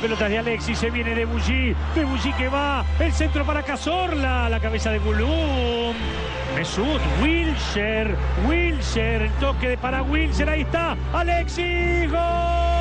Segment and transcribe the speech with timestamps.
[0.00, 4.48] Pelota de Alexis, se viene de Bulli, de Bulli que va, el centro para Cazorla,
[4.48, 5.94] la cabeza de Gulum.
[6.56, 8.16] Mesut, Wilshere,
[8.48, 12.10] Wilshere, el toque para Wilshere, ahí está, Alexis.
[12.10, 12.79] ¡Gol!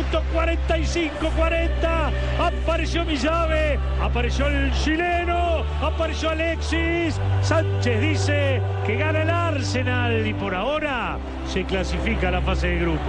[0.00, 2.10] Minuto 45-40.
[2.40, 7.20] Apareció mi llave, apareció el chileno, apareció Alexis.
[7.42, 12.78] Sánchez dice que gana el Arsenal y por ahora se clasifica a la fase de
[12.78, 13.00] grupos.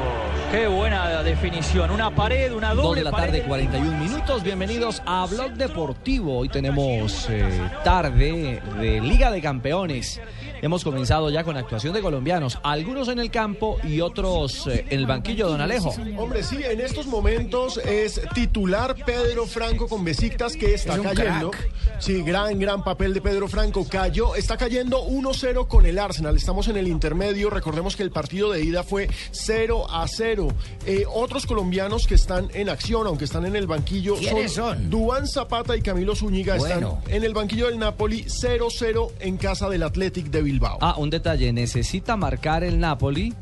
[0.52, 1.92] Qué buena definición.
[1.92, 3.26] Una pared, una doble Dos de la pared.
[3.28, 4.44] tarde, 41 minutos.
[4.44, 6.40] Bienvenidos a Blog Deportivo.
[6.40, 7.48] Hoy tenemos eh,
[7.86, 10.20] tarde de Liga de Campeones.
[10.62, 15.00] Hemos comenzado ya con actuación de colombianos, algunos en el campo y otros eh, en
[15.00, 15.94] el banquillo, don Alejo.
[16.18, 21.52] Hombre, sí, en estos momentos es titular Pedro Franco con Besiktas que está cayendo.
[21.98, 23.88] Sí, gran, gran papel de Pedro Franco.
[23.90, 26.36] Cayó, está cayendo 1-0 con el Arsenal.
[26.36, 27.50] Estamos en el intermedio.
[27.50, 30.48] Recordemos que el partido de ida fue 0 a 0.
[30.86, 34.90] Eh, otros colombianos que están en acción, aunque están en el banquillo, ¿Quiénes son?
[34.92, 37.00] Duan Zapata y Camilo Zúñiga Bueno.
[37.00, 40.51] están en el banquillo del Napoli 0-0 en casa del Athletic de Bilbao.
[40.82, 43.34] Ah, un detalle, necesita marcar el Napoli,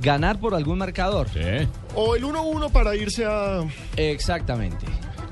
[0.00, 1.28] ganar por algún marcador.
[1.94, 3.64] O el 1-1 para irse a,
[3.96, 4.86] Exactamente.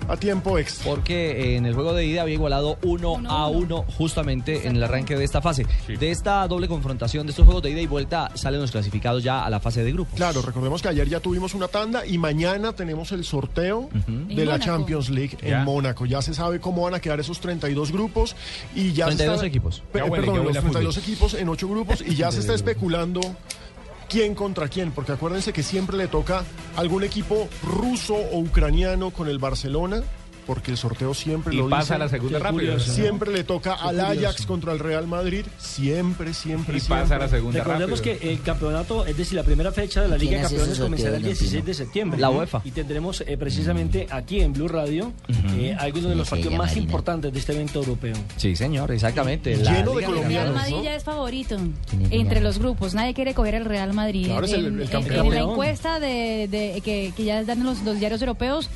[0.09, 0.85] A tiempo extra.
[0.91, 4.83] Porque eh, en el juego de ida había igualado 1 a 1 justamente en el
[4.83, 5.67] arranque de esta fase.
[5.87, 9.45] De esta doble confrontación de estos juegos de ida y vuelta salen los clasificados ya
[9.45, 10.15] a la fase de grupos.
[10.17, 14.53] Claro, recordemos que ayer ya tuvimos una tanda y mañana tenemos el sorteo de la
[14.53, 14.65] Mónaco.
[14.65, 15.65] Champions League en.
[15.65, 16.07] Mónaco.
[16.07, 18.35] Ya se sabe cómo van a quedar esos 32 grupos
[18.75, 19.83] y ya se 32 está- equipos.
[19.93, 22.41] Pe- Ya huele, perdón, ya los a 32 equipos en 8 grupos y ya se
[22.41, 23.21] está especulando
[24.09, 26.45] quién contra quién, porque acuérdense que siempre le toca
[26.77, 30.03] algún equipo ruso o ucraniano con el Barcelona,
[30.49, 31.95] porque el sorteo siempre Y lo pasa dice.
[31.95, 32.55] a la segunda rápido.
[32.73, 32.93] curioso.
[32.93, 34.27] Siempre le toca al curioso.
[34.29, 37.03] Ajax contra el Real Madrid, siempre, siempre, Y siempre.
[37.03, 38.19] pasa a la segunda Recordemos rápido.
[38.19, 41.17] que el campeonato, es decir, la primera fecha de la ¿Quién Liga de Campeones comenzará
[41.17, 41.65] el don 16 Pino?
[41.67, 42.21] de septiembre.
[42.21, 42.63] La UEFA.
[42.65, 45.13] Y tendremos eh, precisamente aquí en Blue Radio
[45.59, 46.83] eh, algunos de los partidos más Marina.
[46.83, 48.15] importantes de este evento europeo.
[48.39, 49.55] Sí, señor, exactamente.
[49.55, 50.55] Lleno de Liga El Real colombianos.
[50.55, 50.83] Madrid ¿no?
[50.85, 51.57] ya es favorito
[51.91, 52.95] ¿Quién es entre los grupos.
[52.95, 54.27] Nadie quiere coger el Real Madrid.
[54.27, 55.27] Claro, es el- en, el en- campeón.
[55.27, 58.71] en la encuesta de, de- que, que ya dan los, los diarios europeos,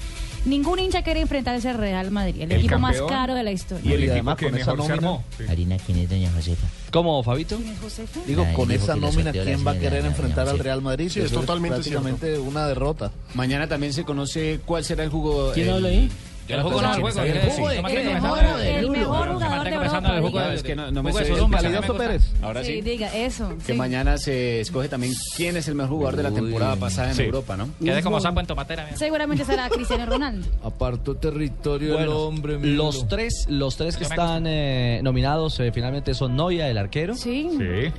[0.45, 3.55] ningún hincha quiere enfrentar ese Real Madrid, el, El equipo más caro de la Y
[3.55, 3.85] historia.
[3.95, 5.25] el Y equipo además que con esa mejor se nómina- armó.
[5.39, 5.45] Sí.
[5.49, 6.67] Harina, ¿quién es doña Josefa?
[6.91, 7.57] ¿Cómo, Fabito?
[7.57, 8.21] ¿Quién es Josefa?
[8.27, 10.59] Digo, con esa nómina, ¿quién va a querer enfrentar al.
[10.59, 11.09] Real Madrid?
[11.11, 13.11] Sí, es totalmente prácticamente una derrota.
[13.35, 15.53] Mañana también se conoce cuál será el jugo.
[15.53, 16.11] ¿Quién el- habla ahí?
[16.49, 17.23] El juego no, el juego.
[17.23, 17.65] ¿El decir.
[17.65, 17.83] de El
[18.15, 20.21] mejor, jugador de Europa.
[20.21, 21.25] juego es que no, me sé.
[21.51, 21.97] Paladar.
[21.97, 22.23] Pérez.
[22.43, 22.81] Ahora Sí, sí.
[22.83, 23.55] diga eso.
[23.67, 27.21] Que mañana se escoge también quién es el mejor jugador de la temporada pasada en.
[27.21, 27.69] Europa, ¿no?
[27.83, 28.89] Quede como sapo en tomatera.
[28.97, 30.47] Seguramente será Cristiano Ronaldo.
[30.65, 32.59] Apartó territorio el hombre.
[32.61, 37.15] los tres, los tres que Yo están eh, nominados eh, finalmente son Noia, el arquero,
[37.15, 37.49] Sí.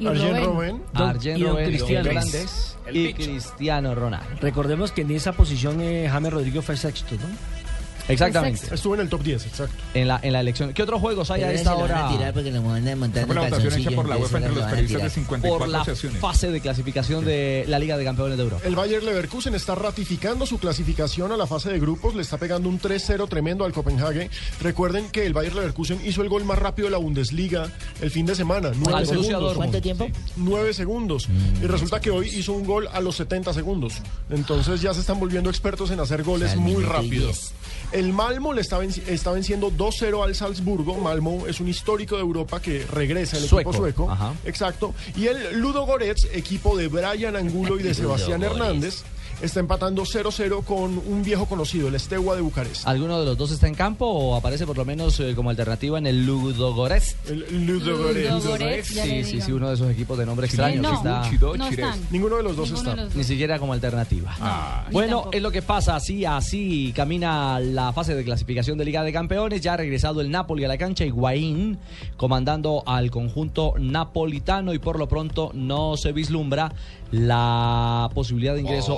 [0.06, 0.82] Arjen Robben.
[0.94, 2.10] Arjen Robben, Cristiano.
[2.10, 3.14] holandés, El y.
[3.14, 4.28] Cristiano Ronaldo.
[4.42, 7.63] Recordemos que en esa posición eh, James Rodríguez fue sexto, ¿no?
[8.08, 8.74] Exactamente.
[8.74, 9.76] Estuvo en el top 10, exacto.
[9.94, 10.74] En la, en la elección.
[10.74, 12.18] ¿Qué otros juegos hay Pero a esta se lo van a hora?
[12.18, 14.92] tirar porque nos mandan montando Fue la votación hecha por la UEFA entre los periodistas
[14.92, 15.10] de tirar.
[15.10, 16.20] 54 Por la asociaciones.
[16.22, 18.62] fase de clasificación de la Liga de Campeones de Europa.
[18.66, 22.68] El Bayer Leverkusen está ratificando su clasificación a la fase de grupos, le está pegando
[22.70, 24.30] un 3-0 tremendo al Copenhague.
[24.62, 28.26] Recuerden que el Bayer Leverkusen hizo el gol más rápido de la Bundesliga el fin
[28.26, 29.40] de semana, Al 9 Borussia segundos.
[29.42, 29.56] Dortmund.
[29.58, 30.08] ¿Cuánto tiempo?
[30.36, 31.30] 9 segundos.
[31.62, 33.94] Y resulta que hoy hizo un gol a los 70 segundos.
[34.30, 37.54] Entonces ya se están volviendo expertos en hacer goles O sea, al muy rápidos.
[37.94, 40.96] El Malmo le está, venci- está venciendo 2-0 al Salzburgo.
[40.98, 43.70] Malmo es un histórico de Europa que regresa el Sueco.
[43.70, 44.10] equipo sueco.
[44.12, 44.34] Ajá.
[44.46, 44.94] Exacto.
[45.16, 48.42] Y el Ludo Goretz, equipo de Brian Angulo y de Sebastián.
[48.44, 49.04] Hernández,
[49.44, 52.88] está empatando 0-0 con un viejo conocido, el Steaua de Bucarest.
[52.88, 55.98] ¿Alguno de los dos está en campo o aparece por lo menos eh, como alternativa
[55.98, 57.16] en el Ludogorets?
[57.28, 58.88] El Ludogorets.
[58.88, 60.82] Sí, sí, sí, uno de esos equipos de nombre extraño.
[60.82, 62.00] no, está- no están.
[62.10, 62.92] Ninguno de los dos Ninguno está.
[62.92, 63.16] de los dos.
[63.18, 64.84] Ni siquiera como alternativa.
[64.88, 69.04] Ni bueno, es lo que pasa, así, así camina la fase de clasificación de Liga
[69.04, 69.62] de Campeones.
[69.62, 71.78] Ya ha regresado el Napoli a la cancha, Higuaín
[72.18, 76.72] comandando al conjunto napolitano y por lo pronto no se vislumbra
[77.14, 78.98] la posibilidad de ingreso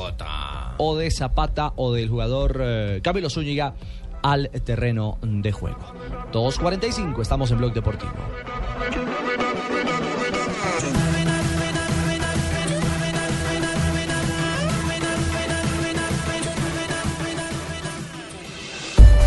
[0.77, 3.73] o de Zapata o del jugador eh, Camilo Zúñiga
[4.23, 5.79] al terreno de juego.
[6.31, 8.13] 2.45, estamos en Blog Deportivo.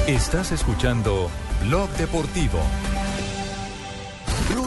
[0.06, 1.29] Estás escuchando
[1.67, 2.58] Blog Deportivo.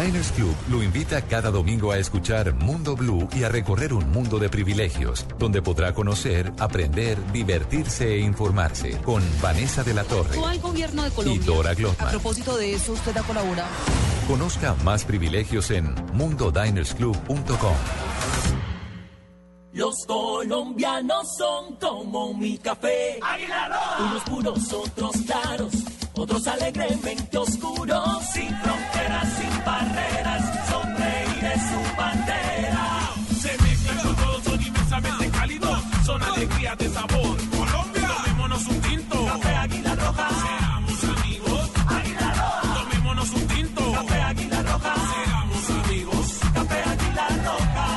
[0.00, 4.38] Diners Club lo invita cada domingo a escuchar Mundo Blue y a recorrer un mundo
[4.38, 10.58] de privilegios, donde podrá conocer, aprender, divertirse e informarse con Vanessa de la Torre al
[10.58, 11.38] gobierno de y.
[11.38, 12.10] Dora A Glotman.
[12.10, 13.68] propósito de eso, usted ha colaborado.
[14.26, 17.76] Conozca más privilegios en mundodinersclub.com.
[19.72, 23.20] Los colombianos son como mi café.
[24.00, 25.72] Unos puros, otros claros,
[26.14, 28.24] otros alegremente oscuros.
[28.32, 32.86] Sin fronteras, sin barreras, sonreír es su bandera.
[33.42, 35.78] Se mezclan con todos, son inmensamente cálidos.
[36.04, 37.36] Son alegrías de sabor.
[37.58, 39.16] Colombia, tomémonos un tinto.
[39.26, 40.28] Café Águila Roja.
[40.44, 41.70] Seamos amigos.
[41.98, 42.74] Águila Roja.
[42.78, 43.92] Tomémonos un tinto.
[43.92, 44.94] Café Águila Roja.
[45.12, 46.26] Seamos amigos.
[46.54, 47.88] Café Águila Roja.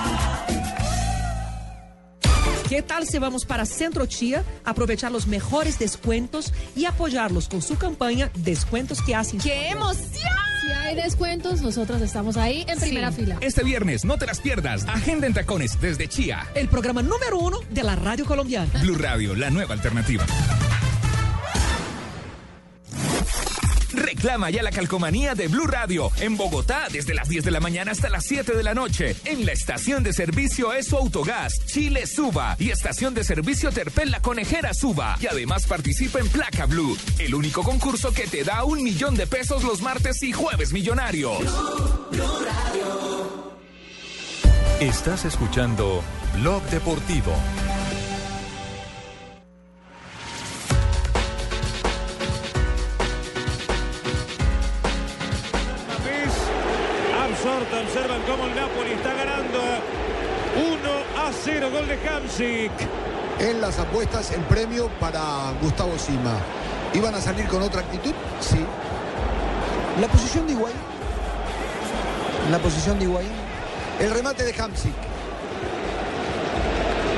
[2.70, 7.78] ¿Qué tal si vamos para Centro Chía, aprovechar los mejores descuentos y apoyarlos con su
[7.78, 9.40] campaña Descuentos que hacen?
[9.40, 10.53] ¡Qué emoción!
[10.64, 13.38] Si hay descuentos, nosotros estamos ahí en primera fila.
[13.42, 14.88] Este viernes no te las pierdas.
[14.88, 16.48] Agenda en tacones desde Chía.
[16.56, 18.72] El programa número uno de la radio colombiana.
[18.82, 20.26] Blue Radio, la nueva alternativa.
[23.94, 27.92] Reclama ya la calcomanía de Blue Radio en Bogotá desde las 10 de la mañana
[27.92, 29.16] hasta las 7 de la noche.
[29.26, 34.22] En la estación de servicio Eso Autogás, Chile Suba y estación de servicio Terpel La
[34.22, 35.18] Conejera Suba.
[35.20, 39.28] Y además participa en Placa Blue, el único concurso que te da un millón de
[39.28, 41.38] pesos los martes y jueves millonarios.
[44.80, 46.04] Estás escuchando
[46.36, 47.34] Blog Deportivo.
[57.44, 59.60] Absorto, observan cómo el Napoli está ganando
[60.56, 62.72] 1 a 0, gol de Hamsik.
[63.40, 66.38] En las apuestas, el premio para Gustavo Sima.
[66.94, 68.14] ¿Iban a salir con otra actitud?
[68.40, 68.66] Sí.
[70.00, 70.76] La posición de Higuaín.
[72.50, 73.32] La posición de Higuaín.
[74.00, 74.94] El remate de Hamsik.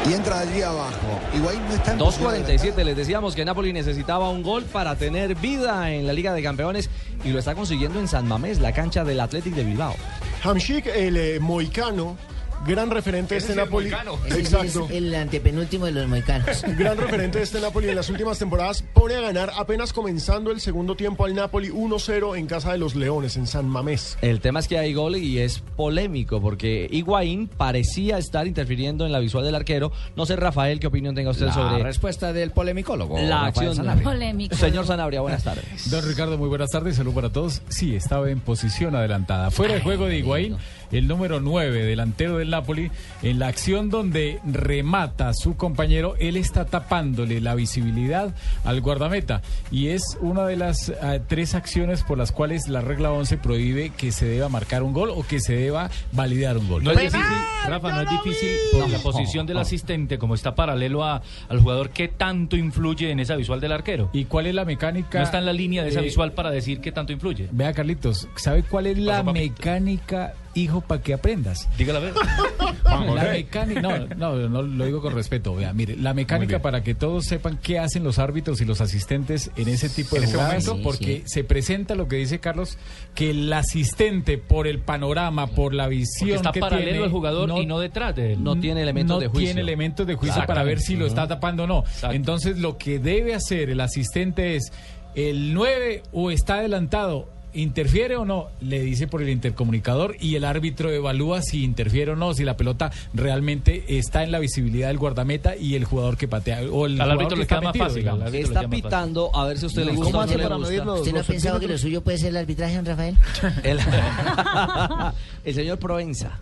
[0.08, 1.20] Y entra allí abajo.
[1.36, 4.96] Higuaín no está en posición de 2.47, les decíamos que Napoli necesitaba un gol para
[4.96, 6.92] tener vida en la Liga de Campeones
[7.24, 9.96] y lo está consiguiendo en San Mamés, la cancha del Athletic de Bilbao.
[10.44, 12.18] Hamshik, el eh, moicano,
[12.66, 13.92] gran referente de este Napoli.
[14.38, 14.88] Exacto.
[14.92, 16.64] el antepenúltimo de los moicanos.
[16.78, 20.60] Gran referente de este Napoli en las últimas temporadas pone a ganar apenas comenzando el
[20.60, 24.18] segundo tiempo al Napoli 1-0 en casa de los Leones en San Mamés.
[24.22, 29.12] El tema es que hay gol y es polémico porque Higuaín parecía estar interfiriendo en
[29.12, 29.92] la visual del arquero.
[30.16, 33.18] No sé, Rafael, qué opinión tenga usted La sobre respuesta del polemicólogo.
[33.18, 33.76] la Rafael acción.
[33.76, 34.04] Sanabria.
[34.04, 34.56] Polémico.
[34.56, 35.90] Señor Sanabria, buenas tardes.
[35.90, 37.62] Don Ricardo, muy buenas tardes, salud para todos.
[37.70, 39.52] Sí, estaba en posición adelantada.
[39.52, 40.58] Fuera de juego de Higuaín,
[40.92, 46.38] el número 9, delantero del Napoli, en la acción donde remata a su compañero, él
[46.38, 49.42] está tapándole la visibilidad al guardameta.
[49.72, 53.90] Y es una de las eh, tres acciones por las cuales la regla 11 prohíbe
[53.92, 56.84] que se deba marcar un gol o que se deba validar un gol.
[56.84, 57.22] No es difícil,
[57.68, 61.90] Rafa, no es difícil por la posición del asistente, como está paralelo a- al jugador,
[61.90, 64.10] ¿qué tanto influye en esa visual del arquero?
[64.14, 65.20] ¿Y cuál es la mecánica?
[65.20, 67.48] No está en la línea de esa eh, visual para decir qué tanto influye.
[67.52, 71.68] Vea, Carlitos, ¿sabe cuál es la mecánica, hijo, para que aprendas?
[71.78, 72.14] Dígala a ver.
[72.86, 75.54] La mecánica, no, no, no lo digo con respeto.
[75.56, 79.52] Vea, mire, la mecánica para que todos sepan qué hacen los árbitros y los asistentes
[79.58, 80.84] en ese tipo En de ese jugadas, momento.
[80.90, 82.78] porque Sí, se presenta lo que dice Carlos,
[83.14, 87.12] que el asistente por el panorama, por la visión Porque está que paralelo tiene, al
[87.12, 88.44] jugador y no detrás de él.
[88.44, 89.48] No tiene elementos no de juicio.
[89.48, 91.84] tiene elementos de juicio para ver si lo está tapando o no.
[92.12, 94.72] Entonces lo que debe hacer el asistente es
[95.16, 98.50] el 9 o está adelantado ¿interfiere o no?
[98.62, 102.58] Le dice por el intercomunicador y el árbitro evalúa si interfiere o no, si la
[102.58, 106.62] pelota realmente está en la visibilidad del guardameta y el jugador que patea.
[106.72, 108.34] O el Al árbitro que le queda más metido, fácil, digamos.
[108.34, 108.70] Está fácil.
[108.70, 110.94] pitando, a ver si a usted le gusta o no le gusta.
[110.94, 113.18] ¿Usted no ha pensado que lo suyo puede ser el arbitraje, don Rafael?
[113.64, 113.80] El,
[115.46, 116.40] el señor Provenza.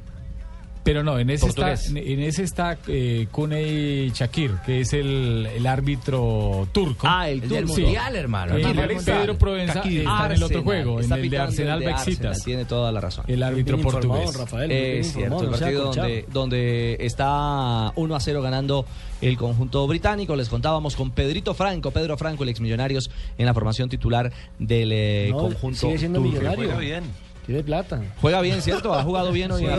[0.84, 1.94] Pero no, en ese está, Portugués.
[1.96, 7.08] en ese está eh, Kunei Shakir, que es el, el árbitro turco.
[7.10, 7.84] Ah, el del Sí.
[7.84, 8.56] Mundial, hermano.
[8.56, 9.38] El El del Pedro.
[9.38, 10.00] Provenza Shakir.
[10.02, 12.26] está en el otro Arsenal, juego, en está el de Arsenal el Bexitas.
[12.26, 13.24] Arsenal, Tiene toda la razón.
[13.30, 14.36] El árbitro portugués.
[14.38, 16.08] Rafael, Es cierto, el sea partido acolchado.
[16.08, 18.86] donde, donde está 1 a 0 ganando
[19.22, 20.36] el conjunto británico.
[20.36, 24.92] Les contábamos con Pedrito Franco, Pedro Franco, el ex Millonarios, en la formación titular del
[24.92, 25.80] eh, No, conjunto.
[25.80, 26.34] sigue siendo turco.
[26.40, 26.78] millonario.
[26.78, 27.04] Bien.
[27.46, 28.02] Tiene plata.
[28.22, 28.94] Juega bien, ¿cierto?
[28.94, 29.76] Ha jugado bien hoy la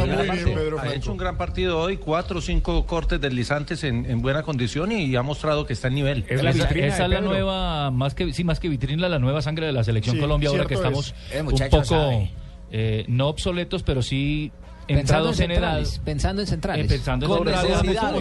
[0.82, 4.92] Ha hecho un gran partido hoy, cuatro o cinco cortes deslizantes en, en buena condición
[4.92, 6.24] y ha mostrado que está en nivel.
[6.28, 9.72] Esa, esa es la nueva, más que, sí, más que vitrina, la nueva sangre de
[9.72, 11.36] la selección Sí, Colombia, ahora que estamos es.
[11.36, 12.28] El un poco,
[12.70, 14.52] eh, no obsoletos, pero sí
[14.86, 15.00] Pensando
[15.30, 15.60] entrados en en edad.
[15.60, 16.84] centrales, pensando en centrales.
[16.86, 17.70] Eh, pensando en Con centrales.
[17.70, 18.10] necesidades.
[18.12, 18.18] Con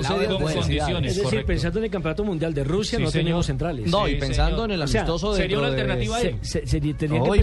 [0.00, 0.54] necesidades.
[0.54, 1.46] condiciones, Es decir, correcto.
[1.46, 3.24] pensando en el campeonato mundial de Rusia, Sí, no señor.
[3.24, 3.90] tenemos centrales.
[3.90, 4.70] No, y pensando señor.
[4.70, 5.40] en el O sea, amistoso de.
[5.42, 6.38] sería una de- alternativa ahí.
[6.42, 6.80] Se, se-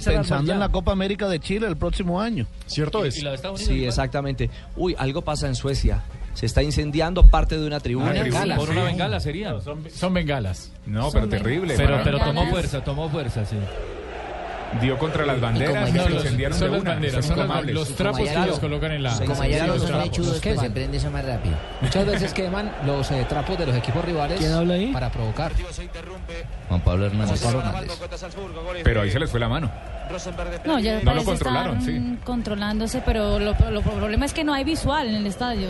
[0.04, 2.46] que armar pensando en la Copa América de Chile el próximo año.
[2.68, 3.18] Cierto es.
[3.18, 3.90] Y la de Estados Unidos Sí, igual.
[3.90, 4.50] exactamente.
[4.76, 6.02] Uy, algo pasa en Suecia.
[6.34, 8.10] Se está incendiando parte de una tribuna.
[8.12, 9.60] Una bengala, Por una bengala sería.
[9.62, 10.72] Son, son bengalas.
[10.86, 11.76] No, pero terrible.
[11.78, 13.56] Pero, pero tomó fuerza, tomó fuerza, sí.
[14.82, 16.92] Dio contra las banderas y se los- incendiaron Son de las una.
[16.92, 19.12] banderas, son son los trapos que allá los los- colocan en la.
[19.16, 20.74] Se Como allá no los Los pues se queman.
[20.74, 21.56] prende eso más rápido.
[21.82, 24.92] Muchas veces queman los eh, trapos de los equipos rivales ¿Quién habla ahí?
[24.92, 25.52] para provocar.
[26.70, 27.40] Juan Pablo Hernández.
[27.42, 28.00] Juan Pablo Hernández.
[28.84, 29.72] Pero ahí se les fue la mano.
[30.66, 32.18] No, ya No lo controlaron, sí.
[32.24, 35.70] controlándose, pero lo, lo problema es que no hay visual en el estadio.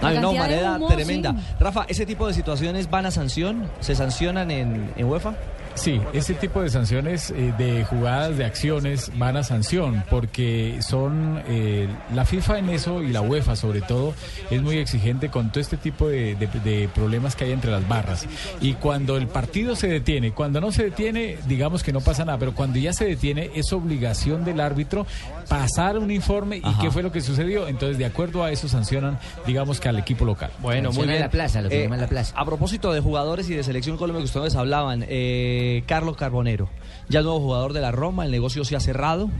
[0.00, 1.32] De humareda humo, tremenda.
[1.32, 1.54] sí.
[1.60, 3.70] Rafa, ¿ese tipo de situaciones van a sanción?
[3.80, 5.34] ¿Se sancionan en, en UEFA?
[5.80, 11.42] Sí, ese tipo de sanciones eh, de jugadas, de acciones, van a sanción, porque son
[11.48, 14.12] eh, la FIFA en eso y la UEFA sobre todo
[14.50, 17.86] es muy exigente con todo este tipo de, de- de problemas que hay entre las
[17.88, 18.26] barras.
[18.60, 22.36] Y cuando el partido se detiene, cuando no se detiene, digamos que no pasa nada,
[22.38, 25.06] pero cuando ya se detiene es obligación del árbitro
[25.48, 26.82] pasar un informe y Ajá.
[26.82, 27.68] qué fue lo que sucedió.
[27.68, 30.50] Entonces, de acuerdo a eso sancionan, digamos que al equipo local.
[30.60, 31.16] Bueno, muy bien.
[31.16, 32.34] en la plaza, lo que Eh, la plaza.
[32.36, 36.68] A propósito de jugadores y de selección Colombia que ustedes hablaban, eh, Carlos Carbonero,
[37.08, 39.30] ya nuevo jugador de la Roma, el negocio se ha cerrado,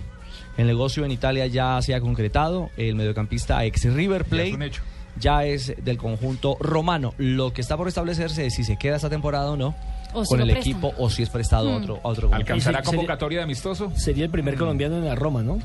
[0.57, 4.67] el negocio en Italia ya se ha concretado, el mediocampista ex River Ya es Plate
[4.67, 4.83] hecho.
[5.19, 7.15] ya es del conjunto romano.
[7.19, 9.75] Lo que está por establecerse es si se queda esta temporada o no
[10.13, 11.83] O con el equipo o si es prestado a Hmm.
[11.83, 12.31] otro, a otro.
[12.33, 13.93] ¿Alcanzará convocatoria de amistoso?
[13.97, 15.59] Sería el primer colombiano en la Roma, ¿no?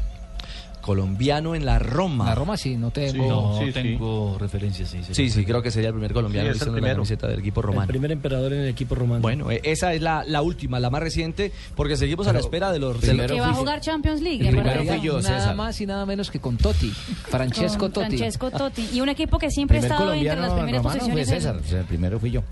[0.86, 2.26] Colombiano en la Roma.
[2.26, 3.28] La Roma sí, no tengo.
[3.28, 3.72] No sí, sí.
[3.74, 5.00] tengo referencias, sí.
[5.12, 6.96] Sí, sí, creo que sería el primer colombiano Sí, es el vistiendo la primero.
[6.98, 7.88] camiseta del equipo El romano.
[7.88, 9.22] primer emperador en el equipo romano.
[9.22, 12.72] Bueno, eh, esa es la, la última, la más reciente, porque seguimos a la espera
[12.72, 13.02] de los...
[13.02, 14.48] de los- Que va a jugar Champions League.
[14.48, 18.18] Primero fui yo, nada más y nada menos que con Totti, Francesco Con Totti.
[18.18, 18.88] Francesco Totti.
[18.94, 21.28] Y un equipo que siempre ha estado entre las primeras fue posiciones.
[21.30, 21.56] César.
[21.56, 22.44] en- O sea, el primero fui yo.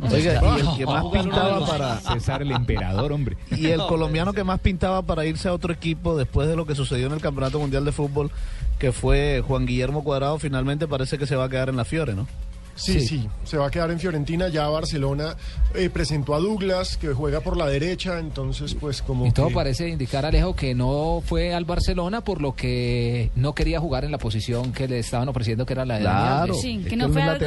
[0.00, 1.96] Oiga, y el que más pintaba para...
[2.00, 3.36] César el emperador, hombre.
[3.56, 6.74] Y el colombiano que más pintaba para irse a otro equipo después de lo que
[6.74, 8.30] sucedió en el Campeonato Mundial de Fútbol,
[8.78, 12.14] que fue Juan Guillermo Cuadrado, finalmente parece que se va a quedar en la Fiore,
[12.14, 12.26] ¿no?
[12.76, 14.48] Sí, sí, se va a quedar en Fiorentina.
[14.48, 15.36] Ya Barcelona
[15.74, 19.26] eh, presentó a Douglas, que juega por la derecha, entonces pues como...
[19.26, 23.54] Y todo que- parece indicar, Alejo, que no fue al Barcelona por lo que no
[23.54, 26.54] quería jugar en la posición que le estaban ofreciendo, que era la de Claro.
[26.54, 27.38] Sí, que no fue algo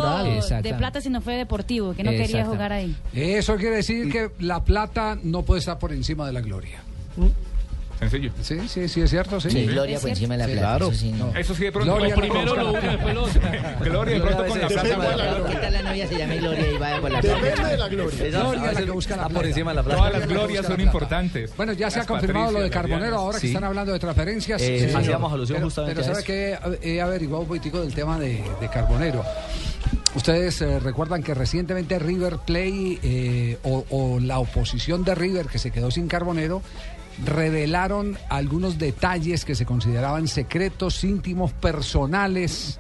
[0.62, 2.96] de plata, sino fue deportivo, que no quería jugar ahí.
[3.14, 6.82] Eso quiere decir que la plata no puede estar por encima de la gloria.
[8.00, 8.32] Sencillo.
[8.42, 9.50] Sí, sí, sí, es cierto, sí.
[9.50, 10.68] Sí, gloria por encima de la Sí, plata.
[10.68, 10.88] claro.
[10.92, 11.36] Eso sí, no.
[11.36, 11.96] Eso sí, de pronto.
[11.96, 13.42] Gloria con- Primero lo uno, después lo otro.
[13.82, 15.44] Gloria de pronto con la plata.
[15.50, 17.42] ¿Qué tal la novia se llama Gloria y va por la plata?
[17.42, 18.28] Depende de la gloria.
[18.28, 19.48] Esa- Gloria la veces que busca la está por plata.
[19.48, 19.98] encima de la plata.
[19.98, 21.58] Todas las glorias son importantes.
[21.58, 24.62] Bueno, ya se ha confirmado lo de Carbonero, ahora que están hablando de transferencias.
[24.62, 28.44] Eh, Sí, hacíamos alusión justamente pero sabe que he averiguado un poquitico del tema de,
[28.62, 29.24] de Carbonero.
[30.16, 35.60] Ustedes eh, recuerdan que recientemente River Play eh, o, o la oposición de River que
[35.60, 36.62] se quedó sin Carbonero
[37.26, 42.80] revelaron algunos detalles que se consideraban secretos íntimos personales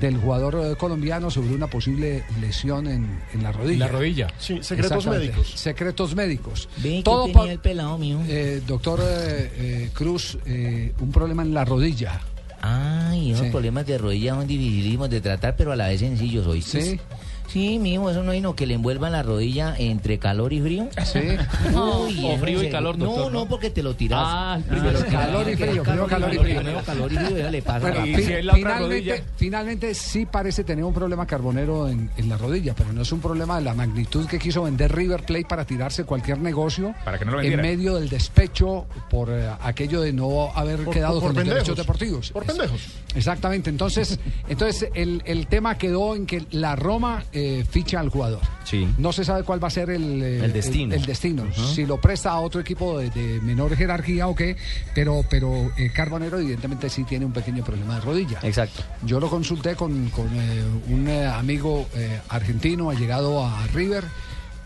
[0.00, 3.86] del jugador eh, colombiano sobre una posible lesión en, en la rodilla.
[3.86, 4.26] La rodilla.
[4.38, 5.50] Sí, secretos médicos.
[5.54, 6.68] Secretos médicos.
[6.78, 8.18] Ve que Todo tenía el pelado mío.
[8.26, 12.20] eh, doctor eh, eh, Cruz, eh, un problema en la rodilla.
[12.60, 13.52] Ay, esos Sí.
[13.52, 16.80] problemas de rodilla son dificilísimos de tratar, pero a la vez sencillos, ¿oíste?
[16.82, 17.00] Sí.
[17.48, 20.88] Sí, mijo, eso no hay no que le envuelvan la rodilla entre calor y frío.
[21.04, 21.20] Sí.
[21.74, 23.48] Uy, O frío y calor, No, doctor, no, ¿no?
[23.48, 24.20] porque te lo tiras.
[24.24, 24.98] Ah, el Primero.
[25.06, 26.56] Calor y frío, primero calor y frío.
[26.56, 27.78] Primero calor y frío, ya le pasa.
[27.80, 29.24] Bueno, la- fi- si es la otra finalmente, rodilla.
[29.36, 33.20] finalmente sí parece tener un problema Carbonero en, en la rodilla, pero no es un
[33.20, 37.24] problema de la magnitud que quiso vender River Plate para tirarse cualquier negocio Para que
[37.24, 41.34] no lo en medio del despecho por eh, aquello de no haber Por- quedado por
[41.34, 41.76] con los derechos pendejos.
[41.86, 42.30] deportivos.
[42.32, 42.80] Por pendejos.
[43.14, 48.40] Exactamente, entonces, entonces el, el tema quedó en que la Roma eh, ficha al jugador.
[48.64, 48.88] Sí.
[48.96, 50.94] No se sabe cuál va a ser el, eh, El destino.
[50.94, 51.44] el- el destino.
[51.52, 54.56] Si lo presta a otro equipo de, de menor jerarquía o qué,
[54.94, 58.38] pero, pero eh, Carbonero evidentemente sí tiene un pequeño problema de rodilla.
[58.42, 58.82] Exacto.
[59.04, 61.86] Yo lo consulté con, con, eh, un amigo
[62.28, 64.04] argentino, ha llegado a River.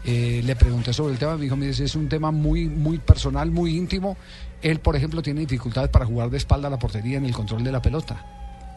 [0.05, 3.51] eh, le pregunté sobre el tema, me dijo, mire, es un tema muy, muy personal,
[3.51, 4.17] muy íntimo.
[4.63, 7.63] Él, por ejemplo, tiene dificultades para jugar de espalda a la portería en el control
[7.65, 8.25] de la pelota,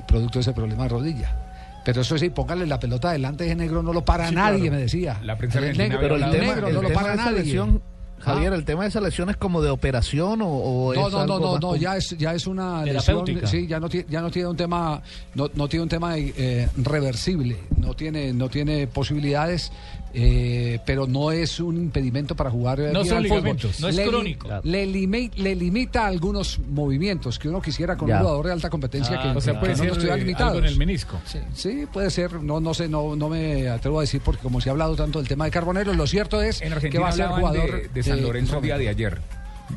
[0.07, 1.50] producto de ese problema de rodilla.
[1.83, 4.75] Pero eso sí, póngale la pelota delante de negro, no lo para Sí, nadie, claro.
[4.75, 5.19] me decía.
[5.23, 7.31] La prensa El negro, Pero el tema, negro el no lo tema para de esa
[7.31, 7.43] nadie.
[7.43, 7.81] lesión,
[8.23, 8.23] Ah.
[8.33, 11.25] Javier, el tema de esa lesión es como de operación o, o No, es no,
[11.25, 14.21] no, algo no, no, ya es, ya es una lesión, sí, ya no, tiene, ya
[14.21, 15.01] no tiene un tema,
[15.33, 19.71] no, no tiene un tema eh, reversible, no tiene, no tiene posibilidades,
[20.13, 23.57] eh, pero no es un impedimento para jugar No son al fútbol.
[23.79, 24.49] no es Le crónico.
[24.63, 28.15] Le, limi- le limita algunos movimientos que uno quisiera con Ya.
[28.17, 30.53] un jugador de alta competencia Ah, que, O sea, que puede no ser limitados.
[30.53, 31.19] algo en el menisco.
[31.25, 32.41] Sí, sí, puede ser.
[32.43, 35.19] No, no sé, no, no me atrevo a decir porque como se ha hablado tanto
[35.19, 38.03] del tema de Carbonero, lo cierto es En que va a ser jugador de, de
[38.03, 39.19] San Lorenzo día de ayer.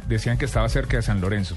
[0.09, 1.57] Decían que estaba cerca de San Lorenzo.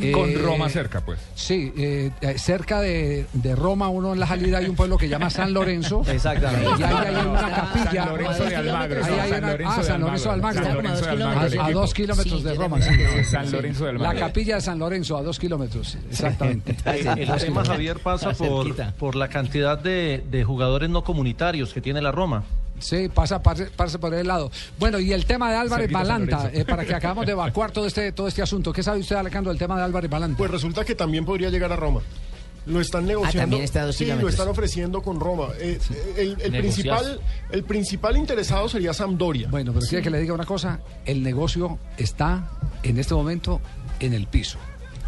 [0.00, 1.18] Eh, Con Roma cerca, pues.
[1.34, 5.08] Sí, eh, eh, cerca de, de Roma, uno en la salida hay un pueblo que
[5.08, 6.02] llama San Lorenzo.
[6.08, 6.68] Exactamente.
[6.78, 8.04] Y ahí hay una capilla.
[8.04, 9.04] San Lorenzo de Almagro.
[9.04, 10.62] Ahí hay una- ah, San Lorenzo de Almagro.
[10.64, 12.80] San Lorenzo de Almagro, el A, dos kilómetros de Roma.
[12.82, 12.90] sí.
[13.24, 14.20] San Lorenzo de La Almagro.
[14.20, 15.96] capilla de San Lorenzo, a dos kilómetros.
[16.10, 16.76] Exactamente.
[17.18, 22.00] El tema, Javier, pasa por, por la cantidad de, de jugadores no comunitarios que tiene
[22.02, 22.44] la Roma.
[22.80, 24.50] Sí, pasa, pasa, pasa por el lado.
[24.78, 28.12] Bueno, y el tema de Álvarez Balanta, eh, para que acabamos de evacuar todo este,
[28.12, 28.72] todo este asunto.
[28.72, 30.36] ¿Qué sabe usted, Alejandro, del tema de Álvarez Balanta?
[30.38, 32.00] Pues resulta que también podría llegar a Roma.
[32.66, 33.40] Lo están negociando.
[33.40, 35.48] también está a dos sí, lo están ofreciendo con Roma.
[35.58, 35.78] Eh,
[36.16, 37.20] eh, el, principal,
[37.50, 39.48] el principal interesado sería Sampdoria.
[39.48, 42.50] Bueno, pero quiere que le diga una cosa, el negocio está
[42.82, 43.60] en este momento
[44.00, 44.58] en el piso.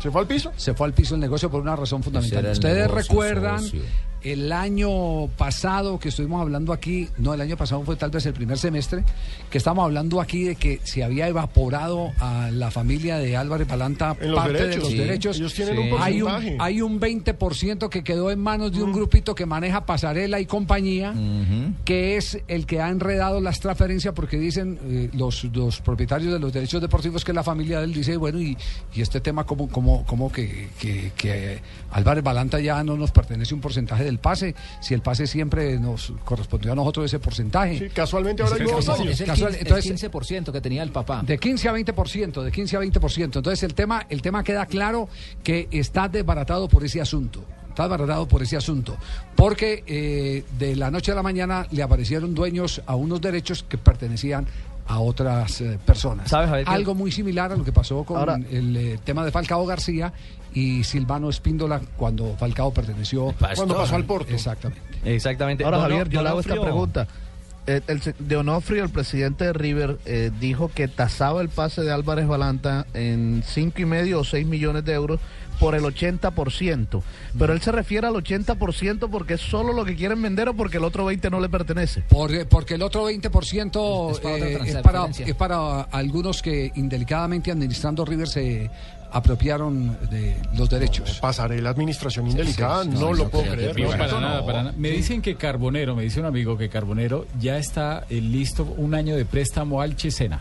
[0.02, 0.52] ¿Se fue al piso?
[0.56, 2.46] Se fue al piso el negocio por una razón fundamental.
[2.50, 3.82] Ustedes negocio, recuerdan socio.
[4.22, 8.32] El año pasado que estuvimos hablando aquí, no, el año pasado fue tal vez el
[8.34, 9.02] primer semestre,
[9.50, 14.16] que estamos hablando aquí de que se había evaporado a la familia de Álvarez Palanta
[14.20, 14.96] En los parte de los Sí.
[14.96, 15.36] derechos.
[15.38, 16.56] Ellos tienen un hay, un, porcentaje.
[16.60, 21.14] hay un 20% que quedó en manos de un grupito que maneja Pasarela y compañía,
[21.84, 26.38] que es el que ha enredado las transferencias porque dicen eh, los, los propietarios de
[26.38, 28.56] los derechos deportivos que la familia de él dice, bueno, y,
[28.94, 31.58] y este tema como, como, como que, que, que
[31.92, 36.12] Álvarez Balanta ya no nos pertenece un porcentaje del pase, si el pase siempre nos
[36.24, 37.78] correspondió a nosotros ese porcentaje.
[37.78, 39.20] Sí, casualmente ahora hay nuevos años.
[39.20, 41.22] el, casual- 15, entonces- el 15% que tenía el papá.
[41.24, 43.38] de 15 a 20%, de 15 a 20%.
[43.38, 45.08] Entonces el tema, el tema queda claro
[45.42, 47.42] que está desbaratado por ese asunto.
[47.68, 48.96] Está desbaratado por ese asunto.
[49.36, 53.78] Porque eh, de la noche a la mañana le aparecieron dueños a unos derechos que
[53.78, 54.46] pertenecían
[54.88, 56.28] a otras eh, personas.
[56.28, 59.24] ¿Sabe, Javier, que- Algo muy similar a lo que pasó con Ahora- el eh, tema
[59.24, 60.12] de Falcao García
[60.54, 63.34] y Silvano Espíndola cuando Falcao perteneció.
[63.54, 64.32] Cuando pasó al Porto.
[64.32, 64.82] Exactamente.
[65.04, 65.64] Exactamente.
[65.64, 67.06] Ahora, Javier, yo le hago esta pregunta.
[67.66, 71.92] Eh, el, de Onofrio, el presidente de River, eh, dijo que tasaba el pase de
[71.92, 75.20] Álvarez Balanta en cinco y medio o 6 millones de euros
[75.60, 77.02] por el 80%.
[77.38, 80.78] Pero él se refiere al 80% porque es solo lo que quieren vender o porque
[80.78, 82.00] el otro 20% no le pertenece.
[82.08, 87.50] Por- porque el otro 20% Es para eh, es, para, es para algunos que indelicadamente
[87.50, 88.70] administrando River se
[89.12, 91.18] apropiaron de los derechos.
[91.20, 93.74] Pasaré la administración indelicada, sí, sí, no no, lo no puedo creer.
[93.98, 94.46] para nada, no.
[94.46, 94.74] para nada.
[94.76, 98.94] Me dicen que Carbonero, me dice un amigo que Carbonero ya está eh, listo un
[98.94, 100.40] año de préstamo al Chesena.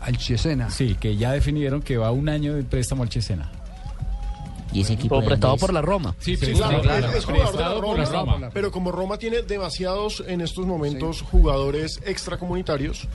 [0.00, 0.70] Al Chesena.
[0.70, 3.50] Sí, que ya definieron que va un año de préstamo al Chesena.
[4.72, 6.14] Y ese equipo O prestado por la Roma.
[6.18, 8.50] Sí, Sí, prestado, claro, claro, es, es jugador de la prestado por la Roma, Roma.
[8.54, 13.06] pero como Roma tiene demasiados en estos momentos jugadores extracomunitarios,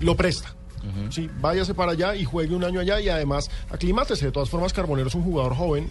[0.00, 0.54] lo presta.
[1.10, 4.26] Sí, váyase para allá y juegue un año allá y además aclimátese.
[4.26, 5.88] De todas formas, Carbonero es un jugador joven.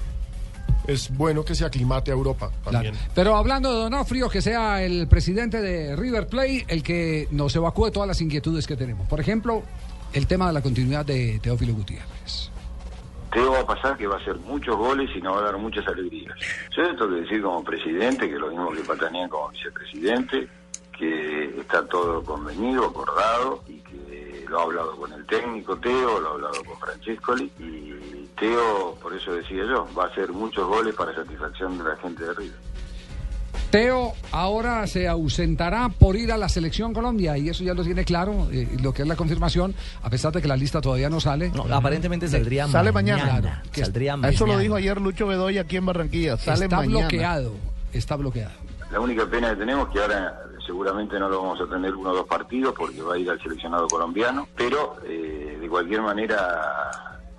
[0.88, 2.94] Es bueno que se aclimate a Europa también.
[2.94, 3.12] Claro.
[3.16, 7.90] Pero hablando de Donofrio, que sea el presidente de River Plate el que nos evacúe
[7.92, 9.08] todas las inquietudes que tenemos.
[9.08, 9.64] Por ejemplo,
[10.12, 12.52] el tema de la continuidad de Teófilo Gutiérrez.
[13.32, 15.58] Teo va a pasar que va a hacer muchos goles y nos va a dar
[15.58, 16.38] muchas alegrías.
[16.78, 20.48] Yo tengo que decir como presidente, que lo mismo que Patanían como vicepresidente,
[20.98, 23.93] que está todo convenido, acordado y que
[24.54, 29.12] lo ha hablado con el técnico Teo, lo ha hablado con Francescoli y Teo, por
[29.16, 32.58] eso decía yo, va a hacer muchos goles para satisfacción de la gente de River.
[33.72, 38.06] Teo ahora se ausentará por ir a la selección Colombia y eso ya lo tiene
[38.06, 41.20] claro, eh, lo que es la confirmación, a pesar de que la lista todavía no
[41.20, 41.50] sale.
[41.50, 43.40] No, aparentemente saldría Sale mañana.
[43.40, 44.62] Claro, que Saldría Eso lo mañana.
[44.62, 46.38] dijo ayer Lucho Bedoya aquí en Barranquilla.
[46.38, 47.00] Sale está mañana.
[47.08, 47.54] bloqueado,
[47.92, 48.52] está bloqueado.
[48.92, 52.12] La única pena que tenemos es que ahora seguramente no lo vamos a tener uno
[52.12, 56.92] o dos partidos porque va a ir al seleccionado colombiano, pero eh, de cualquier manera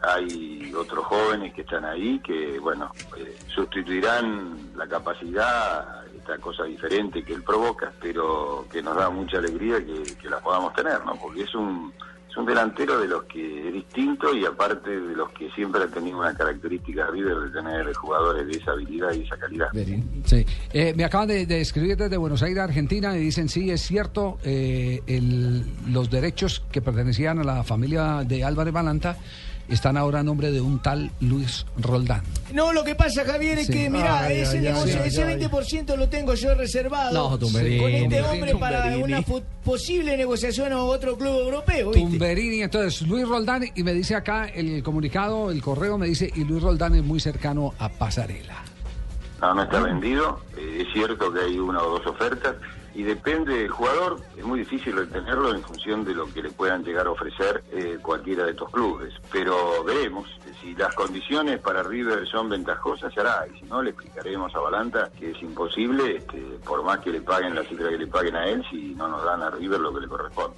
[0.02, 7.24] hay otros jóvenes que están ahí que, bueno, eh, sustituirán la capacidad, esta cosa diferente
[7.24, 11.14] que él provoca, pero que nos da mucha alegría que, que la podamos tener, ¿no?
[11.16, 11.92] Porque es un,
[12.34, 15.86] es un delantero de los que es distinto y aparte de los que siempre ha
[15.86, 19.68] tenido una característica River de tener jugadores de esa habilidad y esa calidad.
[20.24, 20.44] Sí.
[20.72, 24.38] Eh, me acaban de, de escribir desde Buenos Aires, Argentina, y dicen, sí, es cierto,
[24.42, 29.16] eh, el- los derechos que pertenecían a la familia de Álvarez Balanta
[29.68, 32.22] están ahora a nombre de un tal Luis Roldán.
[32.53, 33.72] No, lo que pasa, Javier, es Sí.
[33.72, 35.38] que, mirá, Ay, ese ay, negocio, ay, ese ay.
[35.38, 37.79] 20% lo tengo yo reservado No, Tumberini.
[37.81, 39.03] con este hombre para Tumberini.
[39.05, 39.22] una
[39.64, 41.90] posible negociación a otro club europeo.
[41.90, 42.00] ¿viste?
[42.09, 46.44] Tumberini, entonces Luis Roldán, y me dice acá el comunicado, el correo me dice, y
[46.44, 48.62] Luis Roldán es muy cercano a Pasarela.
[49.40, 50.40] No, no está vendido.
[50.57, 52.55] Eh, es cierto que hay una o dos ofertas
[52.94, 54.20] y depende del jugador.
[54.37, 57.98] Es muy difícil retenerlo en función de lo que le puedan llegar a ofrecer eh,
[58.00, 59.12] cualquiera de estos clubes.
[59.33, 60.28] Pero veremos.
[60.61, 63.46] Si las condiciones para River son ventajosas, se hará.
[63.52, 67.20] Y si no, le explicaremos a Balanta que es imposible, este, por más que le
[67.20, 69.92] paguen la cifra que le paguen a él, si no nos dan a River lo
[69.92, 70.57] que le corresponde.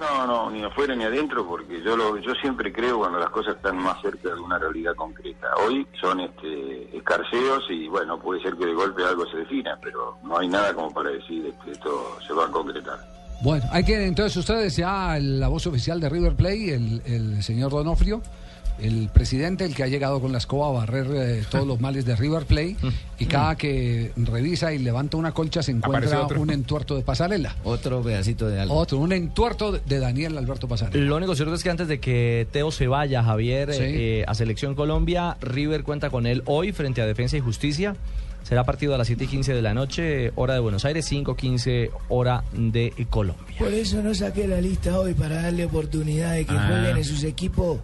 [0.00, 3.56] No, no, ni afuera ni adentro, porque yo lo, yo siempre creo cuando las cosas
[3.56, 5.48] están más cerca de una realidad concreta.
[5.62, 10.16] Hoy son este, escarceos y bueno, puede ser que de golpe algo se defina, pero
[10.22, 12.98] no hay nada como para decir que esto se va a concretar.
[13.42, 17.70] Bueno, hay que entonces ustedes ya la voz oficial de River Play, el, el señor
[17.70, 18.22] Donofrio,
[18.82, 22.04] el presidente, el que ha llegado con la escoba a barrer eh, todos los males
[22.04, 22.76] de River Play
[23.18, 27.56] y cada que revisa y levanta una colcha se encuentra un entuerto de pasarela.
[27.64, 28.74] Otro pedacito de algo.
[28.74, 31.04] Otro, un entuerto de Daniel Alberto Pasarela.
[31.04, 33.80] Lo único cierto es que antes de que Teo se vaya, Javier, Sí.
[33.82, 37.96] eh, a Selección Colombia, River cuenta con él hoy frente a Defensa y Justicia.
[38.42, 41.36] Será partido a las 7 y 15 de la noche, hora de Buenos Aires, 5
[41.36, 43.44] 15 hora de Colombia.
[43.58, 46.66] Por eso no saqué la lista hoy para darle oportunidad de que Ah.
[46.68, 47.80] jueguen en sus equipos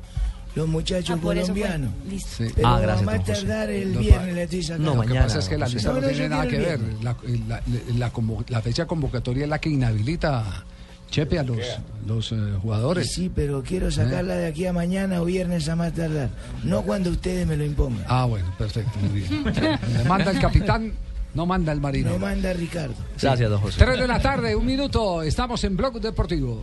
[0.56, 1.90] los muchachos Ah, colombianos.
[2.10, 2.30] Listo.
[2.38, 2.50] Sí.
[2.54, 3.46] Pero Ah, gracias, a más don José.
[3.46, 4.94] tardar el Lo- viernes le estoy sacando.
[4.96, 6.80] lo que pasa es que la lista no, yo tiene nada que ver.
[7.02, 7.16] La,
[7.48, 7.62] la-
[7.96, 8.12] la
[8.48, 10.64] la fecha convocatoria es la que inhabilita a
[11.08, 11.58] Chepe a los,
[12.04, 13.12] los eh, jugadores.
[13.12, 16.30] Sí, pero quiero sacarla de aquí a mañana o viernes a más tardar.
[16.64, 18.04] No cuando ustedes me lo impongan.
[18.08, 19.44] Ah, bueno, perfecto, muy bien.
[19.44, 20.92] Le manda el capitán,
[21.34, 22.10] no manda el marino.
[22.10, 22.94] No manda Ricardo.
[23.22, 23.78] Gracias, don José.
[23.84, 26.62] Tres de la tarde, un minuto, estamos en Blog Deportivo.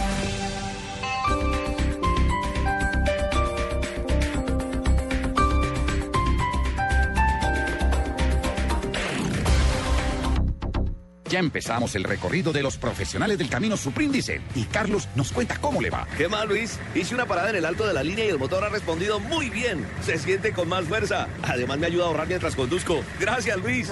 [11.31, 15.79] Ya empezamos el recorrido de los profesionales del camino Supríndice y Carlos nos cuenta cómo
[15.81, 16.05] le va.
[16.17, 16.77] ¿Qué más, Luis?
[16.93, 19.49] Hice una parada en el alto de la línea y el motor ha respondido muy
[19.49, 19.87] bien.
[20.05, 21.29] Se siente con más fuerza.
[21.43, 23.01] Además, me ayuda a ahorrar mientras conduzco.
[23.17, 23.89] Gracias, Luis.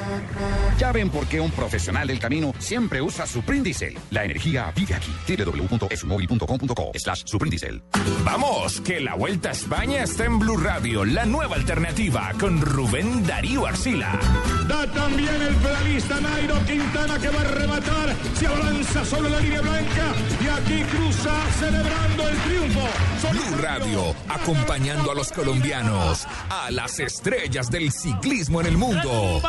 [0.77, 3.95] Ya ven por qué un profesional del camino siempre usa Supríndice.
[4.11, 5.13] La energía vive aquí.
[5.25, 7.81] www.esmóvil.com.co slash Suprindicel.
[8.25, 13.25] Vamos, que la Vuelta a España está en Blue Radio, la nueva alternativa con Rubén
[13.25, 14.19] Darío Arcila.
[14.67, 18.15] Da también el pedalista Nairo Quintana que va a rematar.
[18.35, 22.87] Se abalanza sobre la línea blanca y aquí cruza celebrando el triunfo.
[23.31, 29.41] Blue Radio, acompañando a los colombianos, a las estrellas del ciclismo en el mundo.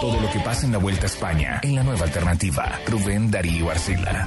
[0.00, 3.70] Todo lo que pasa en la Vuelta a España, en la nueva alternativa, Rubén Darío
[3.70, 4.26] Arcila.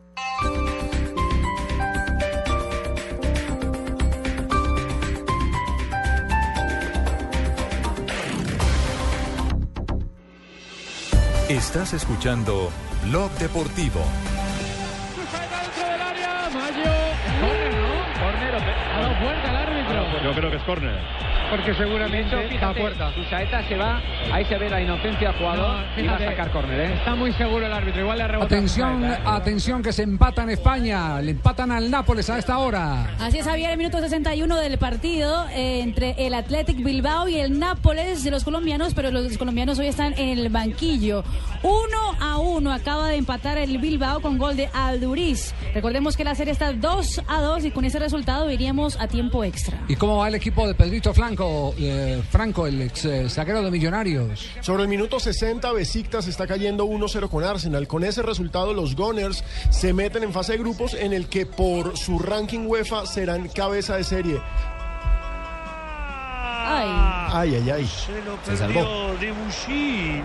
[11.51, 12.71] Estás escuchando
[13.03, 13.99] Blog Deportivo.
[15.19, 16.91] Dentro del área, Mayo.
[17.41, 17.89] Corner, ¿no?
[18.19, 18.55] Corner.
[18.55, 20.23] Ha dado fuerte al árbitro.
[20.23, 21.30] Yo creo que es corner.
[21.51, 23.13] Porque seguramente da fíjate, puerta.
[23.13, 26.19] Su saeta se va, ahí se ve la inocencia del jugador No, y va a
[26.19, 26.93] sacar córner, ¿eh?
[26.93, 28.45] Está muy seguro el árbitro, igual le rebota.
[28.45, 33.15] Atención, atención que se empatan España, le empatan al Nápoles a esta hora.
[33.19, 37.59] Así es, Javier, el minuto 61 del partido eh, entre el Athletic Bilbao y el
[37.59, 41.25] Nápoles de los colombianos, pero los colombianos hoy están en el banquillo.
[41.63, 45.53] Uno a uno acaba de empatar el Bilbao con gol de Alduriz.
[45.73, 49.43] Recordemos que la serie está 2 a 2 y con ese resultado iríamos a tiempo
[49.43, 49.77] extra.
[49.89, 53.71] ¿Y cómo va el equipo de Pedrito Franco, eh, Franco el ex eh, zaguero de
[53.71, 54.47] Millonarios?
[54.61, 57.87] Sobre el minuto 60, Besiktas está cayendo 1-0 con Arsenal.
[57.87, 61.97] Con ese resultado, los Gunners se meten en fase de grupos en el que por
[61.97, 64.39] su ranking UEFA serán cabeza de serie.
[66.63, 66.87] Ay.
[67.33, 67.87] Ay, ay, ay.
[67.87, 70.21] Se lo Se perdió Debussy.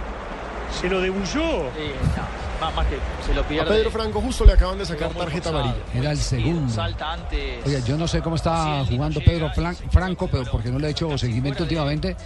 [0.79, 1.63] Se lo debulló.
[1.63, 3.71] Más, más que se lo A pierde.
[3.75, 5.75] Pedro Franco justo le acaban de sacar tarjeta amarilla.
[5.95, 6.73] Era el segundo.
[6.73, 7.67] Salta antes.
[7.67, 9.51] Oye, yo no sé cómo está jugando Pedro
[9.91, 12.17] Franco, pero porque no le he hecho seguimiento últimamente,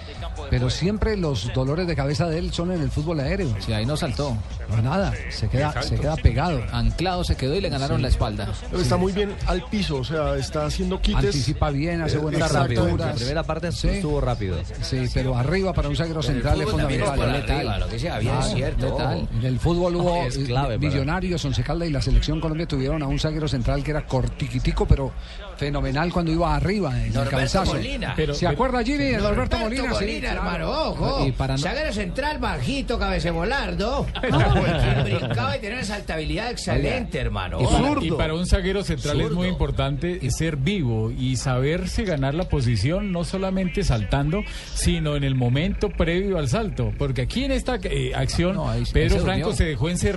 [0.51, 3.55] pero siempre los dolores de cabeza de él son en el fútbol aéreo.
[3.61, 4.37] Sí, ahí no saltó.
[4.69, 6.61] No, nada, se queda, se queda pegado.
[6.73, 8.03] Anclado se quedó y le ganaron Sí.
[8.03, 8.49] la espalda.
[8.71, 11.25] Pero Está muy bien al piso, o sea, está haciendo quites.
[11.27, 12.77] Anticipa bien, hace buenas exactamente.
[12.83, 13.07] capturas.
[13.09, 13.89] La primera parte Sí.
[13.89, 14.57] estuvo rápido.
[14.83, 17.09] Sí, pero arriba para un el central es fundamental.
[17.09, 18.91] es por arriba, lo que sea, bien es cierto.
[18.91, 19.29] letal.
[19.39, 23.03] En el fútbol hubo Es clave para- Millonarios, Once Caldas y la selección Colombia tuvieron
[23.03, 25.13] a un zaguero central que era cortiquitico, pero
[25.57, 27.75] fenomenal cuando iba arriba en el Norberto cabezazo.
[27.75, 28.15] Molina.
[28.17, 29.83] Pero- ¿Se acuerda Jimmy de Norberto Molina?
[29.83, 30.39] Sí, Molina, claro.
[30.41, 31.27] hermano, ojo.
[31.27, 34.07] Y para no- Zaguero central, bajito, cabecevolardo.
[34.21, 37.61] Quien brincaba y tenía una saltabilidad excelente, hermano.
[37.61, 38.05] Y para, Ojo.
[38.05, 43.13] y para un zaguero central es muy importante ser vivo y saberse ganar la posición,
[43.13, 44.43] no solamente saltando,
[44.75, 46.93] sino en el momento previo al salto.
[46.99, 50.10] Porque aquí en esta eh, acción, ahí Pedro Franco se dejó encerrar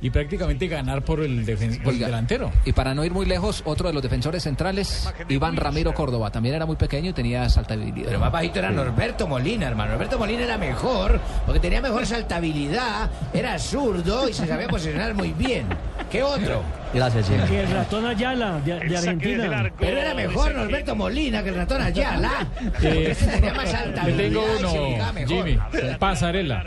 [0.00, 1.44] y prácticamente ganar por el,
[1.82, 2.50] por el delantero.
[2.64, 6.54] Y para no ir muy lejos, otro de los defensores centrales, Iván Ramiro Córdoba, también
[6.54, 8.06] era muy pequeño y tenía saltabilidad.
[8.06, 9.92] Pero más bajito era Norberto Molina, hermano.
[9.92, 15.32] Norberto Molina era mejor, porque tenía mejor saltabilidad, era zurdo y se sabía posicionar muy
[15.32, 15.66] bien.
[16.10, 16.62] ¿Qué otro?
[16.92, 17.42] Gracias, Jimmy.
[17.44, 19.72] Que el ratón Ayala de, de Argentina.
[19.78, 22.46] Pero era mejor Norberto Molina que el ratón Ayala.
[22.82, 25.28] Eh, tenía más le saltabilidad tengo y se ubicaba uno, mejor.
[25.28, 25.58] Jimmy,
[25.98, 26.64] pasarela.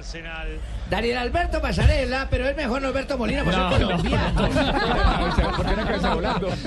[0.90, 3.88] Daniel Alberto Pasarela, pero es mejor Norberto Molina por No, ser no.
[3.88, 4.50] colombiano.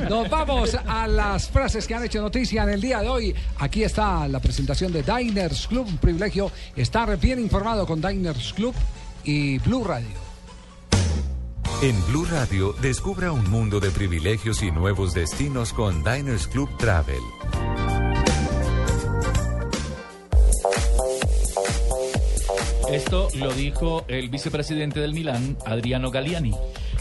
[0.08, 3.34] Nos vamos a las frases que han hecho noticia en el día de hoy.
[3.58, 8.74] Aquí está la presentación de Diners Club, un privilegio estar bien informado con Diners Club
[9.24, 10.28] y Blue Radio.
[11.80, 17.20] En Blue Radio, descubra un mundo de privilegios y nuevos destinos con Diners Club Travel.
[22.92, 26.52] Esto lo dijo el vicepresidente del Milán, Adriano Galliani.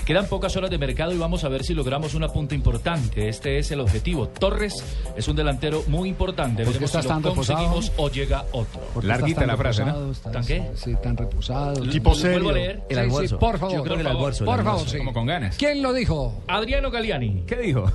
[0.06, 3.28] Quedan pocas horas de mercado y vamos a ver si logramos una punta importante.
[3.28, 4.28] Este es el objetivo.
[4.30, 4.82] Torres
[5.18, 6.64] es un delantero muy importante.
[6.64, 7.60] ¿Por qué Veremos estás si lo tan reposado?
[7.60, 8.80] conseguimos o llega otro.
[8.94, 10.12] ¿Por qué estás tan reposado?
[10.12, 10.64] Estás- ¿Tan qué?
[10.76, 11.82] Sí, tan reposado.
[11.90, 12.32] Tipo serio.
[12.36, 12.76] ¿Vuelvo a leer?
[12.78, 13.40] Sí, El sí, almuerzo.
[13.40, 13.76] por favor.
[13.76, 14.92] Yo creo que el almuerzo, el Por favor, almuerzo.
[14.92, 14.98] sí.
[15.00, 15.58] Como con ganas.
[15.58, 16.42] ¿Quién lo dijo?
[16.48, 17.44] Adriano Galliani.
[17.46, 17.86] ¿Qué dijo?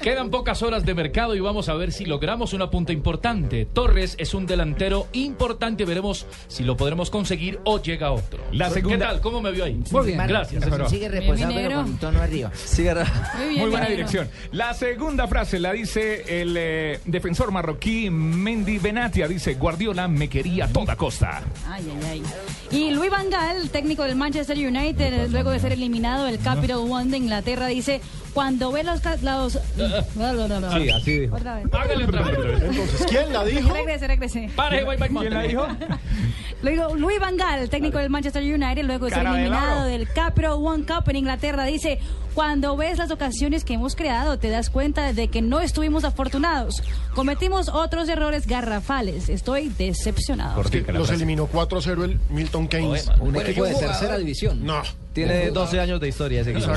[0.00, 3.64] Quedan pocas horas de mercado y vamos a ver si logramos una punta importante.
[3.66, 5.84] Torres es un delantero importante.
[5.84, 8.42] Veremos si lo podremos conseguir o llega otro.
[8.52, 9.20] La segunda- ¿Qué tal?
[9.20, 9.80] ¿Cómo me vio ahí?
[9.90, 10.18] Muy bien.
[10.26, 10.64] Gracias.
[10.88, 12.52] Sigue reposado, pero con tono arriba.
[13.56, 14.28] Muy buena dirección.
[14.52, 19.26] La segunda frase la dice el eh, defensor marroquí Mendy Benatia.
[19.26, 21.42] Dice, Guardiola me quería a toda costa.
[21.68, 22.22] Ay, ay, ay.
[22.70, 27.10] Y Luis Van Gaal, técnico del Manchester United, luego de ser eliminado del Capital One
[27.10, 28.00] de Inglaterra, dice,
[28.36, 29.00] cuando ve los...
[29.00, 29.58] ca- los...
[30.14, 30.70] No, no, no, no.
[30.72, 31.36] Sí, así dijo.
[31.36, 31.64] Otra vez.
[31.72, 32.38] Hágale otra vez.
[32.64, 33.72] Entonces, ¿quién la dijo?
[33.72, 34.50] Regrese, regrese.
[34.54, 35.66] Pare, voy, voy, ¿Quién la dijo?
[36.62, 40.06] Luego, Luis Van Gaal, técnico del Manchester United, luego de ser Cara de eliminado del
[40.12, 41.98] Capital One Cup en Inglaterra, dice,
[42.36, 46.82] cuando ves las ocasiones que hemos creado, te das cuenta de que no estuvimos afortunados.
[47.14, 49.30] Cometimos otros errores garrafales.
[49.30, 50.62] Estoy decepcionado.
[50.64, 53.10] Que los eliminó 4-0 el Milton Keynes.
[53.20, 54.66] Un equipo de tercera división.
[54.66, 54.82] No.
[55.14, 56.70] Tiene 12 años de historia ese equipo.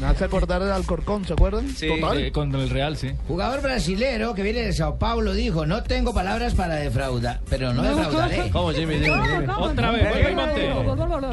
[0.00, 1.68] Me hace acordar del Alcorcón, ¿se acuerdan?
[1.68, 3.10] Sí, eh, con el Real, sí.
[3.28, 7.82] Jugador brasilero que viene de Sao Paulo dijo, no tengo palabras para defraudar, pero no
[7.82, 8.48] defraudaré.
[8.50, 8.94] ¿Cómo, Jimmy?
[8.94, 9.44] Jimmy, Jimmy.
[9.58, 10.08] Otra vez.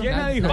[0.02, 0.50] ¿Quién la dijo?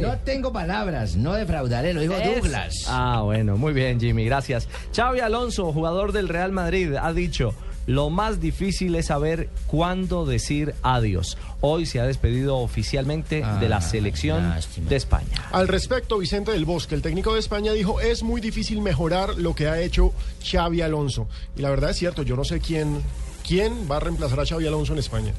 [0.00, 2.84] No tengo palabras, no defraudaré, lo dijo Douglas.
[2.88, 4.68] Ah, bueno, muy bien, Jimmy, gracias.
[4.94, 7.54] Xavi Alonso, jugador del Real Madrid, ha dicho,
[7.86, 11.36] lo más difícil es saber cuándo decir adiós.
[11.60, 15.48] Hoy se ha despedido oficialmente de la selección de España.
[15.50, 19.54] Al respecto, Vicente del Bosque, el técnico de España, dijo, es muy difícil mejorar lo
[19.54, 20.12] que ha hecho
[20.44, 21.26] Xavi Alonso.
[21.56, 23.02] Y la verdad es cierto, yo no sé quién,
[23.46, 25.34] quién va a reemplazar a Xavi Alonso en España.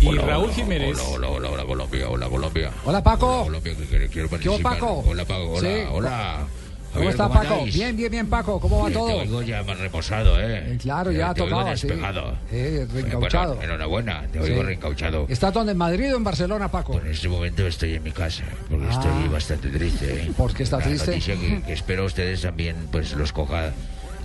[0.00, 0.98] Y Raúl Jiménez.
[1.08, 2.70] Hola, hola, hola, Colombia, hola, Colombia.
[2.84, 3.26] Hola, Paco.
[3.26, 4.72] Hola, Colombia, que quiero, quiero ¿Qué hubo, participar.
[4.78, 5.04] Paco?
[5.08, 5.82] Hola, Paco, hola, Sí.
[5.90, 6.36] hola.
[6.92, 7.64] ¿Cómo está Paco?
[7.64, 8.60] Bien, bien, bien, Paco.
[8.60, 9.06] ¿Cómo va Te todo?
[9.18, 10.78] oigo ya más reposado, ¿eh?
[10.80, 11.88] claro, ya Te oigo tocaba, sí.
[11.88, 12.38] despejado.
[12.52, 13.54] Eh, reencauchado.
[13.56, 14.50] Bueno, enhorabuena, te Sí.
[14.52, 15.26] oigo reencauchado.
[15.28, 15.72] ¿Estás donde?
[15.72, 17.00] ¿En Madrid o en Barcelona, Paco?
[17.00, 18.92] En este momento estoy en mi casa, porque Ah.
[18.92, 20.22] estoy bastante triste.
[20.22, 20.32] ¿eh?
[20.36, 21.06] ¿Por qué está Una triste?
[21.10, 23.72] noticia que, que espero ustedes también pues los coja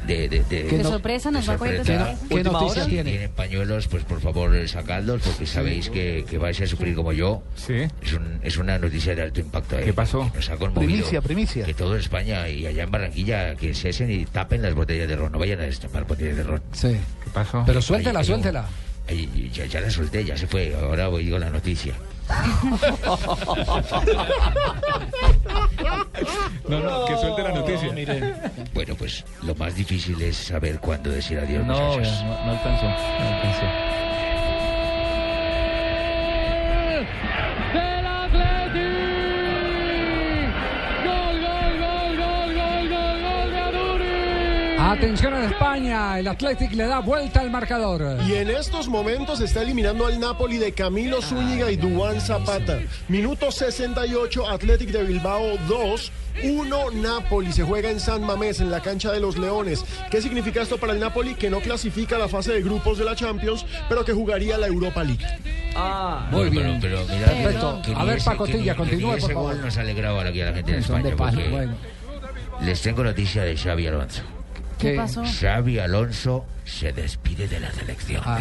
[0.08, 0.28] de...
[0.30, 1.32] De, de- ¿De sorpresa?
[1.32, 2.06] ¿Nos va a coger de sorpresa.
[2.18, 2.36] sorpresa?
[2.36, 3.12] ¿Qué noticia Si tiene?
[3.12, 7.42] tienen pañuelos, pues por favor sacadlos, porque sabéis que, que vais a sufrir como yo.
[7.56, 7.88] Sí.
[8.02, 9.78] Es, un- es una noticia de alto impacto.
[9.78, 9.84] ¿eh?
[9.86, 10.30] ¿Qué pasó?
[10.32, 10.88] Que nos ha conmovido.
[10.94, 11.66] Primicia, primicia.
[11.66, 15.32] Que todo España y allá en Barranquilla que cesen y tapen las botellas de ron.
[15.32, 16.62] No vayan a destapar botellas de ron.
[16.72, 16.90] Sí.
[17.24, 17.64] ¿Qué pasó?
[17.66, 18.66] Pero suéltela, ahí, suéltela.
[19.08, 20.74] ahí, ya, ya la solté, ya se fue.
[20.76, 21.94] Ahora voy con la noticia.
[26.68, 27.90] No, no, que suelte la noticia.
[28.74, 32.24] Bueno, pues lo más difícil es saber cuándo decir adiós, No, muchachos.
[32.24, 32.86] no, no alcanzó.
[32.86, 33.66] No alcanzó.
[44.90, 48.18] Atención en España, el Athletic le da vuelta al marcador.
[48.28, 52.80] Y en estos momentos está eliminando al Napoli de Camilo Zúñiga y Duan Zapata.
[53.08, 56.12] Minuto 68, Athletic de Bilbao 2.
[56.44, 59.86] 1 Napoli se juega en San Mamés, en la cancha de los Leones.
[60.10, 61.36] ¿Qué significa esto para el Napoli?
[61.36, 64.66] Que no clasifica a la fase de grupos de la Champions, pero que jugaría la
[64.68, 65.24] Europa League.
[65.76, 66.80] Ah, Muy Pero- bien.
[66.82, 67.82] Pero, mira, Perfecto.
[67.86, 69.34] que A ver, Pacotilla, por favor.
[69.34, 71.76] gol nos ha alegrado aquí a la gente de de bueno.
[72.62, 74.24] Les tengo noticia de Xavi Alonso.
[74.80, 75.24] ¿Qué pasó?
[75.26, 78.22] Xavi Alonso se despide de la selección.
[78.26, 78.40] Ah,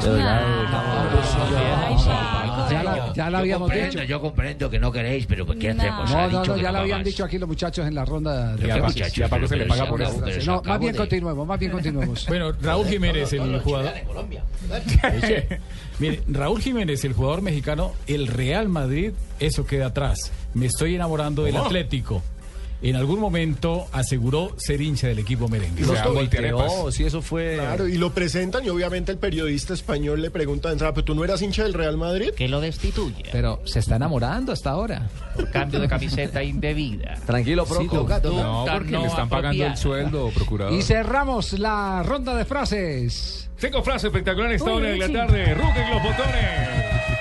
[2.71, 4.03] Ya la, ya la habíamos dicho.
[4.05, 5.83] Yo comprendo que no queréis, pero pues, ¿qué No.
[5.83, 6.11] hacemos?
[6.11, 9.11] No, no, no, ya lo habían dicho aquí los muchachos en la ronda de ¿Qué
[9.17, 10.23] Ya, Paco se le paga por eso.
[10.47, 12.27] No, más bien continuemos, más bien continuemos.
[12.29, 13.93] Bueno, Raúl Jiménez, el jugador.
[15.99, 20.31] Mire, Raúl Jiménez, el jugador mexicano, el Real Madrid, eso queda atrás.
[20.55, 21.57] Me estoy enamorando del.
[21.57, 22.23] Atlético.
[22.81, 25.85] En algún momento aseguró ser hincha del equipo merengue.
[25.85, 27.57] Lo Los tuiteó, si eso fue...
[27.57, 31.15] Claro, y lo presentan y obviamente el periodista español le pregunta de entrada, ¿pero tú
[31.15, 32.31] no eras hincha del Real Madrid?
[32.37, 33.25] Que lo destituye.
[33.33, 35.09] Pero se está enamorando hasta ahora.
[35.35, 37.17] Por cambio de camiseta indebida.
[37.27, 38.07] Tranquilo, Proco.
[38.23, 40.73] No, porque le están pagando el sueldo, procurador.
[40.73, 43.51] Y cerramos la ronda de frases.
[43.59, 45.55] Cinco frases espectaculares esta Uy, hora de la tarde.
[45.55, 47.18] Rugen los botones.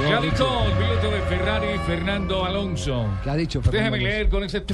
[0.00, 3.06] Ya dijo el piloto de Ferrari, Fernando Alonso.
[3.24, 3.60] ¿Qué ha dicho?
[3.62, 4.12] Fernando Déjame Alonso?
[4.12, 4.64] leer con ese...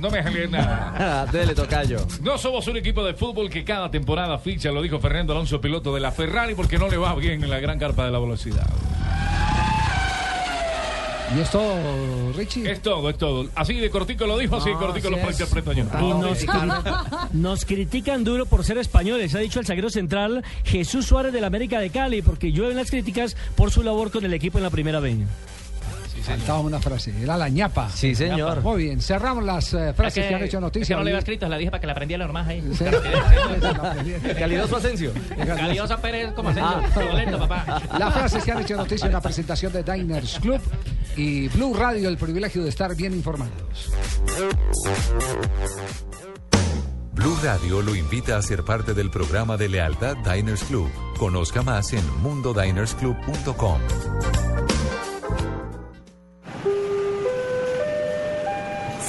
[0.00, 1.26] No me dejan leer nada.
[1.32, 1.98] Dele, tocayo.
[2.22, 5.94] No somos un equipo de fútbol que cada temporada ficha, lo dijo Fernando Alonso, piloto
[5.94, 8.66] de la Ferrari, porque no le va bien en la gran carpa de la velocidad.
[11.36, 11.62] ¿Y esto,
[12.36, 12.70] Richie?
[12.70, 13.48] Es todo, es todo.
[13.54, 15.28] Así de cortico lo dijo, así de Ah, cortico así lo
[16.32, 16.42] es.
[16.42, 21.32] Y nos, nos critican duro por ser españoles, ha dicho el zaguero central Jesús Suárez
[21.32, 24.64] del América de Cali, porque llueven las críticas por su labor con el equipo en
[24.64, 25.16] la primera B.
[26.22, 27.90] Faltaba una frase, era la ñapa.
[27.90, 28.62] Sí, señor.
[28.62, 30.94] Muy bien, cerramos las eh, frases que, han hecho Es noticia.
[30.94, 32.62] que no le había escrito, la dije para que la aprendiera normal ahí.
[32.72, 32.84] Sí.
[34.38, 35.12] Calidoso Asensio.
[35.36, 36.80] Caliosa Pérez como Asensio.
[36.94, 37.82] Todo lento, papá.
[37.98, 40.60] Las frases que han hecho noticia en la presentación de Diners Club
[41.16, 43.92] y Blue Radio, el privilegio de estar bien informados.
[47.12, 50.88] Blue Radio lo invita a ser parte del programa de lealtad Diners Club.
[51.18, 53.80] Conozca más en mundodinersclub.com.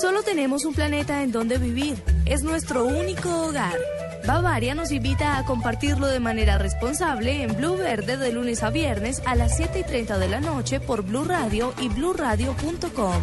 [0.00, 2.02] Solo tenemos un planeta en donde vivir.
[2.24, 3.76] Es nuestro único hogar.
[4.26, 9.20] Bavaria nos invita a compartirlo de manera responsable en Blue Verde de lunes a viernes
[9.26, 13.22] a las 7 y 30 de la noche por Blue Radio y bluradio.com.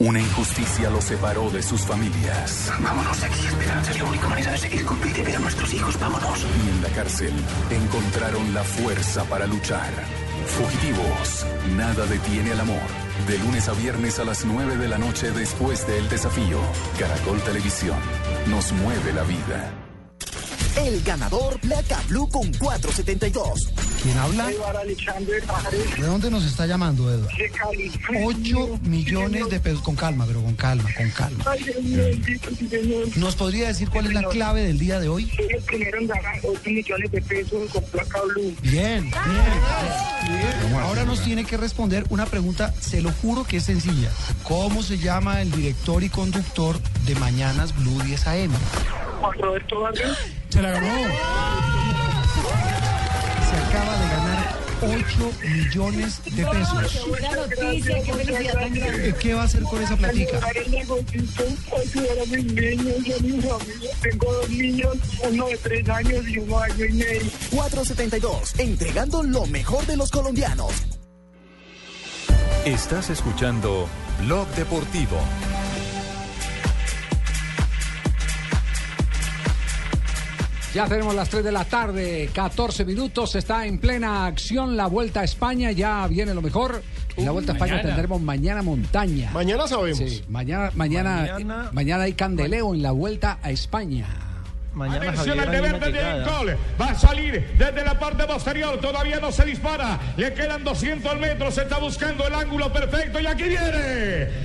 [0.00, 2.70] Una injusticia los separó de sus familias.
[2.78, 3.90] Vámonos de aquí, Esperanza.
[3.90, 5.98] Es la única manera de seguir con vida y ver a nuestros hijos.
[5.98, 6.40] Vámonos.
[6.42, 7.32] Y en la cárcel
[7.70, 9.92] encontraron la fuerza para luchar.
[10.46, 12.82] Fugitivos, nada detiene al amor.
[13.26, 16.58] De lunes a viernes a las 9 de la noche después del desafío.
[16.98, 17.98] Caracol Televisión.
[18.48, 19.83] Nos mueve la vida.
[20.76, 23.70] El ganador Placa Blue con 472.
[24.02, 24.50] ¿Quién habla?
[24.50, 27.28] Eduardo Alexander Pajares, ¿De dónde nos está llamando, Eduardo?
[27.38, 28.26] de California.
[28.26, 29.80] 8 millones de pesos.
[29.82, 31.44] Con calma, pero con calma, con calma.
[31.46, 33.16] Ay, Dios mío, bendito, sí, señor.
[33.16, 35.30] ¿Nos podría decir cuál es la clave del día de hoy?
[35.36, 38.54] Soy el primero en ganar 8 millones de pesos con placa blue.
[38.62, 40.74] Bien, bien.
[40.82, 44.10] Ahora nos tiene que responder una pregunta, se lo juro que es sencilla.
[44.42, 48.50] ¿Cómo se llama el director y conductor de Mañanas Blue 10 AM?
[49.20, 50.18] Juan Roberto Vargas.
[50.54, 50.86] Se la ganó.
[53.50, 57.06] Se acaba de ganar 8 millones de pesos.
[57.34, 59.14] Noticia, qué felicidad tan grande.
[59.18, 60.38] ¿Qué va a hacer con esa platica?
[64.00, 64.96] Tengo dos niños,
[65.28, 67.30] uno de tres años y uno año y medio.
[67.50, 70.70] 472, entregando lo mejor de los colombianos.
[72.64, 73.88] Estás escuchando
[74.20, 75.18] Blog Deportivo.
[80.74, 85.20] Ya tenemos las 3 de la tarde, 14 minutos, está en plena acción la Vuelta
[85.20, 86.82] a España, ya viene lo mejor.
[87.16, 87.88] En la Vuelta a España mañana.
[87.90, 89.30] tendremos mañana montaña.
[89.32, 89.98] Mañana sabemos.
[89.98, 94.08] Sí, mañana, mañana, Mañana- mañana hay candeleo en la Vuelta a España.
[94.82, 96.56] Atención al de verde de Incol.
[96.80, 98.80] Va a salir desde la parte posterior.
[98.80, 100.00] Todavía no se dispara.
[100.16, 101.56] Le quedan 200 metros.
[101.56, 103.20] Está buscando el ángulo perfecto.
[103.20, 104.44] Y aquí viene de.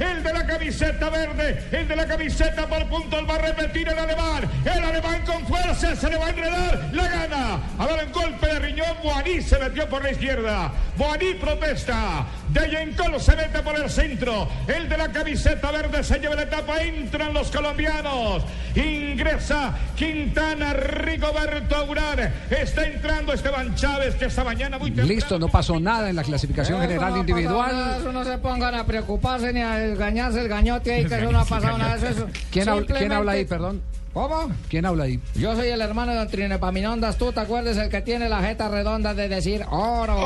[0.00, 1.66] El de la camiseta verde.
[1.72, 3.24] El de la camiseta por puntos.
[3.28, 4.50] Va a repetir el alemán.
[4.64, 5.96] El alemán con fuerza.
[5.96, 6.90] Se le va a enredar.
[6.92, 7.60] La gana.
[7.78, 8.96] A ver el golpe de riñón.
[9.02, 10.72] Boaní se metió por la izquierda.
[10.96, 12.26] Boaní protesta.
[12.50, 12.70] De
[13.18, 14.48] se mete por el centro.
[14.66, 16.82] El de la camiseta verde se lleva la etapa.
[16.82, 18.44] Entran los colombianos.
[18.90, 22.32] Ingresa Quintana Rigoberto Urán.
[22.50, 25.08] Está entrando Esteban Chávez que esta mañana muy temprano.
[25.12, 27.96] Listo, no pasó nada en la clasificación general individual.
[28.00, 31.40] Eso no se pongan a preocuparse ni a desgañarse el gañote ahí, que eso no
[31.40, 31.96] ha pasado nada.
[31.96, 33.82] Eso, eso ¿Quién, habla, ¿Quién simplemente- habla ahí, perdón?
[34.12, 34.50] ¿Cómo?
[34.68, 35.20] ¿Quién habla ahí?
[35.36, 38.68] Yo soy el hermano de Don Trinepaminondas, tú te acuerdas el que tiene la jeta
[38.68, 40.16] redonda de decir oro.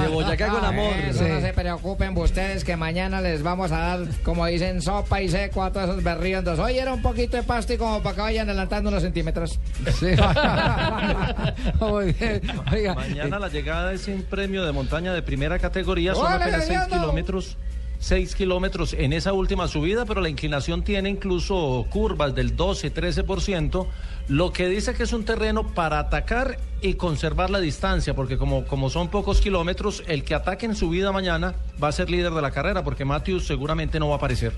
[0.00, 0.94] De Boyacá con amor.
[1.06, 5.28] Eso no se preocupen ustedes que mañana les vamos a dar, como dicen, sopa y
[5.28, 6.58] seco a todos esos berriondos.
[6.58, 9.58] Hoy era un poquito de pasto y como para que vayan adelantando unos centímetros.
[9.98, 10.06] Sí.
[11.80, 12.40] Muy bien.
[12.72, 16.60] Oiga, Mañana la llegada es un premio de montaña de primera categoría, son ¡Órale, apenas
[16.66, 16.98] 6 Leandro!
[17.00, 17.56] kilómetros.
[17.98, 23.86] 6 kilómetros en esa última subida, pero la inclinación tiene incluso curvas del 12-13%,
[24.28, 28.64] lo que dice que es un terreno para atacar y conservar la distancia, porque como,
[28.66, 32.42] como son pocos kilómetros, el que ataque en subida mañana va a ser líder de
[32.42, 34.52] la carrera, porque Matthews seguramente no va a aparecer.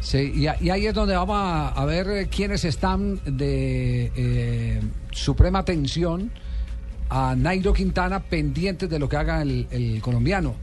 [0.00, 6.30] Sí, y, ahí es donde vamos a, ver quiénes están de eh, suprema atención
[7.10, 10.54] a Nairo Quintana pendientes de lo que haga el colombiano.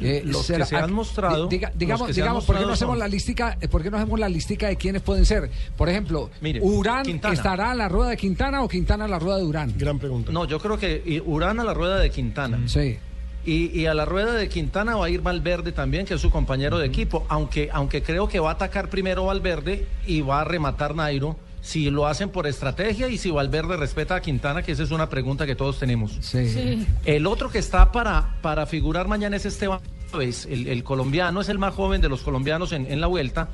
[0.00, 3.06] Eh, Los que se han mostrado- diga- digamos, digamos ¿por qué no hacemos son- la
[3.08, 3.56] listica?
[3.60, 5.50] eh, ¿Por qué no hacemos la listica de quiénes pueden ser?
[5.76, 7.34] Por ejemplo, Mire, ¿Urán Quintana.
[7.34, 9.72] estará a la rueda de Quintana o Quintana a la rueda de Urán?
[9.78, 10.32] Gran pregunta.
[10.32, 12.60] No, yo creo que Urán a la rueda de Quintana.
[12.66, 12.98] Sí.
[13.46, 16.30] Y, y a la rueda de Quintana va a ir Valverde también, que es su
[16.30, 20.44] compañero de equipo, aunque, aunque creo que va a atacar primero Valverde y va a
[20.44, 24.82] rematar Nairo, si lo hacen por estrategia y si Valverde respeta a Quintana, que esa
[24.82, 26.12] es una pregunta que todos tenemos.
[26.20, 26.86] Sí.
[27.06, 29.80] El otro que está para, para figurar mañana es Esteban
[30.12, 33.48] Chávez, el, el colombiano, es el más joven de los colombianos en, en la vuelta,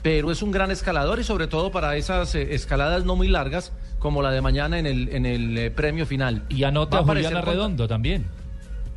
[0.00, 3.72] pero es un gran escalador y sobre todo para esas eh, escaladas no muy largas,
[3.98, 6.44] como la de mañana en el, en el eh, premio final.
[6.48, 8.24] Y anota a Arredondo también.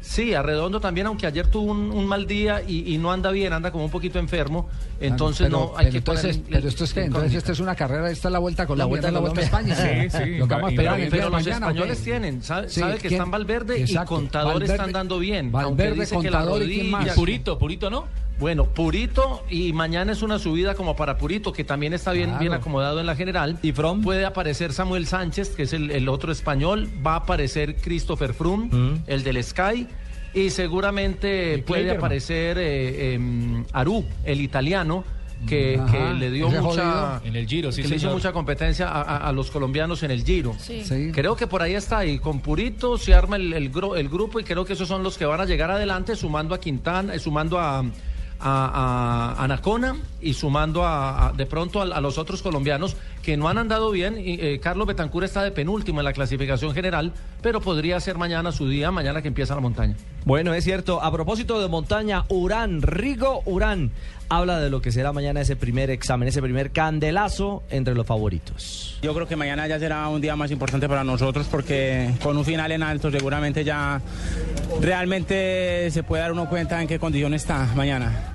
[0.08, 3.52] Sí, Arredondo también, aunque ayer tuvo un, un mal día y, y no anda bien,
[3.54, 4.70] anda como un poquito enfermo.
[5.02, 7.60] Entonces Pero- no hay pero que entonces, poner pero esto es que entonces esta es
[7.60, 9.76] una carrera, esta es la vuelta a Colombia, vuelta esta es la vuelta a España.
[9.76, 11.74] Sí, sí, Lo que vamos a pero- esperar los mañana, ¿o qué?
[11.74, 13.14] españoles tienen, sabe, Sí, sabe que ¿quién?
[13.14, 15.52] están Valverde Exacto, y Contador Valverde- están dando bien.
[15.52, 17.10] Valverde, aunque dice que la Contador y quién rodilla- más.
[17.16, 18.06] Purito, Purito no.
[18.40, 22.40] Bueno, Purito y mañana es una subida como para Purito, que también está bien, Claro.
[22.42, 23.58] bien acomodado en la general.
[23.62, 27.76] Y From puede aparecer Samuel Sánchez, que es el, el otro español, va a aparecer
[27.78, 29.04] Christopher Froome, Mm.
[29.08, 29.88] el del Sky,
[30.34, 35.04] y seguramente puede aparecer eh, em, Aru, el italiano.
[35.48, 37.22] Que, Ajá, que le dio mucha jodido.
[37.26, 40.10] En el Giro, sí, que le hizo mucha competencia a, a- a los colombianos en
[40.12, 40.56] el Giro.
[40.58, 40.82] Sí.
[40.86, 41.12] Sí.
[41.14, 44.64] Creo que por ahí está y con Purito se arma el, el grupo y creo
[44.66, 47.84] que esos son los que van a llegar adelante sumando a Quintana, eh, sumando a,
[48.48, 53.38] a, a Anacona y sumando a, a- de pronto a, a los otros colombianos que
[53.38, 54.20] no han andado bien.
[54.20, 58.52] Y, eh, Carlos Betancur está de penúltimo en la clasificación general, pero podría ser mañana
[58.52, 59.96] su día, mañana que empieza la montaña.
[60.26, 61.02] Bueno, es cierto.
[61.04, 63.92] A propósito de montaña, Urán, Rigo Urán,
[64.30, 68.98] habla de lo que será mañana ese primer examen, ese primer candelazo entre los favoritos.
[69.02, 72.46] Yo creo que mañana ya será un día más importante para nosotros porque con un
[72.46, 74.02] final en alto seguramente ya
[74.82, 78.35] realmente se puede dar uno cuenta en qué condición está mañana.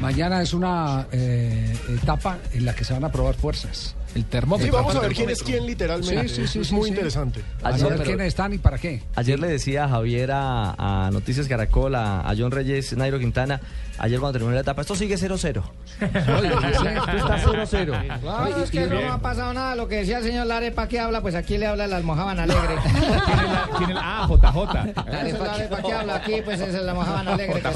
[0.00, 3.94] Mañana es una eh, etapa en la que se van a probar fuerzas.
[4.14, 4.72] El Sí, termómetro.
[4.72, 6.28] vamos a ver quién es quién literalmente.
[6.28, 6.90] Sí, sí, sí, es sí, muy sí.
[6.90, 7.40] interesante.
[7.62, 9.02] A Ayer, ver pero- quiénes están y para qué.
[9.16, 13.60] Ayer le decía a Javier a, a Noticias Caracol, a, a John Reyes, Nairo Quintana,
[13.98, 15.62] ayer cuando terminó la etapa, esto sigue 0-0.
[16.00, 18.20] Esto está 0-0.
[18.24, 19.74] Claro, es que no ha pasado nada.
[19.74, 21.20] Lo que decía el señor Lare, ¿para qué habla?
[21.20, 22.76] Pues aquí le habla el almojaban alegre.
[23.78, 24.92] ¿Quién es la- Ah, JJ.
[25.68, 26.34] ¿Para qué habla aquí?
[26.44, 27.60] Pues es el almojaban alegre.
[27.60, 27.70] que.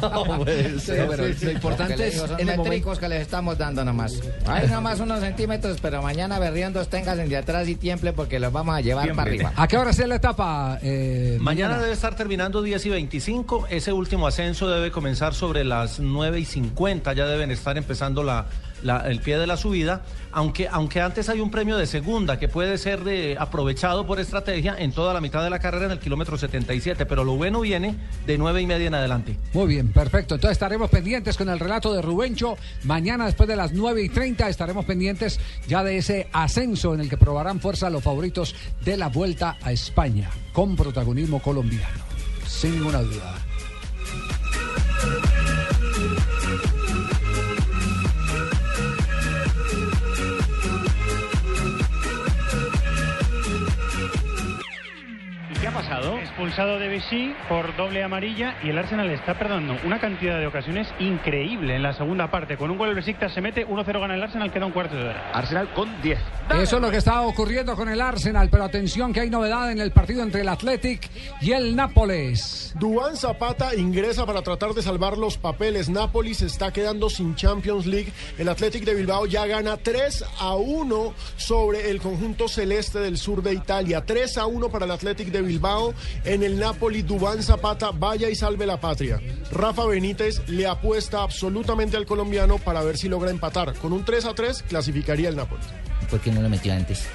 [0.00, 0.44] No
[0.78, 4.14] Sí, pero lo importante es son métricos que les estamos dando nomás.
[4.46, 8.76] Hay nomás unos centímetros, pero mañana berriondos tengas de atrás y tiemple porque los vamos
[8.76, 9.52] a llevar para arriba.
[9.56, 10.78] ¿A qué hora es la etapa?
[10.82, 13.66] eh, Mañana debe estar terminando 10 y 25.
[13.70, 17.12] Ese último ascenso debe comenzar sobre las 9 y 50.
[17.12, 18.46] Ya deben estar empezando la,
[18.82, 20.02] el pie de la subida.
[20.30, 24.76] Aunque, aunque antes hay un premio de segunda que puede ser de- aprovechado por estrategia
[24.78, 27.06] en toda la mitad de la carrera en el kilómetro 77.
[27.06, 29.36] Pero lo bueno viene de 9 y media en adelante.
[29.54, 30.34] Muy bien, perfecto.
[30.36, 32.56] Entonces estaremos pendientes con el relato de Rubencho.
[32.84, 37.08] Mañana, después de las 9 y 30, estaremos pendientes ya de ese ascenso en el
[37.08, 38.54] que probarán fuerza los favoritos
[38.84, 42.04] de la Vuelta a España, con protagonismo colombiano.
[42.46, 43.34] Sin ninguna duda.
[55.68, 56.18] Qué ha pasado?
[56.18, 60.88] Expulsado de Vichy por doble amarilla y el Arsenal está perdonando una cantidad de ocasiones
[60.98, 62.56] increíble en la segunda parte.
[62.56, 65.04] Con un gol el Besiktas se mete, 1-0 gana el Arsenal, queda un cuarto de
[65.04, 65.30] hora.
[65.32, 66.18] Arsenal con 10.
[66.60, 69.80] Eso es lo que está ocurriendo con el Arsenal, pero atención que hay novedad en
[69.80, 71.10] el partido entre el Athletic
[71.42, 72.74] y el Nápoles.
[72.78, 75.90] Duan Zapata ingresa para tratar de salvar los papeles.
[75.90, 78.12] Napoli se está quedando sin Champions League.
[78.38, 83.42] El Athletic de Bilbao ya gana 3 a 1 sobre el conjunto celeste del sur
[83.42, 84.04] de Italia.
[84.04, 85.57] 3 a 1 para el Athletic de Bilbao.
[86.24, 89.20] En el Napoli, Duan Zapata vaya y salve la patria.
[89.50, 93.74] Rafa Benítez le apuesta absolutamente al colombiano para ver si logra empatar.
[93.74, 95.62] Con un 3 a 3 clasificaría el Napoli.
[96.10, 97.06] ¿Por qué no lo metió antes?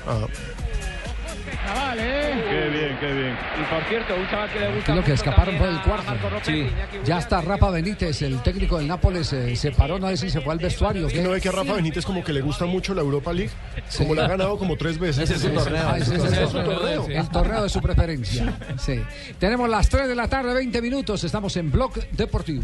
[1.65, 2.43] Chaval, ¿eh?
[2.49, 3.37] Qué bien, qué bien.
[3.61, 4.95] Y por cierto, un chaval que le gusta.
[4.95, 6.13] lo que escaparon fue el cuarto.
[6.29, 6.67] López, Sí.
[7.05, 10.41] Ya está Rafa Benítez, el técnico del Nápoles, eh, se paró, no sé si se
[10.41, 11.09] fue al vestuario.
[11.09, 13.51] ¿Y no ve que a Rafa Benítez como que le gusta mucho la Europa League?
[13.97, 15.29] Como la ha ganado como tres veces.
[15.29, 15.83] Ese es su torneo.
[15.87, 17.07] Ah, ese es el torneo.
[17.07, 18.53] El torneo de su preferencia.
[18.77, 19.01] Sí.
[19.39, 21.23] Tenemos las 3 de la tarde, 20 minutos.
[21.23, 22.63] Estamos en Blog Deportivo.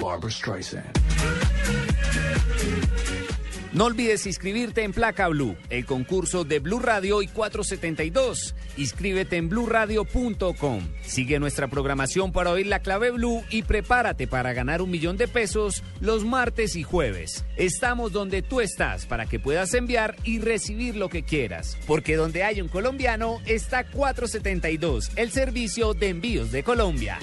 [0.00, 0.84] Barbara Streisand.
[3.72, 8.54] No olvides inscribirte en Placa Blue, el concurso de Blue Radio y 472.
[8.78, 10.88] Inscríbete en bluradio.com.
[11.02, 15.28] Sigue nuestra programación para oír la clave Blue y prepárate para ganar un millón de
[15.28, 17.44] pesos los martes y jueves.
[17.56, 21.76] Estamos donde tú estás para que puedas enviar y recibir lo que quieras.
[21.86, 27.18] Porque donde hay un colombiano está 472, el servicio de envíos de Colombia.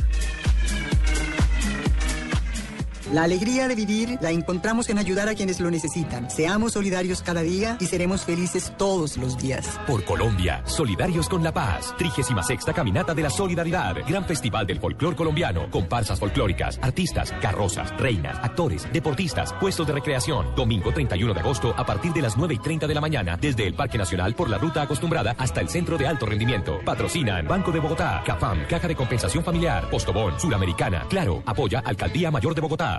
[3.14, 6.30] La alegría de vivir la encontramos en ayudar a quienes lo necesitan.
[6.32, 9.80] Seamos solidarios cada día y seremos felices todos los días.
[9.86, 11.93] Por Colombia, solidarios con la paz.
[11.99, 13.97] 36 Caminata de la Solidaridad.
[14.08, 15.70] Gran Festival del Folclor Colombiano.
[15.70, 20.56] Comparsas folclóricas, artistas, carrozas, reinas, actores, deportistas, puestos de recreación.
[20.56, 23.38] Domingo 31 de agosto a partir de las 9 y 30 de la mañana.
[23.39, 26.80] Desde el Parque Nacional por la ruta acostumbrada hasta el Centro de Alto Rendimiento.
[26.84, 31.06] Patrocinan Banco de Bogotá, CAFAM, Caja de Compensación Familiar, Postobón, Suramericana.
[31.08, 32.95] Claro, apoya Alcaldía Mayor de Bogotá.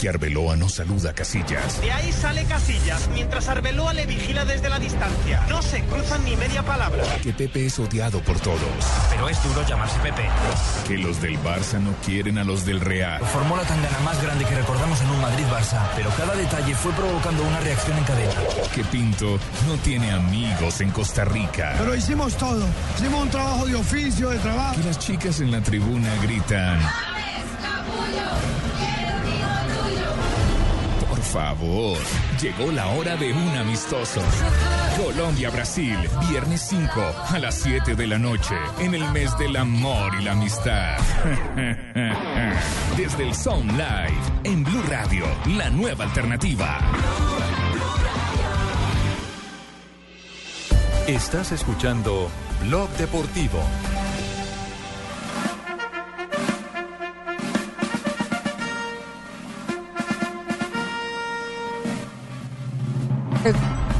[0.00, 1.80] Que Arbeloa no saluda a Casillas.
[1.80, 5.44] De ahí sale Casillas, mientras Arbeloa le vigila desde la distancia.
[5.48, 7.02] No se cruzan ni media palabra.
[7.22, 8.60] Que Pepe es odiado por todos.
[9.10, 10.28] Pero es duro llamarse Pepe.
[10.86, 13.20] Que los del Barça no quieren a los del Real.
[13.32, 17.42] Formó la tangana más grande que recordamos en un Madrid-Barça, pero cada detalle fue provocando
[17.42, 18.34] una reacción en cadena.
[18.74, 21.74] Que Pinto no tiene amigos en Costa Rica.
[21.78, 22.66] Pero hicimos todo.
[22.96, 24.76] Hicimos un trabajo de oficio, de trabajo.
[24.76, 26.80] Que las chicas en la tribuna gritan.
[31.36, 31.98] Favor,
[32.40, 34.22] llegó la hora de un amistoso.
[34.96, 35.98] Colombia-Brasil,
[36.30, 36.88] viernes 5
[37.28, 40.96] a las 7 de la noche, en el mes del amor y la amistad.
[42.96, 45.26] Desde el Sound Live, en Blue Radio,
[45.58, 46.80] la nueva alternativa.
[51.06, 52.30] Estás escuchando
[52.62, 53.60] Blog Deportivo.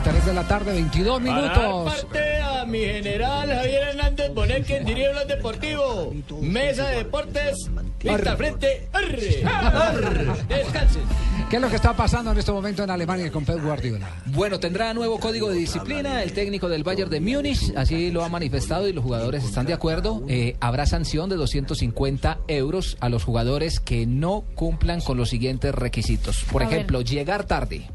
[0.03, 1.95] Tres de la tarde, 22 Para dar minutos.
[1.95, 6.15] parte a mi general Javier Hernández Bonet, quien dirige Blog Deportivo.
[6.41, 7.71] Mesa de Deportes,
[8.09, 8.89] al frente.
[8.93, 9.45] ¡Arre!
[9.45, 10.27] ¡Arre!
[10.49, 11.03] Descansen.
[11.51, 14.09] ¿Qué es lo que está pasando en este momento en Alemania con Pep Guardiola?
[14.27, 18.29] Bueno, tendrá nuevo código de disciplina el técnico del Bayern de Múnich, así lo ha
[18.29, 20.25] manifestado y los jugadores están de acuerdo.
[20.29, 25.73] Eh, habrá sanción de 250 euros a los jugadores que no cumplan con los siguientes
[25.73, 26.45] requisitos.
[26.51, 27.89] Por ejemplo, llegar tarde,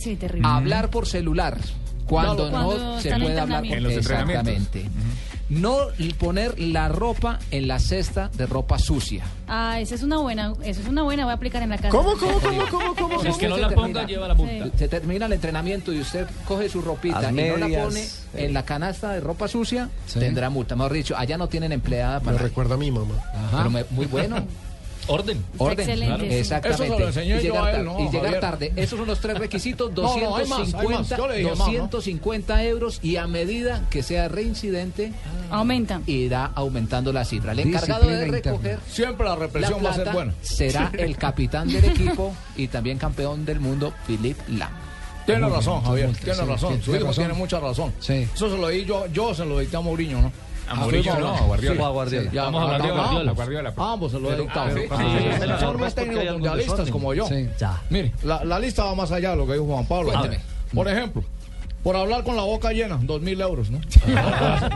[0.00, 0.48] Sí, terrible.
[0.48, 1.58] hablar por celular
[2.06, 4.48] cuando no se puede hablar por En los entrenamientos.
[4.48, 4.90] Exactamente.
[5.48, 5.78] No
[6.18, 9.24] poner la ropa en la cesta de ropa sucia.
[9.48, 11.88] Ah, esa es una buena, eso es una buena, voy a aplicar en la casa.
[11.88, 13.20] ¿Cómo, cómo, cómo, cómo, cómo?
[13.20, 13.86] Si es que no Se la termina.
[13.88, 14.70] ponga, lleva la multa.
[14.78, 18.20] Se termina el entrenamiento y usted coge su ropita Las y no la pone sí.
[18.34, 20.20] en la canasta de ropa sucia, Sí.
[20.20, 20.76] tendrá multa.
[20.76, 22.36] Mejor dicho, allá no tienen empleada para.
[22.36, 23.14] Me recuerda a mi mamá.
[23.50, 24.36] Pero me- muy bueno.
[25.10, 25.44] Orden.
[25.58, 26.84] Orden, excelente, exactamente.
[26.84, 28.40] Eso se lo enseñé y yo llegar, a él, tar- ¿no, y llegar Javier?
[28.40, 28.72] tarde.
[28.76, 31.08] Esos son los tres requisitos, No, no, hay más, hay más.
[31.08, 31.64] 250, Yo le dije más, ¿no?
[31.88, 35.12] 250 euros y a medida que sea reincidente,
[35.50, 36.00] aumenta.
[36.06, 37.52] Irá aumentando la cifra.
[37.52, 38.92] El encargado de Disciplina recoger interna.
[38.94, 40.34] Siempre la represión va a ser buena.
[40.42, 44.70] será el capitán del equipo y también campeón del mundo, Philip Lam.
[45.26, 46.82] Tiene razón, Javier, tiene razón.
[46.82, 47.92] Su tiene hijo tiene mucha razón.
[48.00, 48.26] Sí.
[48.34, 50.32] Eso se lo di yo, yo se lo dicté a Mourinho, ¿no?
[50.70, 51.86] A Mourinho no, a Guardiola.
[51.86, 52.30] A Guardiola.
[52.32, 53.30] Ya, Vamos a hablar de ambos, Guardiola.
[53.30, 53.88] A Guardiola, pues.
[53.88, 54.66] Ambos se lo he Pero- dictado.
[54.66, 54.80] ah, sí.
[54.80, 55.04] Sí, Ah, sí,
[55.34, 57.26] sí, sí, la Son más técnicos mundialistas como yo.
[57.26, 57.48] Sí.
[57.90, 60.12] Mire, la, la lista va más allá de lo que dijo Juan Pablo.
[60.74, 61.24] Por ejemplo,
[61.82, 63.80] por hablar con la boca llena, dos mil euros, ¿no?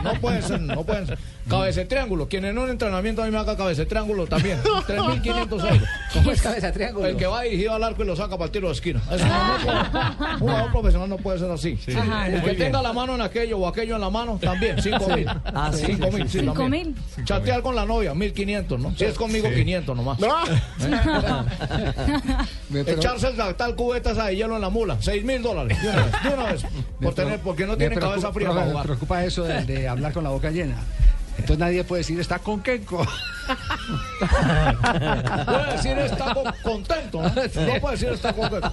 [0.03, 1.17] No pueden ser, no pueden ser.
[1.47, 2.27] Cabeza triángulo.
[2.27, 4.59] Quien en un entrenamiento a mí me haga cabeza triángulo también.
[4.63, 5.89] 3.500 euros.
[6.13, 7.05] ¿Cómo es cabeza triángulo?
[7.07, 8.99] El que va dirigido al arco y lo saca para el tiro de esquina.
[9.11, 11.77] Eso no, no puede- un jugador profesional no puede ser así.
[11.95, 12.27] Ajá.
[12.27, 12.57] El que bien.
[12.57, 15.27] tenga la mano en aquello o aquello en la mano, también, 5 mil.
[15.45, 15.83] Ah, sí.
[15.85, 16.95] 5 mil, sí, ¿Cinco también.
[17.25, 18.95] Chatear con la novia, 1.500, ¿no?
[18.95, 20.17] Si es conmigo, 500 nomás.
[20.19, 20.35] Pero-
[22.91, 25.77] Echarse la tal cubeta esa de hielo en la mula, 6 mil dólares.
[25.81, 26.65] De una vez, de una vez.
[27.01, 28.85] Por tener, porque no preocupa- cabeza fría me para jugar.
[28.85, 30.77] preocupa eso de, de hablar con la boca llena.
[31.37, 33.05] Entonces nadie puede decir está con Kenko.
[35.45, 37.33] Puede decir está con- contento, ¿no?
[37.81, 38.71] Puede decir está contento.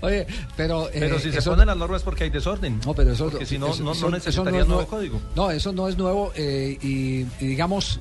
[0.00, 0.26] Oye,
[0.56, 0.88] pero.
[0.88, 2.80] eh, Pero si se ponen las normas porque hay desorden.
[2.84, 4.86] No, pero eso, Porque si no, eso- no, no necesitaría es nuevo nuevo.
[4.86, 5.20] código.
[5.34, 6.32] No, eso no es nuevo.
[6.34, 8.00] eh, y, y digamos,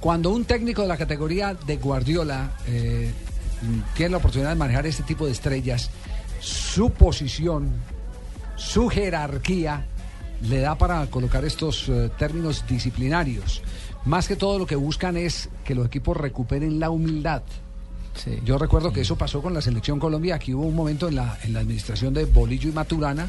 [0.00, 3.10] cuando un técnico de la categoría de Guardiola eh,
[3.94, 5.90] tiene la oportunidad de manejar este tipo de estrellas,
[6.46, 7.72] su posición,
[8.54, 9.86] su jerarquía,
[10.42, 13.62] le da para colocar estos eh, términos disciplinarios.
[14.04, 17.42] Más que todo lo que buscan es que los equipos recuperen la humildad.
[18.44, 20.36] Yo recuerdo que eso pasó con la selección Colombia.
[20.36, 23.28] Aquí hubo un momento en la, en la administración de Bolillo y Maturana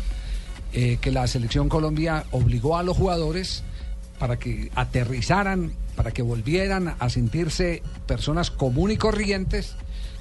[0.71, 3.63] eh, que la selección Colombia obligó a los jugadores
[4.19, 9.75] para que aterrizaran, para que volvieran a sentirse personas común y corrientes,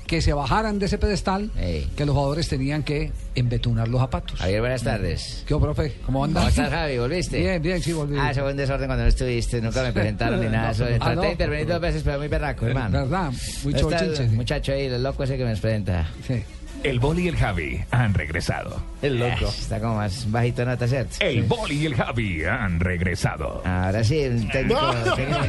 [0.06, 1.50] que se bajaran de ese pedestal,
[1.96, 4.38] que los jugadores tenían que embetunar los zapatos.
[4.38, 5.44] Javier, buenas tardes.
[5.46, 5.94] ¿Qué profe?
[6.06, 6.42] ¿Cómo andas?
[6.42, 6.98] ¿Cómo estás, Javi?
[6.98, 7.38] ¿Volviste?
[7.38, 8.16] Bien, bien, sí, volví.
[8.18, 9.60] Ah, eso fue un desorden cuando no estuviste.
[9.60, 10.70] Nunca me presentaron ni nada.
[10.70, 13.00] Eso, ah, Traté de intervenir dos veces, pero muy berraco, hermano.
[13.00, 13.32] ¿Verdad?
[13.64, 16.08] Muy ¿Dónde está el chochinche, muchacho ahí, el loco ese que me presenta.
[16.26, 16.42] Sí.
[16.88, 18.80] El Boli y el Javi han regresado.
[19.02, 19.46] El loco.
[19.46, 21.16] está como más bajito nota, ¿cierto?
[21.20, 23.62] El Boli y el Javi han regresado.
[23.64, 25.14] Ahora sí, el técnico, No.
[25.14, 25.44] técnico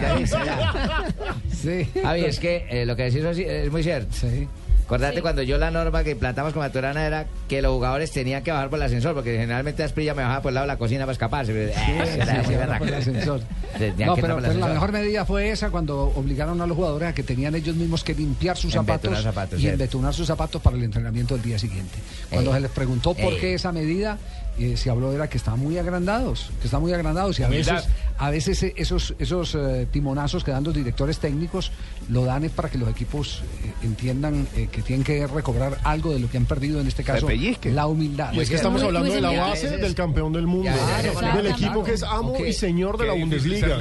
[0.45, 1.05] ya.
[1.51, 1.87] Sí.
[2.03, 4.11] Javi, es que eh, lo que decís es, es muy cierto.
[4.13, 4.47] Sí.
[4.87, 8.51] Acordate cuando yo la norma que plantamos con Maturana era que los jugadores tenían que
[8.51, 11.01] bajar por el ascensor, porque generalmente Asprilla me bajaba por el lado de la cocina
[11.01, 11.51] para escaparse.
[11.51, 13.41] Eh, sí, por el ascensor.
[13.77, 16.75] No, pero, entrar por el pero la mejor medida fue esa cuando obligaron a los
[16.75, 20.61] jugadores a que tenían ellos mismos que limpiar sus zapatos, zapatos, y embetunar sus zapatos
[20.61, 21.99] para el entrenamiento del día siguiente.
[22.29, 22.55] Cuando Ey.
[22.55, 23.39] se les preguntó por Ey.
[23.39, 24.17] qué esa medida,
[24.59, 27.75] eh, se habló era que estaban muy agrandados, que estaban muy agrandados y a Humildad.
[27.75, 31.71] veces, a veces eh, esos, esos eh, timonazos que dan los directores técnicos
[32.09, 36.11] lo dan es para que los equipos eh, entiendan eh, que tienen que recobrar algo
[36.13, 37.27] de lo que han perdido en este caso,
[37.65, 38.33] la humildad.
[38.33, 40.71] Y es que estamos hablando de la base del campeón del mundo,
[41.17, 43.77] Claro, del equipo que es amo Aunque- y señor de la Bundesliga.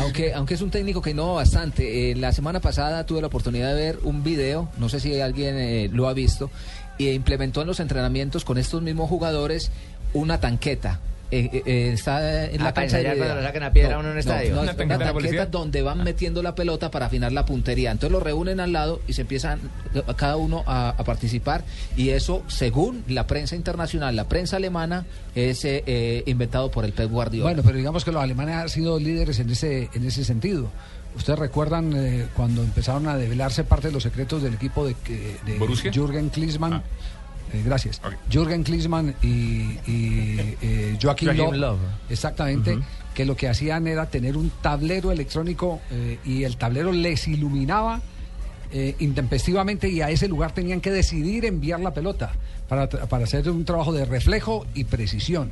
[0.00, 2.10] Aunque, aunque es un técnico que innova bastante.
[2.10, 5.56] Eh, la semana pasada tuve la oportunidad de ver un video, no sé si alguien
[5.58, 6.50] eh, lo ha visto,
[6.98, 9.70] e implementó en los entrenamientos con estos mismos jugadores
[10.14, 11.00] una tanqueta.
[11.32, 13.34] Eh, eh, eh, está en la Ah, para cancha de cuando idea.
[13.36, 14.52] lo saquen a piedra uno en un estadio.
[14.52, 17.92] no, ¿Una es tanqueta una la donde van metiendo la pelota para afinar la puntería.
[17.92, 19.60] Entonces lo reúnen al lado y se empiezan
[20.16, 21.62] cada uno a, a participar.
[21.96, 25.06] Y eso, según la prensa internacional, la prensa alemana,
[25.36, 27.44] es eh, inventado por el Pep Guardiola.
[27.50, 30.68] Bueno, pero digamos que los alemanes han sido líderes en ese, en ese sentido.
[31.16, 35.36] Ustedes recuerdan eh, cuando empezaron a develarse parte de los secretos del equipo de, que-
[35.46, 35.90] de.
[35.92, 36.82] Jürgen Klinsmann.
[37.52, 38.00] Eh, gracias.
[38.30, 41.76] Jürgen Klinsmann y, y, eh, Joachim, Joachim Löw, Löw.
[42.08, 42.78] Exactamente.
[43.14, 48.00] Que lo que hacían era tener un tablero electrónico eh, y el tablero les iluminaba
[48.72, 52.32] eh, intempestivamente y a ese lugar tenían que decidir enviar la pelota
[52.68, 55.50] para, tra- para hacer un trabajo de reflejo y precisión.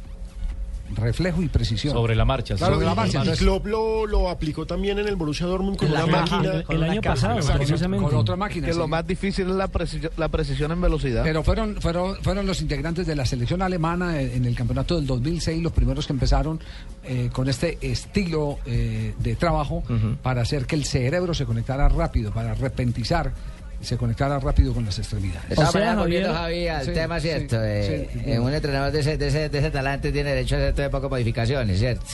[0.95, 1.93] Reflejo y precisión.
[1.95, 3.19] Sobre la marcha, Claro, sobre la marcha.
[3.19, 6.37] y entonces- Klopp lo, lo aplicó también en el Borussia Dortmund con la una máquina,
[6.39, 6.63] máquina.
[6.65, 8.07] con El año pasado, precisamente.
[8.07, 8.79] Con otra máquina, Que sí.
[8.79, 11.23] lo más difícil es la, preci- la precisión en velocidad.
[11.25, 15.07] Pero fueron, fueron, fueron los integrantes de la selección alemana en en el campeonato del
[15.07, 16.61] 2006 los primeros que empezaron
[17.03, 19.83] eh, con este estilo eh, de trabajo
[20.23, 23.33] para hacer que el cerebro se conectara rápido, para repentizar
[23.81, 25.49] y se conectara rápido con las extremidades.
[25.51, 27.57] De todas maneras, volviendo, Javi, al Sí, tema, sí, ¿cierto?
[27.63, 30.59] Eh, sí, eh, un entrenador de ese, de, ese, de ese talante tiene derecho a
[30.59, 32.05] hacer todo de pocas modificaciones, ¿cierto?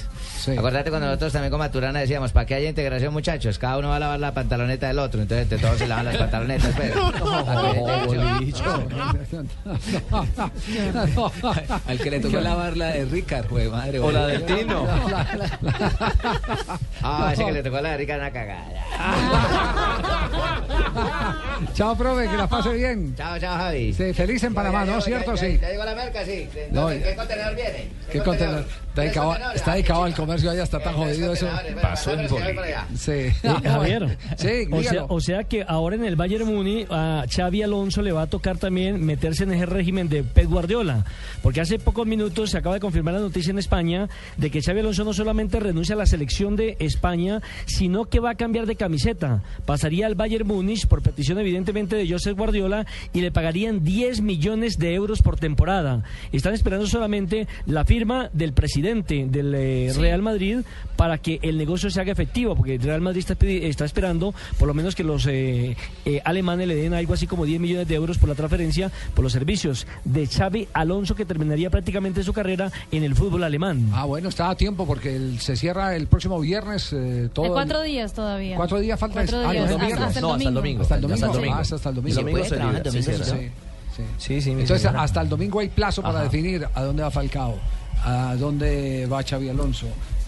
[0.59, 3.97] Acordate cuando nosotros también con Maturana decíamos, para que haya integración, muchachos, cada uno va
[3.97, 7.05] a lavar la pantaloneta del otro, entonces entre todos se lavan las pantalonetas, pero...
[11.87, 13.99] Al que le tocó lavar la de Ricard, güey, madre.
[14.01, 14.87] O la del Tino.
[17.03, 18.85] Ah, ese que le tocó la de Rica una cagada.
[21.75, 23.14] Chao, profe, que la pase bien.
[23.16, 23.93] Chao, chao, Javi.
[23.93, 25.01] Sí, feliz en Panamá, ¿no?
[25.01, 25.35] ¿Cierto?
[25.35, 25.59] Ya, Sí.
[25.61, 26.49] ya llegó la merca, sí.
[26.70, 27.89] No, ¿Qué, contenedor viene?
[28.11, 28.64] ¿Qué contenedor?
[28.89, 31.49] Está dedicado, está dedicado al comercio, allá está tan jodido eso.
[31.83, 32.29] Pasó en
[32.97, 33.12] Sí.
[33.45, 37.62] Eh, Javier, Sí, o, sea, o sea que ahora en el Bayern Muni a Xavi
[37.62, 41.05] Alonso le va a tocar también meterse en ese régimen de Pep Guardiola,
[41.43, 44.81] porque hace pocos minutos se acaba de confirmar la noticia en España de que Xavi
[44.81, 48.77] Alonso no solamente renuncia a la selección de España, sino que va a cambiar de
[48.77, 49.43] camiseta.
[49.66, 54.79] Pasaría al Bayern Múnich por petición evidentemente de Josep Guardiola y le pagarían 10 millones
[54.79, 56.03] de euros por temporada.
[56.33, 60.59] Están esperando solamente la firma del presidente del eh, Real Madrid
[60.97, 63.25] para que el negocio se haga efectivo, porque el Real Madrid
[63.62, 67.45] está, esperando por lo menos que los eh, eh, alemanes le den algo así como
[67.45, 71.71] 10 millones de euros por la transferencia, por los servicios de Xavi Alonso, que terminaría
[71.71, 73.91] prácticamente su carrera en el fútbol alemán.
[73.93, 77.45] Ah, bueno, está a tiempo porque el- se cierra el próximo viernes eh, todo.
[77.45, 78.57] De el- cuatro días todavía.
[78.57, 79.21] ¿Cuatro días falta?
[79.21, 79.79] Cuatro Ah, días, no,
[80.09, 80.83] hasta- No, hasta el domingo.
[80.83, 81.15] Hasta el domingo.
[81.15, 81.57] Hasta el domingo.
[81.57, 82.15] Ah, hasta el domingo.
[84.19, 87.55] Sí, sí, Entonces, hasta el domingo hay plazo para definir a dónde va Falcao,
[88.05, 89.87] a dónde va Xavi Alonso.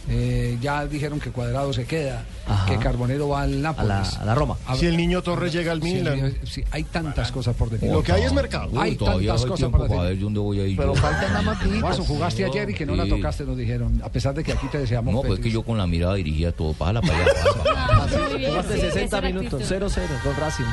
[0.09, 2.67] Eh, ya dijeron que Cuadrado se queda, Ajá.
[2.67, 3.91] que Carbonero va al Nápoles.
[3.91, 4.57] A la- a la Roma.
[4.79, 6.15] Si el niño Torres llega al Milan.
[6.17, 7.93] niño- sí, hay tantas cosas por definir.
[7.93, 8.71] Lo que hay es mercado.
[8.81, 10.05] Hay Uy, todavía tantas hay cosas para definir.
[10.07, 11.03] ver dónde voy a ir Pero yo.
[11.43, 11.81] más días.
[11.81, 14.69] Guaso, jugaste ayer y que no la tocaste, nos dijeron, a pesar de que aquí
[14.69, 16.73] te deseamos No, pues es que yo con la mirada dirigía todo.
[16.73, 17.11] Para allá.
[18.49, 19.87] Jugaste sí, 60 esa es la minutos, actitud.
[19.89, 20.65] 0-0 con Racing.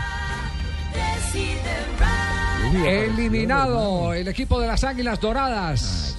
[2.76, 6.18] Eliminado el equipo de las Águilas Doradas.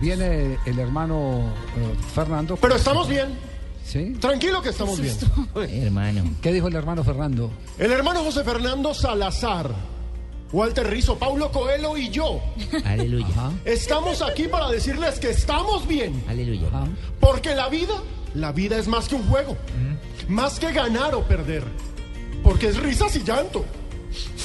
[0.00, 1.42] Viene el hermano
[1.76, 2.56] eh, Fernando.
[2.56, 3.28] Pero estamos bien.
[3.84, 4.16] ¿Sí?
[4.20, 5.14] Tranquilo que estamos bien.
[5.84, 6.24] Hermano.
[6.40, 7.50] ¿Qué dijo el hermano Fernando?
[7.78, 9.70] El hermano José Fernando Salazar,
[10.52, 12.40] Walter Rizo, Paulo Coelho y yo
[12.84, 13.50] Aleluya.
[13.64, 16.24] estamos aquí para decirles que estamos bien.
[16.28, 16.68] Aleluya.
[17.20, 17.94] Porque la vida,
[18.34, 19.56] la vida es más que un juego.
[20.28, 21.64] Más que ganar o perder.
[22.42, 23.64] Porque es risas y llanto.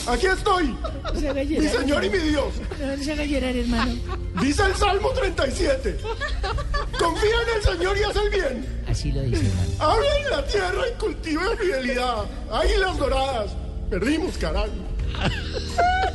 [0.07, 0.75] Aquí estoy.
[1.13, 2.53] Mi Señor y mi Dios.
[2.79, 3.95] No se haga llorar, hermano.
[4.41, 5.97] Dice el Salmo 37.
[6.97, 8.83] Confía en el Señor y haz el bien.
[8.87, 9.71] Así lo dice, hermano.
[9.79, 12.25] Habla en la tierra y cultiva fidelidad.
[12.51, 13.51] Águilas doradas.
[13.89, 14.67] Perdimos, carajo.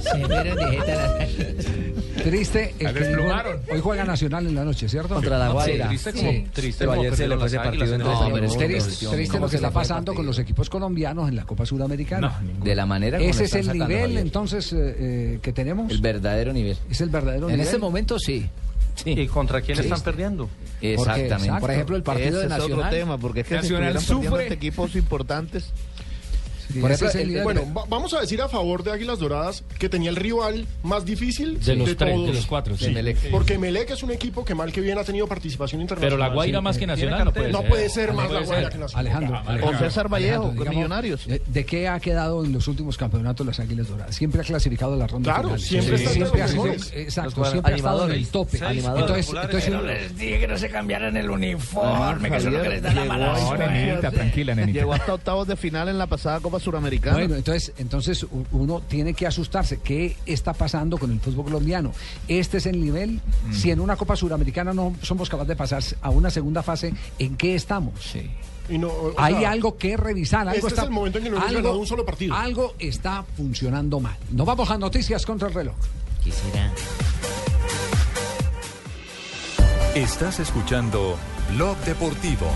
[0.03, 2.75] Se fueron de jeta las Triste.
[2.81, 5.15] La hoy juega Nacional en la noche, ¿cierto?
[5.15, 5.85] Contra la Guaira.
[5.91, 6.47] Sí, Triste sí.
[6.53, 8.23] triste Pero ayer se le fue ese partido en en minutos.
[8.27, 11.37] el Triste, Triste, triste ¿cómo lo que se está pasando con los equipos colombianos en
[11.37, 12.41] la Copa Sudamericana.
[12.63, 15.91] De la manera Ese es el nivel, entonces, eh, eh, que tenemos.
[15.91, 16.77] El verdadero nivel.
[16.91, 17.67] Es el verdadero En nivel.
[17.67, 18.49] este momento sí.
[19.07, 19.85] ¿Y contra quién Sí.
[19.85, 20.51] están perdiendo?
[20.83, 21.33] Exactamente.
[21.47, 21.61] exacto.
[21.61, 22.79] Por ejemplo, el partido Ese de es Nacional.
[22.79, 24.43] otro tema, porque es que Nacional si estuvieran perdiendo sufre.
[24.45, 25.73] ante equipos importantes.
[26.73, 27.45] Sí, Por ese ejemplo, es el el- nivel.
[27.45, 31.05] bueno, va- vamos a decir a favor de Águilas Doradas que tenía el rival más
[31.05, 32.27] difícil De los tres, todos.
[32.29, 32.87] de los cuatro, sí.
[32.87, 33.31] Emelec.
[33.31, 36.17] Porque Melec es un equipo que mal que bien ha tenido participación internacional.
[36.19, 37.69] Pero la Guaira más que Nacional no puede No ser.
[37.69, 38.73] puede ser No más puede la Guaira ser.
[38.73, 39.07] que Nacional.
[39.07, 41.27] Alejandro, Ah, Alejandro, Con César Vallejo, Alejandro, digamos, Millonarios.
[41.27, 44.15] ¿de, de qué ha quedado en los últimos campeonatos las Águilas Doradas?
[44.15, 45.61] Siempre ha clasificado a la ronda Claro, final.
[45.61, 46.93] siempre Sí, está siempre los ha sido- mejores.
[46.95, 48.57] Exacto, Los siempre ha estado en el tope.
[48.57, 52.83] Entonces, entonces dije que no se cambiaran el uniforme, que eso es lo que les
[52.83, 54.79] da la mala a- No, nenita, tranquila, nenita.
[54.81, 57.17] Llegó hasta octavos de final en la pasada Copa Suramericana.
[57.19, 59.81] Bueno, entonces, entonces uno tiene que asustarse.
[59.81, 61.93] ¿Qué está pasando con el fútbol colombiano?
[62.29, 63.21] Este es el nivel.
[63.53, 67.37] Si en una Copa Suramericana no somos capaces de pasar a una segunda fase, ¿en
[67.37, 68.15] qué estamos?
[68.69, 70.43] Y no, o Hay sea, algo que revisar.
[70.49, 72.35] Algo este está, es el momento en que no hemos algo- ganado un solo partido.
[72.35, 74.17] Algo está funcionando mal.
[74.31, 75.75] Nos vamos a noticias contra el reloj.
[76.23, 76.73] Quisiera.
[79.95, 81.17] Estás escuchando
[81.55, 82.47] Blog Deportivo.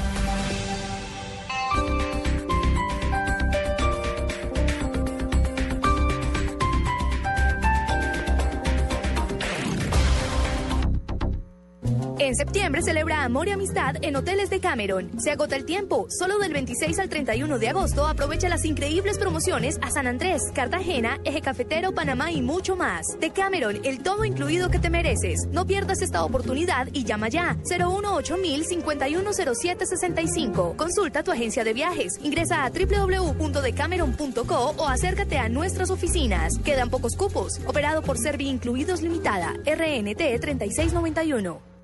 [12.35, 15.21] Septiembre celebra amor y amistad en hoteles de Cameron.
[15.21, 16.07] Se agota el tiempo.
[16.09, 21.19] Solo del 26 al 31 de agosto aprovecha las increíbles promociones a San Andrés, Cartagena,
[21.25, 23.07] Eje Cafetero, Panamá y mucho más.
[23.21, 25.47] De Cameron, el todo incluido que te mereces.
[25.53, 27.57] No pierdas esta oportunidad y llama ya.
[27.69, 32.19] 018 510765 Consulta tu agencia de viajes.
[32.23, 36.59] Ingresa a www.decameron.co o acércate a nuestras oficinas.
[36.65, 37.61] Quedan pocos cupos.
[37.67, 39.53] Operado por Servi Incluidos Limitada.
[39.65, 41.76] RNT 3691.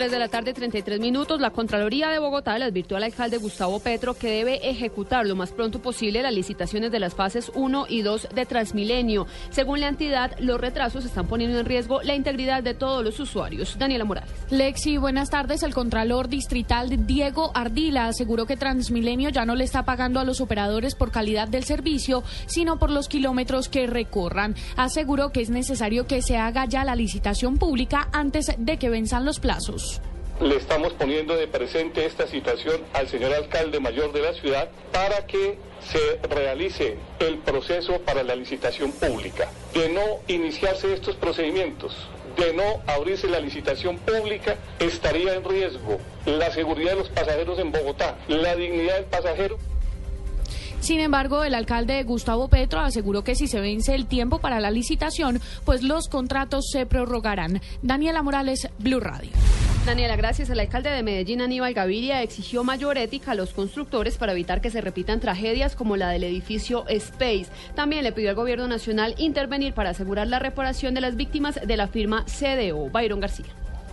[0.00, 1.42] 3 de la tarde, 33 minutos.
[1.42, 5.52] La Contraloría de Bogotá le advirtió al alcalde Gustavo Petro que debe ejecutar lo más
[5.52, 9.26] pronto posible las licitaciones de las fases 1 y 2 de Transmilenio.
[9.50, 13.76] Según la entidad, los retrasos están poniendo en riesgo la integridad de todos los usuarios.
[13.78, 14.32] Daniela Morales.
[14.48, 15.62] Lexi, buenas tardes.
[15.62, 20.40] El Contralor Distrital Diego Ardila aseguró que Transmilenio ya no le está pagando a los
[20.40, 24.54] operadores por calidad del servicio, sino por los kilómetros que recorran.
[24.76, 29.26] Aseguró que es necesario que se haga ya la licitación pública antes de que venzan
[29.26, 29.89] los plazos.
[30.40, 35.26] Le estamos poniendo de presente esta situación al señor alcalde mayor de la ciudad para
[35.26, 39.50] que se realice el proceso para la licitación pública.
[39.74, 41.94] De no iniciarse estos procedimientos,
[42.38, 47.70] de no abrirse la licitación pública, estaría en riesgo la seguridad de los pasajeros en
[47.70, 49.58] Bogotá, la dignidad del pasajero.
[50.80, 54.70] Sin embargo, el alcalde Gustavo Petro aseguró que si se vence el tiempo para la
[54.70, 57.60] licitación, pues los contratos se prorrogarán.
[57.82, 59.30] Daniela Morales, Blue Radio.
[59.86, 60.50] Daniela, gracias.
[60.50, 64.70] El alcalde de Medellín, Aníbal Gaviria, exigió mayor ética a los constructores para evitar que
[64.70, 67.46] se repitan tragedias como la del edificio Space.
[67.74, 71.76] También le pidió al gobierno nacional intervenir para asegurar la reparación de las víctimas de
[71.76, 72.90] la firma CDO.
[72.90, 73.46] Byron García.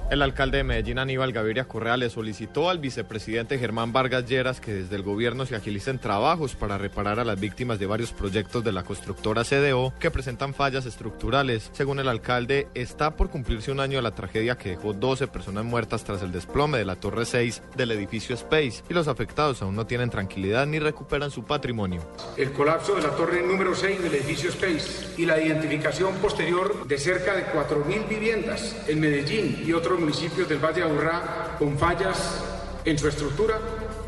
[0.09, 4.73] El alcalde de Medellín, Aníbal Gaviria Correa, le solicitó al vicepresidente Germán Vargas Lleras que
[4.73, 8.71] desde el gobierno se agilicen trabajos para reparar a las víctimas de varios proyectos de
[8.71, 11.69] la constructora CDO que presentan fallas estructurales.
[11.73, 15.65] Según el alcalde, está por cumplirse un año de la tragedia que dejó 12 personas
[15.65, 19.75] muertas tras el desplome de la Torre 6 del edificio Space y los afectados aún
[19.75, 22.01] no tienen tranquilidad ni recuperan su patrimonio.
[22.37, 26.97] El colapso de la torre número 6 del edificio Space y la identificación posterior de
[26.97, 32.43] cerca de 4.000 viviendas en Medellín y otros municipios del Valle de Aburrá con fallas
[32.85, 33.59] en su estructura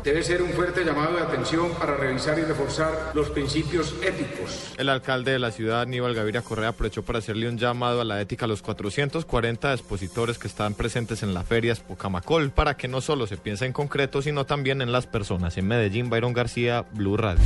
[0.02, 4.72] debe ser un fuerte llamado de atención para revisar y reforzar los principios éticos.
[4.78, 8.20] El alcalde de la ciudad, Aníbal Gaviria Correa, aprovechó para hacerle un llamado a la
[8.20, 13.00] ética a los 440 expositores que están presentes en la feria Spocamacol para que no
[13.00, 15.58] solo se piense en concreto, sino también en las personas.
[15.58, 17.44] En Medellín, Byron García, Blue Radio.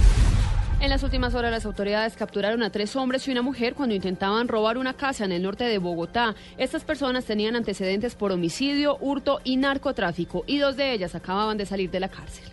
[0.81, 4.49] En las últimas horas las autoridades capturaron a tres hombres y una mujer cuando intentaban
[4.49, 6.35] robar una casa en el norte de Bogotá.
[6.59, 11.66] Estas personas tenían antecedentes por homicidio, hurto y narcotráfico y dos de ellas acababan de
[11.66, 12.45] salir de la cárcel.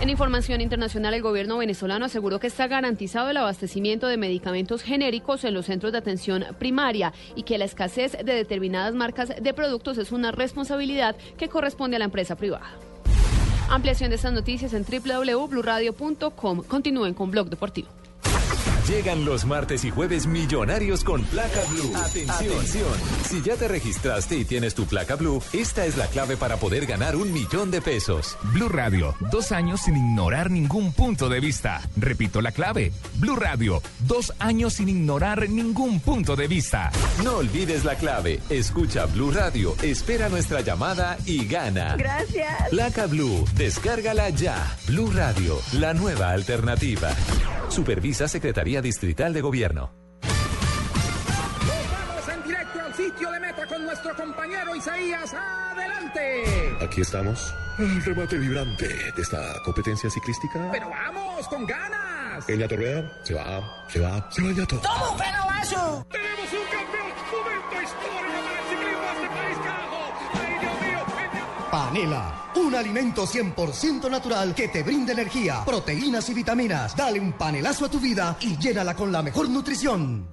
[0.00, 5.44] En información internacional, el gobierno venezolano aseguró que está garantizado el abastecimiento de medicamentos genéricos
[5.44, 9.98] en los centros de atención primaria y que la escasez de determinadas marcas de productos
[9.98, 12.70] es una responsabilidad que corresponde a la empresa privada.
[13.70, 16.62] Ampliación de estas noticias en www.bluradio.com.
[16.64, 17.88] Continúen con Blog Deportivo.
[18.88, 21.92] Llegan los martes y jueves millonarios con placa blue.
[21.96, 22.88] Atención.
[23.28, 26.86] Si ya te registraste y tienes tu placa blue, esta es la clave para poder
[26.86, 28.36] ganar un millón de pesos.
[28.54, 31.82] Blue Radio, dos años sin ignorar ningún punto de vista.
[31.96, 32.92] Repito la clave.
[33.16, 36.90] Blue Radio, dos años sin ignorar ningún punto de vista.
[37.22, 38.40] No olvides la clave.
[38.48, 41.96] Escucha Blue Radio, espera nuestra llamada y gana.
[41.96, 42.68] Gracias.
[42.70, 44.76] Placa Blue, descárgala ya.
[44.86, 47.10] Blue Radio, la nueva alternativa.
[47.68, 49.90] Supervisa Secretaría Distrital de Gobierno.
[51.90, 55.34] Vamos en directo al sitio de meta con nuestro compañero Isaías.
[55.34, 56.76] ¡Adelante!
[56.80, 57.52] Aquí estamos.
[57.78, 60.70] El remate vibrante de esta competencia ciclística.
[60.70, 62.48] Pero vamos, con ganas.
[62.48, 64.78] El Ñato Rueda se va, se va, se va el Ñato.
[64.78, 66.06] ¡Toma un pedazo!
[71.70, 76.96] Panela, un alimento 100% natural que te brinda energía, proteínas y vitaminas.
[76.96, 80.26] Dale un panelazo a tu vida y llénala con la mejor nutrición.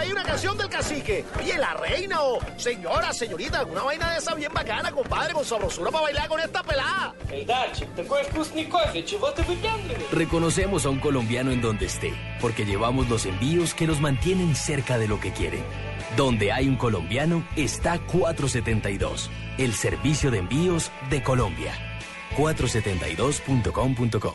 [0.00, 1.24] Ahí una canción del cacique.
[1.38, 5.90] Oye, la reina o señora, señorita, alguna vaina de esa bien bacana, compadre, con sabrosura
[5.90, 7.14] para bailar con esta pelada.
[10.12, 14.98] Reconocemos a un colombiano en donde esté, porque llevamos los envíos que nos mantienen cerca
[14.98, 15.64] de lo que quieren.
[16.16, 21.74] Donde hay un colombiano está 472, el servicio de envíos de Colombia.
[22.36, 24.34] 472.com.co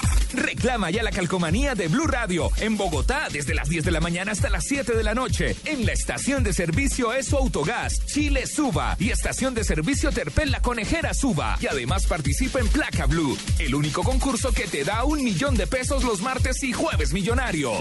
[0.33, 4.31] Reclama ya la calcomanía de Blue Radio en Bogotá desde las 10 de la mañana
[4.31, 5.55] hasta las 7 de la noche.
[5.65, 10.61] En la estación de servicio Eso Autogás, Chile Suba y estación de servicio Terpel La
[10.61, 11.57] Conejera Suba.
[11.59, 15.67] Y además participa en Placa Blue, el único concurso que te da un millón de
[15.67, 17.79] pesos los martes y jueves millonarios.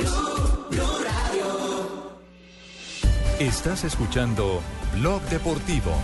[3.39, 4.61] Estás escuchando
[4.95, 5.97] Blog Deportivo.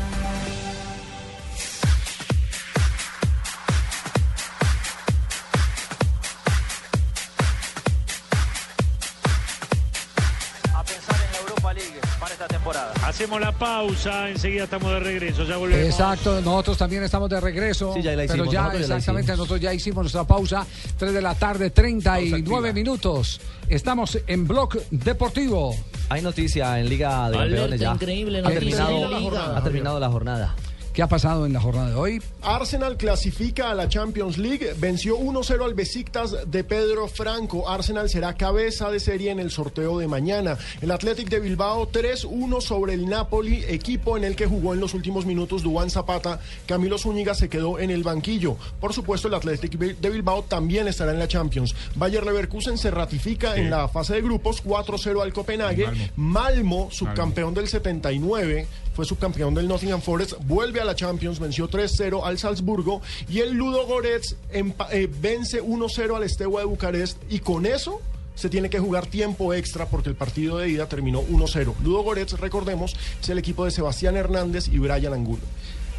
[12.66, 12.92] Temporada.
[13.06, 15.86] Hacemos la pausa, enseguida estamos de regreso, ya volvemos.
[15.86, 17.92] Exacto, nosotros también estamos de regreso.
[17.94, 19.38] Sí, ya la Pero hicimos, ya, nosotros ya la exactamente, hicimos.
[19.38, 20.66] nosotros ya hicimos nuestra pausa.
[20.98, 23.40] 3 de la tarde, 39 minutos.
[23.68, 25.74] Estamos en Blog Deportivo.
[26.08, 27.92] Hay noticia en Liga de Alerta Campeones ya.
[27.92, 29.56] increíble, ha terminado, la Liga.
[29.56, 30.54] ha terminado la jornada.
[30.96, 32.22] ¿Qué ha pasado en la jornada de hoy?
[32.40, 37.68] Arsenal clasifica a la Champions League, venció 1-0 al Besiktas de Pedro Franco.
[37.68, 40.56] Arsenal será cabeza de serie en el sorteo de mañana.
[40.80, 44.94] El Athletic de Bilbao 3-1 sobre el Napoli, equipo en el que jugó en los
[44.94, 46.40] últimos minutos Dubán Zapata.
[46.64, 48.56] Camilo Zúñiga se quedó en el banquillo.
[48.80, 51.74] Por supuesto, el Athletic de Bilbao también estará en la Champions.
[51.96, 56.10] Bayer Leverkusen se ratifica en la fase de grupos 4-0 al Copenhague.
[56.16, 58.66] Malmo, subcampeón del 79,
[58.96, 63.54] fue subcampeón del Nottingham Forest, vuelve a la Champions, venció 3-0 al Salzburgo y el
[63.54, 68.00] Ludo Goretz eh, vence 1-0 al Steaua de Bucarest y con eso
[68.34, 71.74] se tiene que jugar tiempo extra porque el partido de ida terminó 1-0.
[71.82, 75.42] Ludo Goretz, recordemos, es el equipo de Sebastián Hernández y Brian Angulo.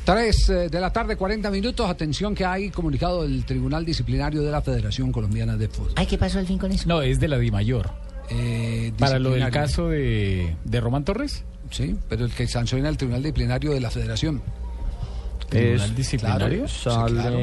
[0.05, 1.89] 3 eh, de la tarde, 40 minutos.
[1.89, 5.91] Atención que hay comunicado del Tribunal Disciplinario de la Federación Colombiana de Fútbol.
[5.97, 6.87] Ay, ¿qué pasó al fin con eso?
[6.87, 7.89] No, es de la DIMAYOR.
[8.29, 11.43] Eh, Para lo del caso de, de Román Torres.
[11.71, 14.41] Sí, pero el que sanciona el Tribunal Disciplinario de la Federación.
[15.49, 16.47] ¿Tribunal Es- disciplinario?
[16.65, 17.37] claro, Sí, sale- claro.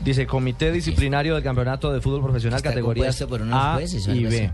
[0.00, 4.24] Dice Comité Disciplinario del Campeonato de Fútbol Profesional Está categorías por unos A jueces y
[4.24, 4.50] B.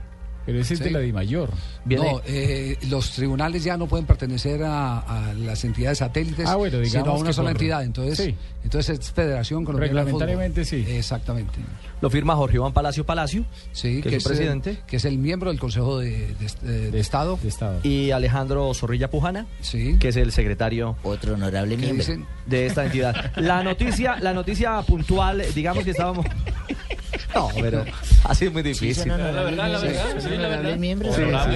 [0.47, 1.51] Pero ese es de la DIMAYOR.
[1.85, 6.57] Viene- No, eh, los tribunales ya no pueden pertenecer a, a las entidades satélites, Ah,
[6.57, 7.83] bueno, sino a una sola por- entidad.
[7.85, 8.35] Entonces, Sí.
[8.63, 10.21] entonces es Federación Colombiana de Fútbol.
[10.27, 10.85] Reglamentariamente sí.
[10.89, 11.59] Exactamente.
[12.01, 14.79] Lo firma Jorge Iván Palacio Palacio, Sí, que, es el- presidente.
[14.87, 17.39] que es el miembro del Consejo de, de- de Estado.
[17.43, 17.81] De Estado.
[17.83, 19.97] Y Alejandro Zorrilla Pujana, Sí.
[19.99, 22.05] que es el secretario Otro honorable ¿Qué miembro.
[22.05, 22.27] dicen?
[22.47, 23.33] de esta entidad.
[23.37, 26.27] La noticia, la noticia puntual, digamos que estábamos.
[27.35, 27.85] No, pero
[28.25, 29.13] así es muy difícil.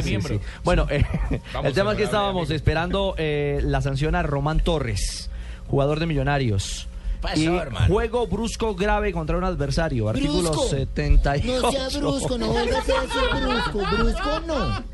[0.05, 0.41] miembro.
[0.65, 1.05] Bueno, eh,
[1.65, 5.31] el tema es que estábamos esperando eh, la sanción a Román Torres,
[5.69, 6.89] jugador de Millonarios.
[7.21, 7.87] Pasó, y hermano.
[7.87, 10.09] juego brusco grave contra un adversario.
[10.09, 10.69] Artículo Brusco.
[10.69, 11.61] 78.
[11.63, 12.95] No sea brusco, no vuelva a ser
[13.43, 13.97] brusco.
[13.97, 14.85] Brusco no.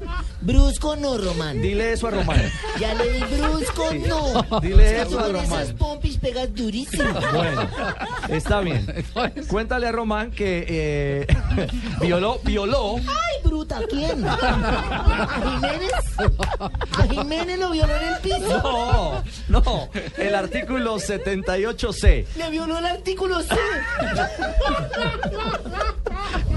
[0.41, 1.61] Brusco no, Román.
[1.61, 2.43] Dile eso a Román.
[2.81, 4.61] Ya le di brusco no.
[4.61, 5.45] Dile eso a Román.
[5.45, 7.05] esas pompis pegas durísimo.
[7.33, 7.69] Bueno,
[8.29, 8.87] está bien.
[9.49, 11.27] Cuéntale a Román que eh,
[12.01, 12.97] violó, violó.
[12.99, 14.25] Ay, bruta, ¿quién?
[14.27, 15.93] ¿A Jiménez?
[16.99, 19.25] ¿A Jiménez lo violó en el piso?
[19.49, 19.89] No, no.
[20.17, 23.55] El artículo 78C Le violó el artículo C.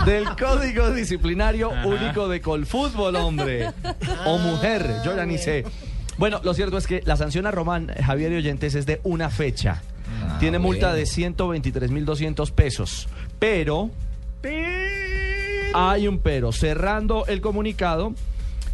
[0.06, 3.72] del Código Disciplinario Único de Colfútbol, hombre.
[4.26, 5.66] O mujer, yo ya ni sé.
[6.18, 9.30] Bueno, lo cierto es que la sanción a Román, Javier y Oyentes, es de una
[9.30, 9.82] fecha.
[10.40, 13.08] Tiene multa de 123.200 pesos.
[13.40, 13.90] Pero.
[15.74, 16.52] Hay un pero.
[16.52, 18.14] Cerrando el comunicado,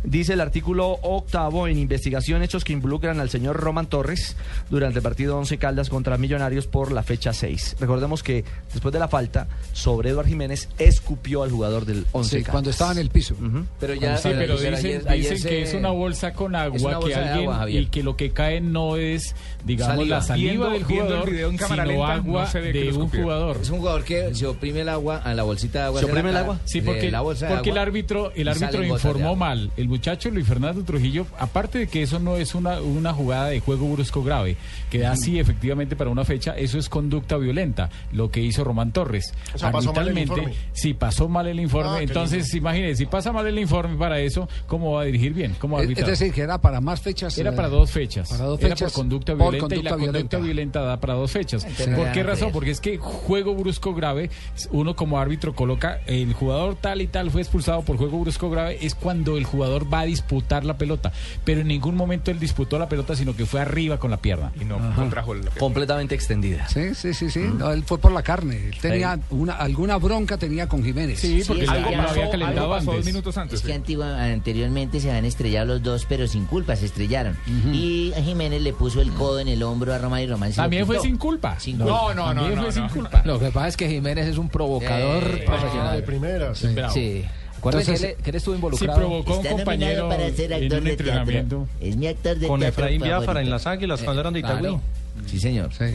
[0.04, 4.36] Dice el artículo octavo en investigación hechos que involucran al señor Roman Torres
[4.70, 7.78] durante el partido 11 Caldas contra Millonarios por la fecha 6.
[7.80, 8.44] Recordemos que
[8.74, 12.52] después de la falta sobre Eduard Jiménez escupió al jugador del 11 Sí, Caldas.
[12.52, 13.36] cuando estaba en el piso.
[13.80, 17.70] Pero ya, sí, pero dicen, dicen que es una bolsa con agua que alguien agua,
[17.70, 20.16] y que lo que cae no es digamos Saliva.
[20.18, 22.60] la saliva Viendo- del viendo el jugador video en cámara sino lenta, agua no se
[22.60, 23.22] ve que de un escupió.
[23.24, 26.00] jugador Es un jugador que se oprime el agua a la bolsita de agua.
[26.02, 26.60] ¿Se oprime el agua?
[26.66, 29.72] Sí, porque, la bolsa de porque el árbitro, el árbitro informó mal.
[29.78, 33.60] El muchacho Luis Fernando Trujillo, aparte de que eso no es una, una jugada de
[33.60, 34.58] juego brusco grave,
[34.90, 38.92] que da sí efectivamente para una fecha, eso es conducta violenta, lo que hizo Román
[38.92, 39.34] Torres.
[39.54, 40.54] O sea, pasó mal el informe.
[40.74, 42.00] Sí, pasó mal el informe.
[42.00, 45.56] Ah, Entonces, imagínese, si pasa mal el informe para eso, ¿cómo va a dirigir bien?
[45.60, 46.10] ¿Cómo va a Es, arbitrar?
[46.12, 47.38] es decir, que era para más fechas.
[47.38, 48.30] Era eh, para dos fechas.
[48.30, 48.92] Para dos Era fechas.
[48.94, 51.66] por conducta por violenta y la conducta conducta violenta da para dos fechas.
[51.96, 52.52] ¿Por qué razón?
[52.52, 54.30] Porque es que juego brusco grave,
[54.72, 58.78] uno como árbitro coloca el jugador tal y tal fue expulsado por juego brusco grave,
[58.82, 61.12] es cuando el jugador va a disputar la pelota.
[61.44, 64.52] Pero en ningún momento él disputó la pelota, sino que fue arriba con la pierna.
[64.60, 64.96] Y no Ajá.
[64.96, 66.68] contrajo la Completamente extendida.
[66.70, 67.40] Sí, sí, sí, sí.
[67.58, 68.70] No, él fue por la carne.
[68.70, 71.20] Él tenía una, alguna bronca tenía con Jiménez.
[71.20, 72.96] Sí, porque ya- había calentado algo pasó antes.
[72.96, 73.60] dos minutos antes.
[73.60, 77.38] Es que antigua- anteriormente se habían estrellado los dos, pero sin culpa, se estrellaron.
[77.72, 81.00] Y Jiménez le puso el codo en el hombro a Román y Román También fue
[81.00, 81.60] sin culpa.
[81.60, 82.14] Sin No, culpa.
[82.16, 82.90] no, no, También no, fue sin no.
[82.90, 83.22] culpa.
[83.26, 85.96] Lo que pasa es que Jiménez es un provocador Eh, profesional.
[85.96, 86.58] de primeras.
[86.58, 86.68] Sí.
[86.94, 87.26] Sí.
[87.70, 89.00] Entonces, que, él, que él estuvo Sí, involucrado.
[89.00, 91.06] provocó a un compañero para ser en actor un de teatro.
[91.08, 91.68] entrenamiento.
[91.80, 94.60] Es mi actor de Con teatro Efraín Biafara en las Águilas cuando eran de Itagüí.
[94.62, 94.82] Claro.
[95.28, 95.72] Sí, señor.
[95.74, 95.86] Sí.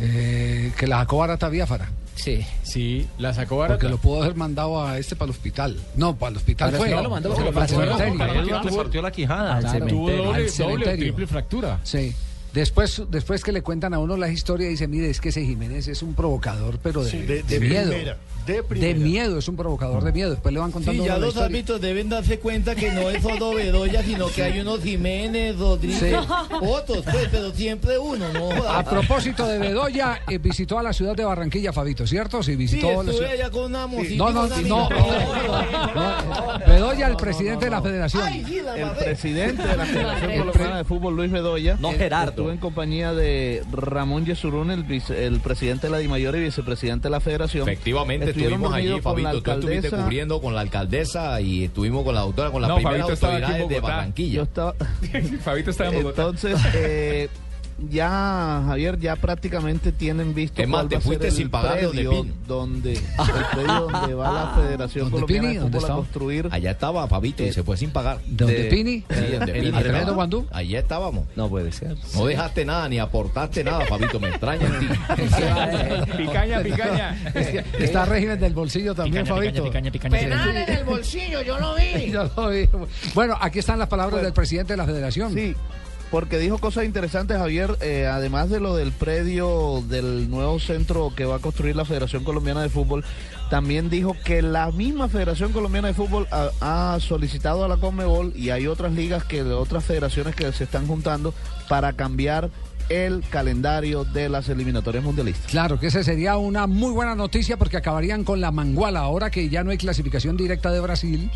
[0.00, 1.90] Eh, que la sacó barata Biafara.
[2.16, 2.44] Sí.
[2.62, 3.74] Sí, la sacó barata.
[3.78, 5.76] Porque lo pudo haber mandado a este para el hospital.
[5.96, 6.86] No, para el hospital Para el fue.
[6.86, 8.62] hospital lo mandó porque No, lo para el cementerio.
[8.62, 9.56] Le partió la quijada.
[9.56, 11.80] Al Tuvo doble, doble triple fractura.
[11.82, 12.14] Sí.
[12.52, 15.88] Después, después que le cuentan a uno la historia, dice, mire, es que ese Jiménez
[15.88, 17.90] es un provocador, pero de, Sí, de- de de miedo.
[17.90, 20.30] primera, de miedo, es un provocador de miedo.
[20.30, 23.22] Después le van contando Sí, ya la los árbitros deben darse cuenta que no es
[23.22, 26.12] solo Bedoya, sino que hay unos Jiménez, Rodríguez, Sí.
[26.60, 28.50] otros, pues, pero siempre uno, ¿no?
[28.68, 32.42] A propósito de Bedoya, eh, visitó a la ciudad de Barranquilla, Fabito, ¿cierto?
[32.42, 33.32] Sí, Sí, visitó la estuve ciudad.
[33.32, 34.16] allá con una mosita.
[34.16, 36.58] No, no, con una no, no.
[36.66, 38.22] Bedoya, el presidente de la federación.
[38.24, 41.76] Ay, sí, la El presidente de la Federación El Colombiana de Fútbol, Luis Bedoya.
[41.80, 42.30] No, Gerardo.
[42.30, 47.04] Estuvo en compañía de Ramón Yesurún, el, vice- el presidente de la DIMAYOR y vicepresidente
[47.08, 47.68] de la Federación.
[47.68, 49.42] Efectivamente, estuvimos allí, Fabito.
[49.42, 53.06] Tú estuviste cubriendo con la alcaldesa y estuvimos con la doctora, con la No, primera
[53.06, 53.80] estaba autoridad de.
[53.80, 54.34] Barranquilla.
[54.34, 54.74] Yo estaba...
[55.44, 56.22] Fabito está en Bogotá.
[56.22, 57.28] Entonces, eh,
[57.90, 62.04] ya, Javier, ya prácticamente tienen visto Es más, te fuiste sin pagar donde
[62.46, 63.00] donde, el
[63.52, 65.54] predio donde va la Federación ¿Dónde Colombiana Pini?
[65.54, 66.48] de ¿Dónde Fútbol a construir.
[66.50, 68.18] Allá estaba Fabito y se fue sin pagar.
[68.26, 69.04] ¿Dónde de- Pini?
[69.08, 69.78] Sí, donde ¿En Pini.
[69.78, 70.46] tremendo Guandú?
[70.50, 71.26] Allá estábamos.
[71.36, 71.96] No puede ser.
[72.14, 74.18] No dejaste nada, ni aportaste nada, Fabito.
[74.20, 74.86] Me extraña en ti.
[76.16, 77.16] Picaña, picaña.
[77.78, 79.70] Está régimen del bolsillo también, Fabito.
[80.10, 82.10] Penal en el bolsillo, yo lo vi.
[82.14, 82.68] Yo lo vi.
[83.14, 85.32] Bueno, aquí están las palabras del presidente de la federación.
[85.32, 85.54] Sí,
[86.14, 91.24] porque dijo cosas interesantes, Javier, eh, además de lo del predio del nuevo centro que
[91.24, 93.04] va a construir la Federación Colombiana de Fútbol,
[93.50, 96.50] también dijo que la misma Federación Colombiana de Fútbol ha,
[96.94, 100.62] ha solicitado a la Conmebol y hay otras ligas que de otras federaciones que se
[100.62, 101.34] están juntando
[101.68, 102.48] para cambiar
[102.90, 105.50] el calendario de las eliminatorias mundialistas.
[105.50, 109.48] Claro, que esa sería una muy buena noticia porque acabarían con la manguala ahora que
[109.48, 111.28] ya no hay clasificación directa de Brasil,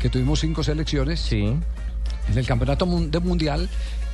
[0.00, 1.42] que tuvimos cinco selecciones Sí.
[2.30, 3.68] en el campeonato mundial.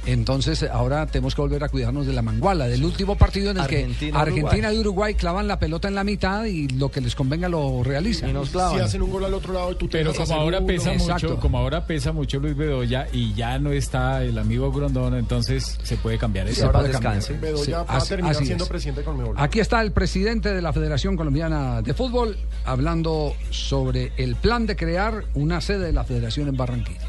[0.07, 3.67] Entonces ahora tenemos que volver a cuidarnos de la manguala, del último partido en el
[3.67, 7.49] que Argentina, y Uruguay clavan la pelota en la mitad y lo que les convenga
[7.49, 8.31] lo realizan.
[8.31, 8.81] Y nos Si clavan.
[8.81, 10.67] hacen un gol al otro lado, tú te Pero como ahora uno.
[10.67, 11.29] pesa Exacto.
[11.29, 15.79] mucho, como ahora pesa mucho Luis Bedoya y ya no está el amigo Grondona, entonces
[15.83, 16.67] se puede cambiar eso.
[16.67, 17.33] ahora descanse.
[17.35, 17.53] cambiar.
[17.53, 18.71] Bedoya Sí, va a terminar siendo es.
[18.71, 19.37] presidente de Conmebol.
[19.39, 24.75] Aquí está el presidente de la Federación Colombiana de Fútbol hablando sobre el plan de
[24.77, 27.09] crear una sede de la Federación en Barranquilla.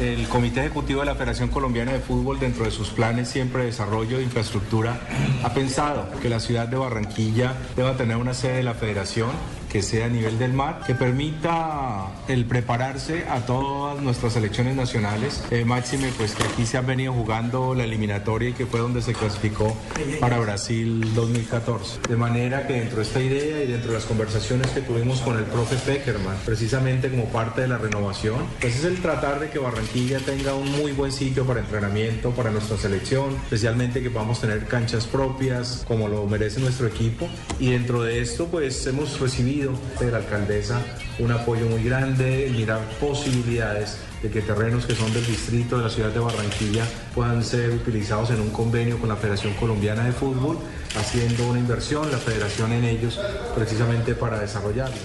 [0.00, 3.66] El Comité Ejecutivo de la Federación Colombiana de Fútbol, dentro de sus planes siempre de
[3.66, 4.98] desarrollo de infraestructura,
[5.44, 9.28] ha pensado que la ciudad de Barranquilla deba tener una sede de la Federación
[9.70, 15.42] que sea a nivel del mar, que permita el prepararse a todas nuestras selecciones nacionales.
[15.50, 19.00] Eh, máxime, pues que aquí se han venido jugando la eliminatoria y que fue donde
[19.00, 19.76] se clasificó
[20.18, 22.00] para Brasil 2014.
[22.08, 25.38] De manera que dentro de esta idea y dentro de las conversaciones que tuvimos con
[25.38, 29.58] el profe Peckerman, precisamente como parte de la renovación, pues es el tratar de que
[29.58, 34.66] Barranquilla tenga un muy buen sitio para entrenamiento para nuestra selección, especialmente que podamos tener
[34.66, 37.28] canchas propias como lo merece nuestro equipo.
[37.60, 40.80] Y dentro de esto, pues hemos recibido de la alcaldesa
[41.18, 45.90] un apoyo muy grande, mirar posibilidades de que terrenos que son del distrito de la
[45.90, 46.84] ciudad de Barranquilla
[47.14, 50.58] puedan ser utilizados en un convenio con la Federación Colombiana de Fútbol,
[50.98, 53.20] haciendo una inversión, la federación en ellos,
[53.54, 54.96] precisamente para desarrollarlo.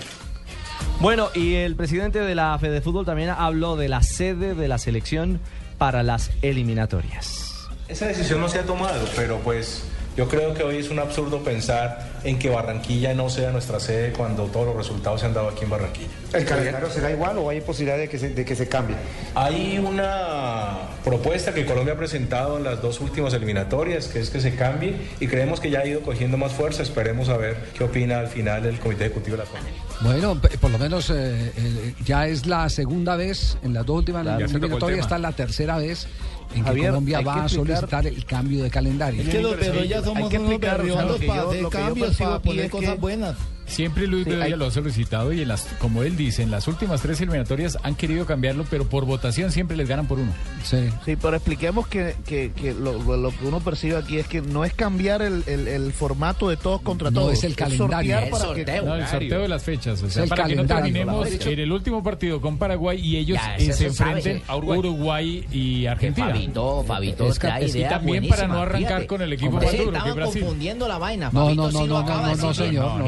[1.01, 4.77] Bueno, y el presidente de la Fede Fútbol también habló de la sede de la
[4.77, 5.41] selección
[5.77, 7.67] para las eliminatorias.
[7.87, 9.83] Esa decisión no se ha tomado, pero pues
[10.15, 14.13] yo creo que hoy es un absurdo pensar en que Barranquilla no sea nuestra sede
[14.13, 16.07] cuando todos los resultados se han dado aquí en Barranquilla.
[16.33, 18.95] ¿El calendario será igual o hay posibilidad de que se, de que se cambie?
[19.35, 24.39] Hay una propuesta que Colombia ha presentado en las dos últimas eliminatorias, que es que
[24.39, 26.81] se cambie y creemos que ya ha ido cogiendo más fuerza.
[26.81, 29.81] Esperemos a ver qué opina al final el Comité Ejecutivo de la Familia.
[30.01, 34.25] Bueno, por lo menos eh, eh, ya es la segunda vez, en las dos últimas
[34.25, 36.07] eliminatorias, esta es la tercera vez
[36.55, 39.21] en que Javier, Colombia que va a solicitar el cambio de calendario.
[39.21, 42.89] Es que los ya somos hay que unos berriondos para hacer cambios, para poner cosas
[42.91, 43.35] que- buenas.
[43.65, 46.51] Siempre Luis Sí, Bedoya hay- lo ha solicitado y en las, como él dice, en
[46.51, 50.31] las últimas tres eliminatorias han querido cambiarlo, pero por votación siempre les ganan por uno.
[50.63, 50.77] Sí.
[51.03, 52.99] Sí, pero expliquemos que, que, que lo,
[53.31, 56.81] que uno percibe aquí es que no es cambiar el, el- el formato de todos
[56.81, 57.33] contra No, todos.
[57.33, 58.15] es el calendario.
[58.31, 58.65] para sorteo.
[58.65, 60.01] que- No, el sorteo de las fechas.
[60.03, 63.37] O sea, el para que no terminemos en el último partido con Paraguay y ellos
[63.43, 66.27] Ya, eh, se enfrenten a Uruguay, y Argentina.
[66.27, 69.07] Fabito, Fabito, Es es que idea también para no arrancar fíjate.
[69.07, 70.41] con el equipo Hombre, más duro que Brasil.
[70.41, 71.29] confundiendo la vaina.
[71.31, 73.01] No, Fabito no, no, no, no, de no, no, señor,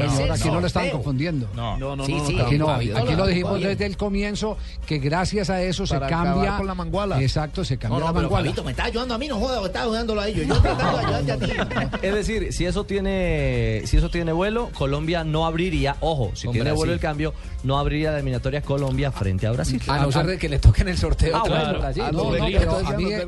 [0.48, 0.96] aquí no lo están sorteo.
[0.98, 1.48] confundiendo.
[1.54, 4.56] No, no, no, Sí, no, sí, no, Aquí no, aquí lo dijimos desde el comienzo
[4.86, 6.56] que gracias a eso se cambia.
[6.56, 7.20] con la manguala.
[7.22, 8.44] Exacto, se cambia No, no, la pero manguala.
[8.46, 10.46] Fabito, me está ayudando a mí, no joda, está ayudándolo a ellos.
[10.46, 11.96] Yo tratando de ayudarte a ti.
[12.02, 16.72] Es decir, si eso tiene, si eso tiene vuelo, Colombia no abriría, ojo, si tiene
[16.72, 17.34] vuelo el cambio,
[17.64, 19.80] no abriría la eliminatoria Colombia frente a Brasil.
[19.88, 21.36] A no ser de que le toquen el sorteo.
[21.36, 22.02] Ah, otra vez Brasil.
[22.02, 23.22] Ya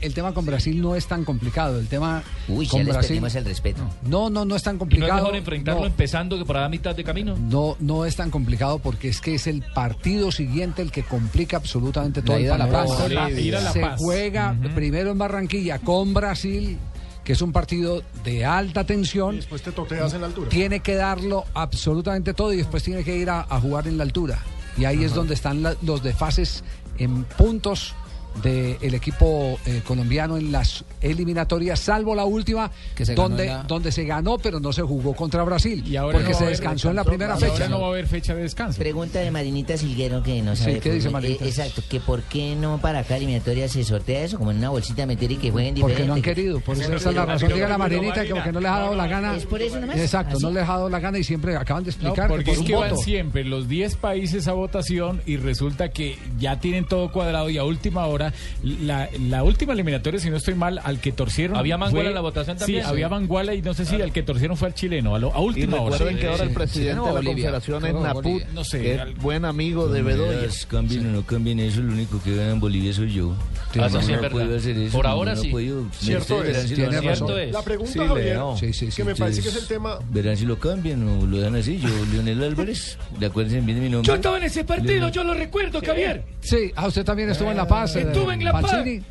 [0.00, 1.78] el, tema, con Brasil no es tan complicado.
[1.78, 3.82] El tema Uy, ya con les Brasil perdimos el respeto.
[4.06, 5.14] no, no, no es tan ¿Y no es complicado.
[5.22, 7.36] mejor enfrentarlo No, empezando que para la mitad de camino?
[7.36, 11.56] no, no es tan complicado porque es que es el partido siguiente el que complica
[11.58, 13.96] absolutamente todo La ida a La ir a Se Paz.
[14.00, 16.78] juega primero en Barranquilla con Brasil,
[17.24, 19.36] que es un partido de alta Y tensión.
[19.36, 20.48] después te toteas en la altura.
[20.48, 24.04] tiene que darlo absolutamente todo y después tiene que ir a, a jugar en la
[24.04, 24.38] altura.
[24.78, 26.64] Y ahí es donde están la- los desfases
[26.98, 27.94] en puntos
[28.42, 33.62] del equipo eh, colombiano en las eliminatorias, salvo la última, Que se ganó donde, la-
[33.64, 36.56] donde se ganó, pero no se jugó contra Brasil, Y ahora porque no se haber
[36.56, 37.68] descansó en la primera Y ahora fecha.
[37.68, 38.78] no va a haber fecha de descanso.
[38.78, 40.80] Pregunta de Marinita Silguero que no Sí, sabe.
[40.80, 41.10] ¿qué dice.
[41.10, 41.44] Marinita?
[41.44, 44.70] Eh, exacto, que por qué no para cada eliminatoria se sortea eso, como en una
[44.70, 46.08] bolsita meter y que jueguen Porque diferente.
[46.08, 47.52] no han querido, por eso esa es la razón.
[47.52, 49.36] Diga la Marinita que porque no les ha dado la gana.
[49.36, 49.96] Es por eso nomás.
[49.98, 50.44] Exacto, Así.
[50.44, 52.54] no les ha dado la gana y siempre acaban de No, explicar que porque por
[52.54, 53.02] es un que van voto.
[53.02, 57.64] siempre los 10 países a votación y resulta que ya tienen todo cuadrado y a
[57.64, 58.29] última hora,
[58.62, 61.56] la, la última eliminatoria, si no estoy mal, al que torcieron.
[61.56, 62.82] ¿Había manguala fue- en la votación también?
[62.82, 65.34] Sí, había manguala y no sé si al que torcieron fue al chileno, a, lo-
[65.34, 65.92] a Y última hora.
[65.98, 67.50] recuerden que ahora el presidente sí, de la Bolivia.
[67.50, 68.42] Confederación es Naput.
[68.54, 70.48] No sé, que es buen amigo de Bedoya.
[70.68, 73.34] Cambien o no cambien eso, lo único que gana en Bolivia soy yo.
[73.78, 75.48] Ah, no puedo hacer eso, Por no, ahora no sí.
[75.48, 75.84] podido.
[75.92, 76.66] Cierto es.
[76.74, 77.02] Tiene razón.
[77.28, 77.52] Cierto es.
[77.52, 78.56] La pregunta, Sí, Javier, Leo.
[78.56, 78.96] Sí, sí, sí.
[78.96, 79.98] que me parece que es el tema...
[80.10, 81.78] Verán si lo cambian o lo dejan así.
[81.78, 84.08] Yo, Leonel Álvarez, de acuérdense bien de mi nombre.
[84.08, 86.22] Yo estaba en ese partido, yo lo recuerdo, Javier.
[86.40, 87.94] Sí, ah, usted también estuvo en La Paz.
[87.96, 88.70] eh, Estuve en La Paz.
[88.70, 89.02] Falcini.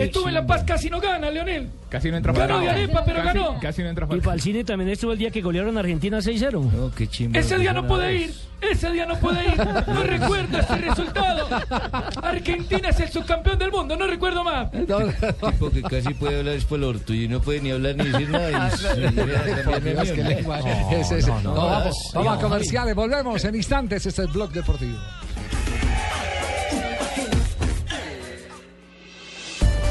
[0.00, 1.68] Estuve en La Paz, casi no gana, Leonel.
[1.88, 3.60] Casi no entra Ganó de arepa, pero Casi- ganó.
[3.60, 4.20] Casi no entra Y.
[4.20, 6.70] Falcini también estuvo el día que golearon a Argentina 6-0.
[6.72, 7.38] No, qué chimba.
[7.38, 8.30] Ese día no vez.
[8.30, 8.34] ir,
[8.70, 9.56] ese día no pude ir.
[9.58, 11.48] No recuerdo ese resultado.
[12.22, 14.70] Argentina es el subcampeón del mundo, no recuerdo más.
[14.70, 18.04] Tipo que casi puede hablar es por el orto y no puede ni hablar ni
[18.08, 18.70] decir nada.
[21.44, 24.06] Vamos, vamos a comerciales, volvemos en instantes.
[24.06, 24.96] Este es el blog deportivo.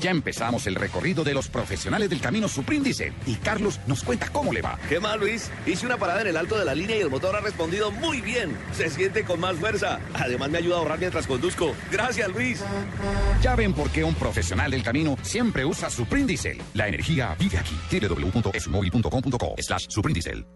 [0.00, 4.50] Ya empezamos el recorrido de los profesionales del camino Supríndice y Carlos nos cuenta cómo
[4.52, 4.78] le va.
[4.88, 5.50] ¿Qué más, Luis?
[5.66, 8.22] Hice una parada en el alto de la línea y el motor ha respondido muy
[8.22, 8.56] bien.
[8.72, 10.00] Se siente con más fuerza.
[10.14, 11.74] Además, me ayuda a ahorrar mientras conduzco.
[11.92, 12.62] Gracias, Luis.
[13.42, 16.60] Ya ven por qué un profesional del camino siempre usa Suprindicel.
[16.72, 17.76] La energía vive aquí.
[17.90, 20.46] www.esmóvil.com.co slash Suprindicel.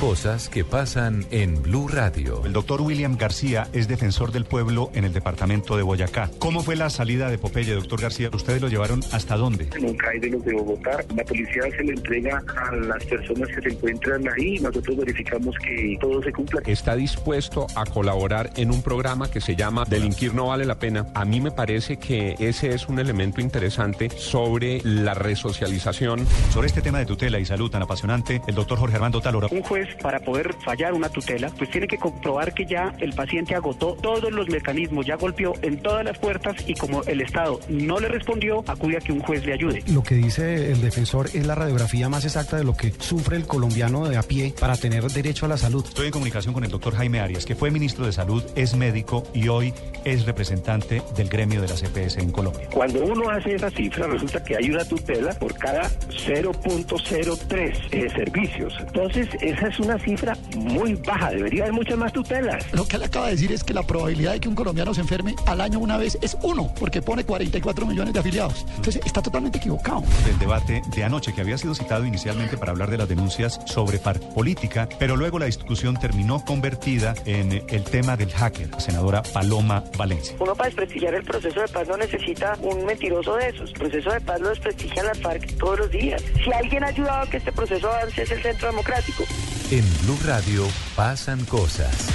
[0.00, 2.44] cosas que pasan en Blue Radio.
[2.44, 6.30] El doctor William García es defensor del pueblo en el departamento de Boyacá.
[6.38, 8.30] ¿Cómo fue la salida de Popeye, doctor García?
[8.32, 9.68] ¿Ustedes lo llevaron hasta dónde?
[9.76, 13.48] En un CAI de los de Bogotá, la policía se le entrega a las personas
[13.48, 14.58] que se encuentran ahí.
[14.60, 16.62] Nosotros verificamos que todo se cumpla.
[16.66, 21.06] Está dispuesto a colaborar en un programa que se llama Delinquir no vale la pena.
[21.14, 26.26] A mí me parece que ese es un elemento interesante sobre la resocialización.
[26.50, 29.48] Sobre este tema de tutela y salud tan apasionante, el doctor Jorge Armando Talora.
[29.50, 33.54] Un juez, para poder fallar una tutela, pues tiene que comprobar que ya el paciente
[33.54, 38.00] agotó todos los mecanismos, ya golpeó en todas las puertas y como el Estado no
[38.00, 39.82] le respondió, acude a que un juez le ayude.
[39.86, 43.46] Lo que dice el defensor es la radiografía más exacta de lo que sufre el
[43.46, 45.84] colombiano de a pie para tener derecho a la salud.
[45.86, 49.22] Estoy en comunicación con el doctor Jaime Arias, que fue ministro de Salud, es médico
[49.34, 49.72] y hoy
[50.04, 52.68] es representante del gremio de la CPS en Colombia.
[52.72, 58.74] Cuando uno hace esa cifra, resulta que hay una tutela por cada 0.03 eh, servicios.
[58.80, 61.30] Entonces, esa es una cifra muy baja.
[61.30, 62.64] Debería haber muchas más tutelas.
[62.72, 65.02] Lo que él acaba de decir es que la probabilidad de que un colombiano se
[65.02, 68.66] enferme al año una vez es uno, porque pone 44 millones de afiliados.
[68.76, 70.02] Entonces, está totalmente equivocado.
[70.28, 73.98] El debate de anoche, que había sido citado inicialmente para hablar de las denuncias sobre
[74.34, 79.84] política, pero luego la discusión terminó convertida en el tema del hacker, la senadora Paloma
[79.96, 80.36] Valencia.
[80.40, 83.70] Uno para desprestigiar el proceso de paz no necesita un mentiroso de esos.
[83.70, 86.22] El proceso de paz lo desprestigian las FARC todos los días.
[86.44, 89.24] Si alguien ha ayudado a que este proceso avance es el Centro Democrático.
[89.70, 90.66] En Blue Radio
[90.96, 92.08] pasan cosas.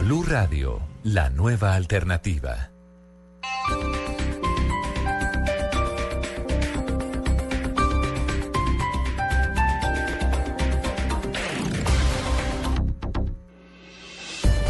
[0.00, 2.70] Blue Radio, la nueva alternativa.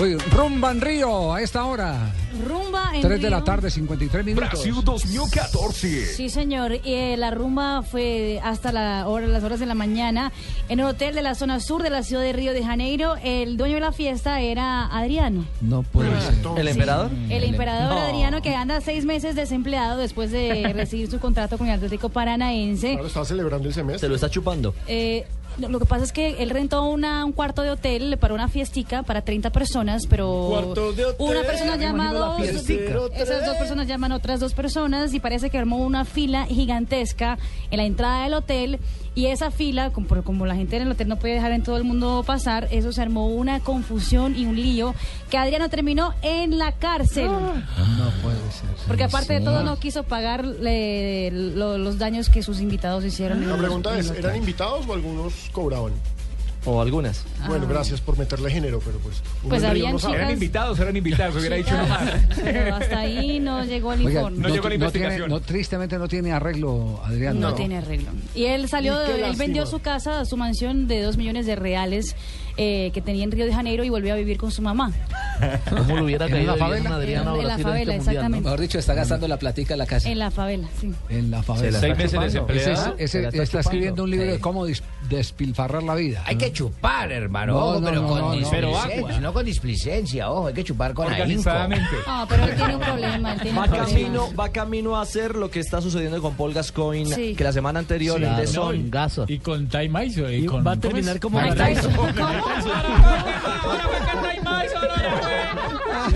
[0.00, 2.12] Uy, rumba en Río a esta hora.
[2.46, 4.50] Rumba en 3 de la tarde, 53 minutos.
[4.50, 6.06] Brasil 2014.
[6.14, 6.74] Sí, señor.
[6.84, 10.30] Y, eh, la rumba fue hasta la hora, las horas de la mañana
[10.68, 13.16] en el hotel de la zona sur de la ciudad de Río de Janeiro.
[13.24, 15.44] El dueño de la fiesta era Adriano.
[15.60, 16.34] No puede ser.
[16.56, 17.10] ¿El emperador?
[17.28, 18.00] El emperador No.
[18.00, 22.92] Adriano que anda seis meses desempleado después de recibir su contrato con el Atlético Paranaense.
[22.92, 23.98] Claro, está celebrando el semestre.
[24.00, 24.74] Se lo está chupando.
[24.86, 25.26] Eh,
[25.58, 29.02] lo que pasa es que él rentó una, un cuarto de hotel para una fiestica
[29.02, 31.26] para 30 personas, pero Cuarto de hotel.
[31.26, 35.58] una persona llama dos, esas dos personas llaman a otras dos personas y parece que
[35.58, 37.38] armó una fila gigantesca
[37.70, 38.78] en la entrada del hotel
[39.18, 41.62] y esa fila, como, por- como la gente en el hotel no puede dejar en
[41.64, 44.94] todo el mundo pasar, eso se armó una confusión y un lío
[45.28, 47.26] que Adriano terminó en la cárcel.
[47.26, 48.68] No puede ser.
[48.86, 53.48] Porque aparte de todo no quiso pagar eh, lo- los daños que sus invitados hicieron.
[53.48, 54.10] La pregunta es.
[54.10, 55.92] ¿eran invitados o algunos cobraban?
[56.64, 57.24] O algunas.
[57.46, 57.72] Bueno, Ah.
[57.72, 59.22] gracias por meterle género, pero pues...
[59.48, 62.10] Pues habían chicas- Eran invitados, eran invitados, hubiera dicho nomás.
[62.42, 64.38] Pero hasta ahí no llegó el Oiga, informe.
[64.38, 65.30] No llegó la tiene- investigación.
[65.30, 67.40] no, tristemente no tiene arreglo, Adrián.
[67.40, 68.10] No, tiene arreglo.
[68.34, 69.44] Y él salió, él lástima.
[69.44, 72.16] vendió su casa, su mansión de dos millones de reales
[72.58, 74.92] eh, que tenía en Río de Janeiro y volvió a vivir con su mamá.
[75.70, 76.90] ¿Cómo le hubiera ¿En caído la bien favela?
[76.90, 78.44] a Adriano En- en la favela, este mundial, exactamente.
[78.44, 80.10] Mejor dicho, está gastando la platica en la casa.
[80.10, 80.92] En la favela, sí.
[81.08, 81.70] En la favela.
[81.70, 82.94] la Seis meses desempleado.
[82.98, 84.32] Ese- Se ese- la está escribiendo un libro Sí.
[84.32, 86.22] de cómo dis- despilfarrar la vida.
[86.26, 88.32] Hay que chupar, hermano, No, ojo, no, pero no, con no, no.
[88.36, 91.22] displicencia, Pero no con displicencia, ojo, hay que chupar con ahínco.
[91.22, 91.86] Organizadamente.
[92.06, 93.32] No, pero él tiene un problema.
[93.34, 93.88] Él tiene Va un problema.
[93.88, 97.34] camino, va camino a hacer lo que está sucediendo con Paul Gascoigne, Sí.
[97.36, 98.46] que la semana anterior Sí, el de.
[98.48, 98.90] Son.
[99.28, 100.06] Y con Time.
[100.06, 101.40] Y Y con, va a ¿cómo terminar como.
[101.40, 101.92] Tyson.
[102.48, 105.36] Ahora fue que está Imais, ahora fue.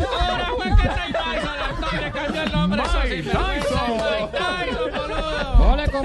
[0.06, 2.82] Ahora fue que Imais, ahora cambió el nombre.
[2.82, 3.71] Tyson.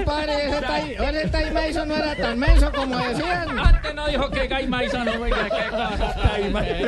[0.04, 3.58] Compadre, ese Ty- ese Ty Mason no era tan menso como decían.
[3.58, 5.12] Antes no dijo que Guy Mason, no,
[6.52, 6.78] Mason.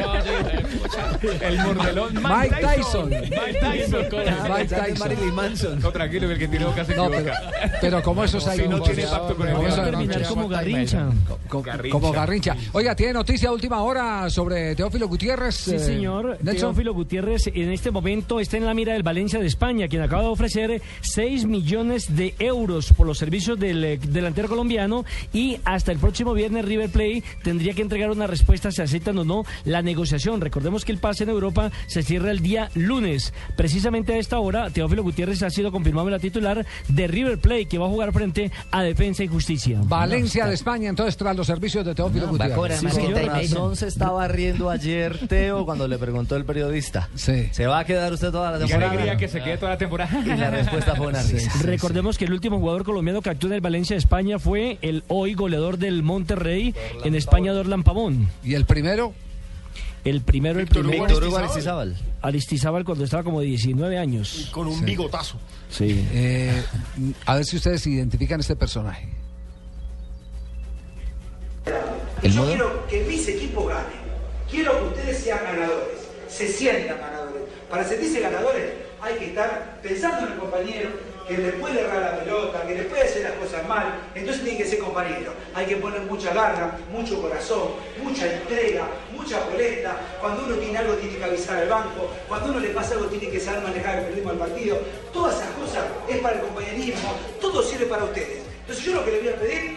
[1.41, 3.09] El mordelón Mike Tyson.
[3.11, 4.07] Mike Tyson.
[4.49, 4.99] Mike Tyson.
[4.99, 5.81] Marilyn Manson.
[5.81, 7.32] No, tranquilo, que el que tiene boca se No, pero,
[7.81, 9.55] pero como esos hay Si no tiene pacto con el
[10.27, 11.09] Como Garrincha.
[11.49, 11.93] Co- Garrincha.
[11.93, 12.57] Como Garrincha.
[12.73, 15.55] Oiga, tiene noticia de última hora sobre Teófilo Gutiérrez.
[15.57, 16.39] Sí, eh, señor.
[16.43, 16.70] Nelson.
[16.70, 20.23] Teófilo Gutiérrez en este momento está en la mira del Valencia de España, quien acaba
[20.23, 25.90] de ofrecer 6 millones de euros por los servicios del eh, delantero colombiano y hasta
[25.90, 29.81] el próximo viernes River Plate tendría que entregar una respuesta si aceptan o no la
[29.81, 30.39] negociación.
[30.43, 33.32] Recordemos que el pase en Europa se cierra el día lunes.
[33.56, 37.64] Precisamente a esta hora, Teófilo Gutiérrez ha sido confirmado en la titular de River Plate,
[37.68, 39.81] que va a jugar frente a Defensa y Justicia.
[39.82, 42.81] Valencia de España, entonces, tras los servicios de Teófilo a Gutiérrez.
[42.81, 47.09] que Con razón se estaba riendo ayer Teo cuando le preguntó el periodista.
[47.14, 47.48] Sí.
[47.52, 48.93] ¿Se va a quedar usted toda la Qué temporada?
[48.93, 50.20] alegría que se quede toda la temporada.
[50.22, 51.51] Y la respuesta fue una risa.
[51.62, 55.04] Recordemos que el último jugador colombiano que actuó en el Valencia de España fue el
[55.08, 58.28] hoy goleador del Monterrey en España, Dorlan Pavón.
[58.44, 59.14] ¿Y el primero?
[60.04, 60.96] El primero, el primero.
[60.96, 61.96] Hugo Víctor Hugo Aristizábal.
[62.22, 64.48] Aristizábal cuando estaba como de 19 años.
[64.50, 64.84] Con un Sí.
[64.84, 65.38] bigotazo.
[65.68, 66.06] Sí.
[66.12, 66.62] Eh,
[67.26, 69.08] a ver si ustedes identifican este personaje.
[72.22, 74.00] Yo quiero que mis equipos ganen.
[74.50, 75.98] Quiero que ustedes sean ganadores,
[76.28, 77.42] se sientan ganadores.
[77.70, 80.88] Para sentirse ganadores hay que estar pensando en el compañero
[81.31, 84.01] que le puede errar la pelota, que le puede hacer las cosas mal.
[84.16, 85.32] Entonces tiene que ser compañero.
[85.55, 87.69] Hay que poner mucha garra, mucho corazón,
[88.02, 89.97] mucha entrega, mucha polenta.
[90.20, 92.11] Cuando uno tiene algo tiene que avisar al banco.
[92.27, 94.78] Cuando uno le pasa algo tiene que saber manejar el ritmo del partido.
[95.12, 97.15] Todas esas cosas es para el compañerismo.
[97.40, 98.43] Todo sirve para ustedes.
[98.62, 99.77] Entonces yo lo que les voy a pedir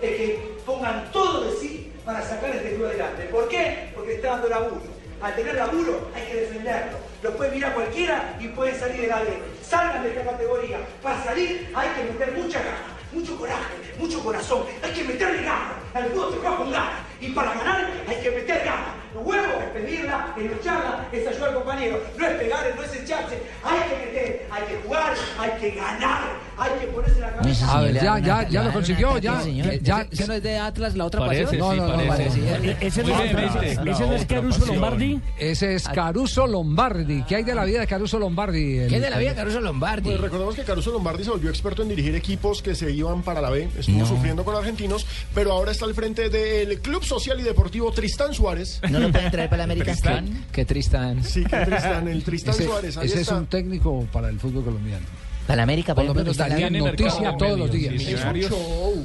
[0.00, 3.24] es que pongan todo de sí para sacar este club adelante.
[3.24, 3.90] ¿Por qué?
[3.92, 4.95] Porque está dando laburo.
[5.20, 6.98] Al tener laburo hay que defenderlo.
[7.22, 9.38] Lo puede mirar cualquiera y pueden salir de la B.
[9.62, 10.78] Salgan de esta categoría.
[11.02, 14.62] Para salir hay que meter mucha gana, mucho coraje, mucho corazón.
[14.82, 15.72] Hay que meterle ganas.
[15.94, 16.92] Al fútbol se juega con ganas.
[17.20, 18.94] Y para ganar hay que meter ganas.
[19.14, 21.98] Los huevos es pedirla, es lucharla, es ayudar al compañero.
[22.18, 23.40] No es pegar, no es echarse.
[23.64, 26.46] Hay que meter, hay que jugar, hay que ganar.
[26.58, 27.70] Hay que ponerse la cabeza.
[27.78, 29.42] A ver, ya, ya, ya lo consiguió, ya.
[29.82, 31.60] ya, ¿Ese no es de Atlas la otra Parece, pasión?
[31.60, 32.14] no, Sí, no, no.
[32.80, 34.74] Ese no, la es Caruso pasión.
[34.74, 35.20] Lombardi.
[35.38, 37.22] Ese es Caruso Lombardi.
[37.24, 38.78] ¿Qué hay de la vida de Caruso Lombardi?
[38.78, 40.08] El- Caruso Lombardi?
[40.10, 43.40] Pues recordemos que Caruso Lombardi se volvió experto en dirigir equipos que se iban para
[43.40, 44.06] la B, estuvo No.
[44.06, 48.80] sufriendo con argentinos, pero ahora está al frente del Club Social y Deportivo Tristán Suárez.
[48.90, 49.94] ¿No lo pueden traer para la América?
[50.52, 51.22] Qué Tristán.
[51.24, 54.64] Sí, que Tristán, el Tristán Ese, Suárez, ahí ese es un técnico para el fútbol
[54.64, 55.04] colombiano.
[55.46, 56.86] Para la América, Por por lo menos ganando.
[56.86, 57.94] noticia todos los días.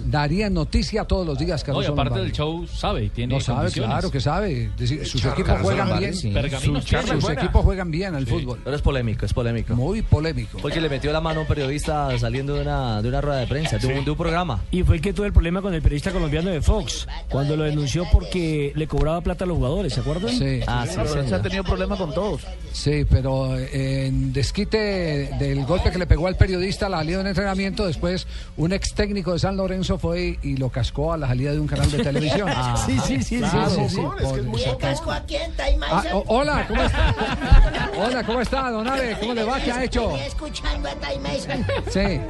[0.06, 4.10] Darían noticia todos los días, No, y aparte del show, sabe, tiene No sabe, claro
[4.12, 4.72] que sabe.
[4.78, 6.14] Decir, sus equipos juegan bien.
[6.14, 6.34] sí.
[6.62, 8.60] Sus, equipos juegan bien al fútbol.
[8.64, 9.76] Pero es polémico, es polémico.
[9.76, 10.58] Muy polémico.
[10.62, 13.48] Porque le metió la mano a un periodista saliendo de una, de una rueda de
[13.48, 14.62] prensa, de, un, de un programa.
[14.72, 17.64] Y fue el que tuvo el problema con el periodista colombiano de Fox, cuando lo
[17.64, 20.36] denunció porque le cobraba plata a los jugadores, ¿se acuerdan?
[20.36, 20.60] Sí.
[20.68, 22.42] Ah, pero se ha tenido problemas con todos.
[22.72, 27.18] Sí, pero eh, en desquite del golpe que le pegó al periodista a la salida
[27.18, 28.26] de un entrenamiento, después
[28.58, 31.68] un ex técnico de San Lorenzo fue y lo cascó a la salida de un
[31.68, 32.50] canal de televisión.
[32.50, 33.70] Ah, sí, sí, sí, claro.
[33.70, 36.82] sí, sí, sí, Es que es muy casco aquí en Time Ah, o- hola, ¿cómo
[36.82, 37.16] está?
[37.98, 39.18] Hola, ¿cómo está, don Abe?
[39.20, 39.60] ¿Cómo le va?
[39.60, 40.16] ¿Qué ha hecho?
[40.16, 41.66] Estoy escuchando a Time Mason.
[41.92, 42.22] Sí.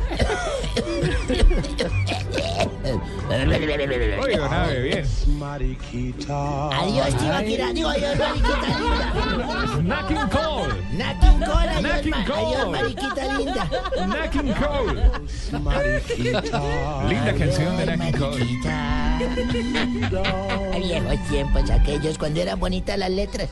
[4.21, 5.05] Oye, don Abe, bien.
[6.73, 7.73] Adiós, Tibaquira.
[7.73, 9.81] Digo, adiós, mariquita linda.
[9.81, 12.55] Nakin Cole, adiós, Knocking ma- Cole.
[12.55, 13.69] adiós, mariquita linda.
[13.95, 15.11] Knocking Cole.
[17.07, 18.45] Linda canción de Knocking Cole.
[20.79, 23.49] Viejos tiempos aquellos, cuando eran bonitas las letras.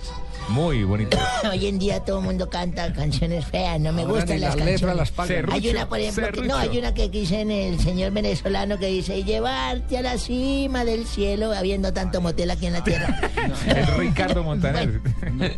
[0.50, 1.18] Muy bonito.
[1.52, 4.66] Hoy en día todo el mundo canta canciones feas, no me Ahora gustan las las
[4.66, 4.98] letras canciones.
[4.98, 5.52] las pagan.
[5.52, 8.88] hay una, por ejemplo, que, no, hay una que dice en el señor venezolano que
[8.88, 13.20] dice, llevarte a la cima del cielo, habiendo tanto motel aquí en la tierra.
[13.68, 15.00] Es Ricardo Montaner.
[15.00, 15.54] Bueno,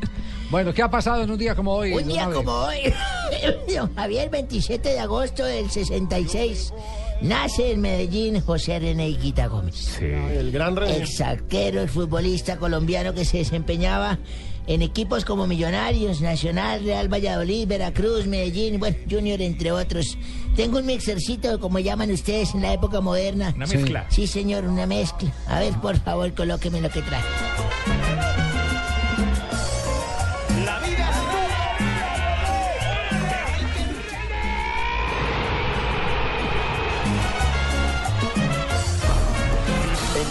[0.73, 1.93] ¿qué ha pasado en un día como hoy?
[1.93, 2.93] Un día como hoy,
[3.75, 6.73] don Javier, 27 de agosto del 66,
[7.21, 9.99] nace en Medellín José René Higuita Gómez.
[10.01, 10.97] El gran René.
[10.97, 14.19] Ex arquero, el futbolista colombiano que se desempeñaba
[14.67, 20.17] en equipos como Millonarios, Nacional, Real Valladolid, Veracruz, Medellín, bueno, Junior, entre otros.
[20.55, 23.53] Tengo un mixercito, como llaman ustedes en la época moderna.
[23.55, 24.05] Una mezcla.
[24.09, 25.31] Sí, señor, una mezcla.
[25.47, 27.21] A ver, por favor, colóqueme lo que trae.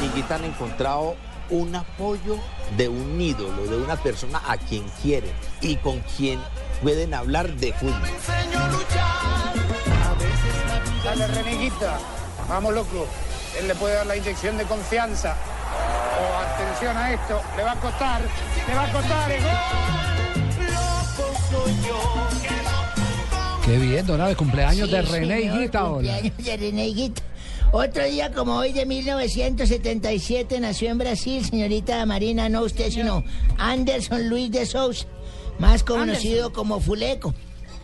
[0.00, 1.14] En Higuita han encontrado
[1.50, 2.38] un apoyo
[2.76, 6.40] de un ídolo, de una persona a quien quieren y con quien
[6.82, 8.00] pueden hablar de fútbol.
[11.04, 11.98] Dale, Reneguita.
[12.48, 13.06] Vamos, loco.
[13.58, 15.36] Él le puede dar la inyección de confianza.
[16.18, 17.40] Oh, atención a esto.
[17.56, 18.20] Le va a costar.
[18.68, 19.32] Le va a costar.
[19.32, 19.44] ¡Es
[23.64, 25.82] Qué bien, don Abe, cumpleaños de René Higuita.
[25.82, 27.22] cumpleaños de René Higuita.
[27.72, 33.22] Otro día como hoy de 1977 nació en Brasil, señorita Marina, no usted, sino
[33.58, 35.06] Anderson Luis de Souza,
[35.60, 37.32] más conocido como Fuleco.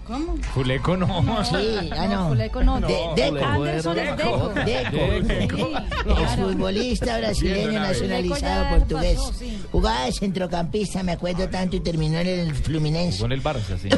[0.05, 0.37] ¿Cómo?
[0.55, 1.45] Fuleco no.
[1.45, 2.29] Sí, ah, no.
[2.29, 2.81] Fuleco no.
[2.81, 3.45] De- Deco.
[3.45, 4.53] Anderson es Deco.
[4.55, 5.69] Deco.
[6.07, 9.17] El futbolista brasileño nacionalizado Deco portugués.
[9.19, 9.59] pasó, sí.
[9.73, 13.21] Jugaba de centrocampista, me acuerdo tanto, y terminó en el Fluminense.
[13.21, 13.89] Con el Barça, sí.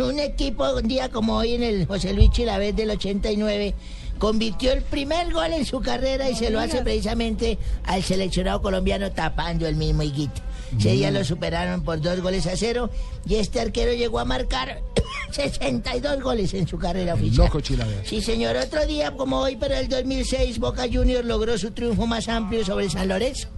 [0.02, 3.74] un equipo un día como hoy en el José Luis Chilavés del 89
[4.18, 9.10] convirtió el primer gol en su carrera y se lo hace precisamente al seleccionado colombiano
[9.12, 10.42] tapando el mismo Higuita.
[10.76, 12.90] Ese día lo superaron por dos goles a cero
[13.26, 14.82] y este arquero llegó a marcar
[15.30, 17.46] 62 goles en su carrera oficial.
[17.46, 18.04] Loco Chilavert.
[18.04, 18.56] Sí, señor.
[18.56, 22.90] Otro día como hoy, pero el 2006, Boca Juniors logró su triunfo más amplio sobre
[22.90, 23.48] San Lorenzo.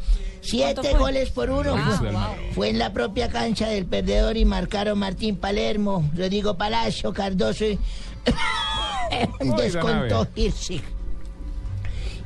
[0.40, 1.74] Siete goles por uno.
[1.76, 2.22] Ah, fue, wow.
[2.54, 7.78] fue en la propia cancha del perdedor y marcaron Martín Palermo, Rodrigo Palacio, Cardoso y
[9.56, 10.82] descontó Hirsig.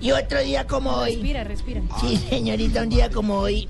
[0.00, 1.14] Y otro día como hoy.
[1.14, 1.80] Respira, respira.
[2.00, 3.68] Sí, señorita, un día como hoy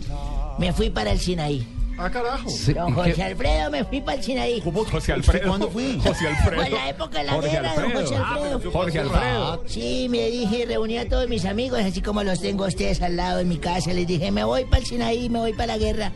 [0.59, 1.67] me fui para el Sinaí.
[1.97, 2.51] Ah, carajo.
[2.75, 4.61] Don José Alfredo, me fui para el Sinaí.
[4.61, 5.49] José Alfredo.
[5.49, 6.01] ¿Cuándo fui?
[6.03, 6.57] José Alfredo.
[6.57, 8.03] Fue en la época de la Jorge guerra, don Alfredo.
[8.03, 8.73] José Alfredo.
[8.73, 9.65] Jorge Alfredo.
[9.67, 13.01] Sí, me dije, y reuní a todos mis amigos, así como los tengo a ustedes
[13.01, 13.93] al lado en mi casa.
[13.93, 16.13] Les dije, me voy para el Sinaí, me voy para la guerra.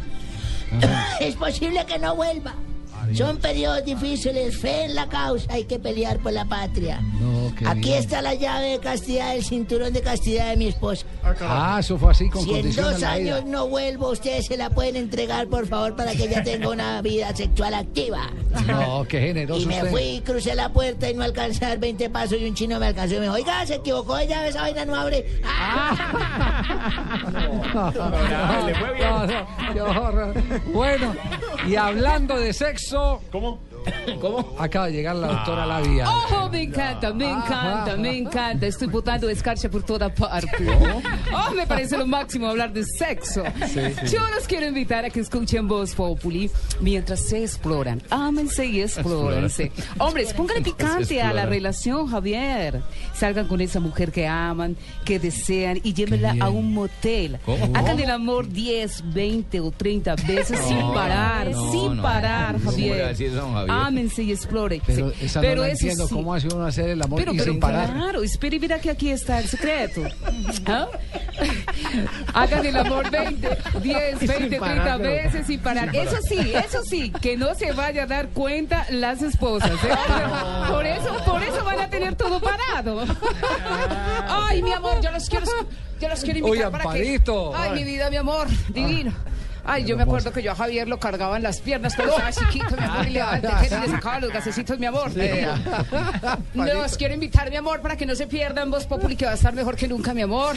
[1.20, 2.54] es posible que no vuelva.
[3.14, 7.00] Son periodos difíciles, fe en la causa, hay que pelear por la patria.
[7.20, 7.98] No, qué Aquí bien.
[7.98, 11.06] está la llave de castidad, el cinturón de castidad de mi esposa.
[11.40, 14.96] Ah, eso fue así con Si en dos años no vuelvo, ustedes se la pueden
[14.96, 18.30] entregar, por favor, para que ella tenga una vida sexual activa.
[18.66, 19.90] No, qué generoso Y me usted.
[19.90, 22.86] fui, crucé la puerta y no alcancé a dar 20 pasos y un chino me
[22.86, 25.24] alcanzó y me dijo, oiga, se equivocó de llave, esa vaina no abre.
[27.32, 29.00] Bien.
[29.00, 30.34] No, no, qué horror.
[30.72, 31.14] Bueno,
[31.66, 32.97] y hablando de sexo.
[33.30, 33.67] ¿Cómo?
[34.20, 34.54] ¿Cómo?
[34.58, 36.06] Acaba de llegar la doctora Lavia.
[36.08, 38.66] Oh, me encanta, me encanta, me encanta.
[38.66, 40.48] Estoy botando escarcha por toda parte.
[41.32, 43.42] Oh, me parece lo máximo hablar de sexo.
[43.66, 44.16] Sí, sí.
[44.16, 46.50] Yo los quiero invitar a que escuchen Voz Populi
[46.80, 48.02] mientras se exploran.
[48.10, 49.72] Ámense y explórense.
[49.98, 52.82] Hombres, pónganle picante a la relación, Javier.
[53.14, 57.38] Salgan con esa mujer que aman, que desean y llévenla a un motel.
[57.44, 57.76] ¿Cómo?
[57.76, 62.02] Hagan el amor 10, 20 o 30 veces sin parar, no, sin no.
[62.02, 63.00] parar, ¿Cómo le Javier.
[63.22, 63.70] eso, Javier?
[63.86, 64.80] Ámense y exploren.
[64.86, 65.26] Pero Sí.
[65.26, 66.08] esa Pero no la eso entiendo.
[66.08, 66.14] sí.
[66.14, 67.92] ¿Cómo hace uno hacer el amor Pero, y pero sin parar?
[67.92, 70.02] claro, espera y mira que aquí está el secreto.
[70.66, 70.86] ¿Ah?
[72.34, 73.48] Hagan el amor 20,
[73.82, 75.90] 10, Sin 20, 30 parar, pero- veces sin parar.
[75.90, 76.22] sin Eso parar.
[76.28, 79.70] sí, eso sí, que no se vaya a dar cuenta las esposas.
[79.70, 79.88] ¿eh?
[80.68, 83.04] Por eso, por eso van a tener todo parado.
[84.28, 85.46] Ay, mi amor, yo los quiero,
[86.00, 87.20] yo los quiero invitar para que.
[87.56, 89.12] Ay, mi vida, mi amor, divino.
[89.64, 92.32] Ay, yo me acuerdo que yo a Javier lo cargaba en las piernas cuando estaba
[92.32, 95.10] chiquito, mi amor, y le, y le sacaba los gasecitos, mi amor.
[95.16, 95.46] Eh,
[96.54, 99.34] los quiero invitar, mi amor, para que no se pierdan Voz Populi, que va a
[99.34, 100.56] estar mejor que nunca, mi amor.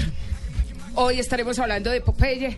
[0.95, 2.57] Hoy estaremos hablando de Popeye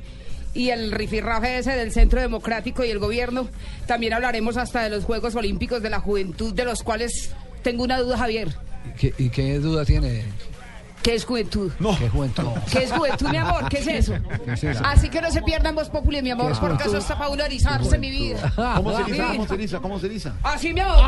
[0.54, 3.48] y el rifirrafe ese del Centro Democrático y el gobierno.
[3.88, 7.32] También hablaremos hasta de los Juegos Olímpicos de la Juventud, de los cuales
[7.64, 8.50] tengo una duda, Javier.
[8.98, 10.24] ¿Qué- ¿Y qué duda tiene?
[11.04, 11.72] ¿Qué es juventud?
[12.00, 12.44] ¿Qué juventud?
[12.72, 13.68] ¿Qué es juventud, mi amor?
[13.70, 14.14] ¿Qué es eso?
[14.46, 14.84] ¿Qué es eso?
[14.86, 17.30] Así que no se pierdan Voz Populi, mi amor, ¿Qué es porque eso está para
[17.30, 18.54] uno erizarse, mi vida.
[18.56, 19.28] ¿Cómo se eriza?
[19.28, 19.80] ¿Cómo se eriza?
[19.80, 20.34] ¿Cómo se eriza?
[20.44, 21.00] Así, mi amor.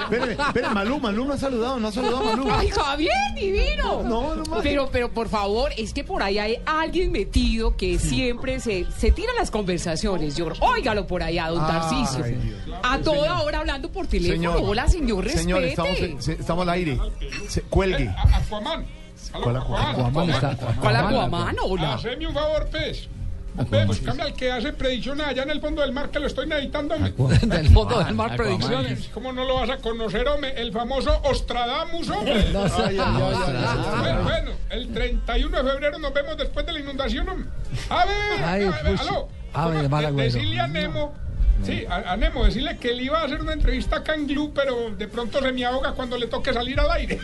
[0.00, 2.48] Espérame, espérame, Malú, Malú no ha saludado, no ha saludado a Malú.
[2.50, 4.02] Ay, Javier, divino.
[4.02, 4.60] No, no más.
[4.62, 9.12] pero, pero por favor, es que por ahí hay alguien metido que siempre se, se
[9.12, 10.36] tira las conversaciones.
[10.36, 12.24] Yo, óigalo por allá, don Tarcisio.
[12.82, 14.54] A toda hora hablando por teléfono.
[14.54, 15.42] Hola, señor, respete.
[15.42, 16.98] Señor, estamos, estamos al aire.
[17.60, 18.08] Se- cuelgue.
[18.34, 18.86] Aquaman.
[19.42, 19.86] ¿Cuál Aquaman?
[19.94, 21.56] Aquaman está- ¿Cuál Aquaman?
[21.62, 21.94] Hola.
[21.94, 23.08] Haceme un favor, pues.
[23.68, 26.46] Ve, buscame al que hace predicciones allá en el fondo del mar, que lo estoy
[26.46, 26.94] necesitando.
[27.42, 29.10] Del fondo del mar, predicciones.
[29.12, 30.54] ¿Cómo no lo vas a conocer, hombre?
[30.56, 32.48] El famoso Ostradamus, hombre.
[32.52, 32.82] No sé.
[32.84, 34.22] Ay, ay, ay, ay, ay.
[34.22, 37.48] Bueno, el 31 de febrero nos vemos después de la inundación, hombre.
[37.90, 39.28] A ver, a ver, aló.
[39.52, 40.12] De- agüero.
[40.16, 41.12] Decirle a Nemo,
[41.64, 44.52] sí, a, a Nemo, decirle que le iba a hacer una entrevista acá en Glue,
[44.54, 47.18] pero de pronto se me ahoga cuando le toque salir al aire.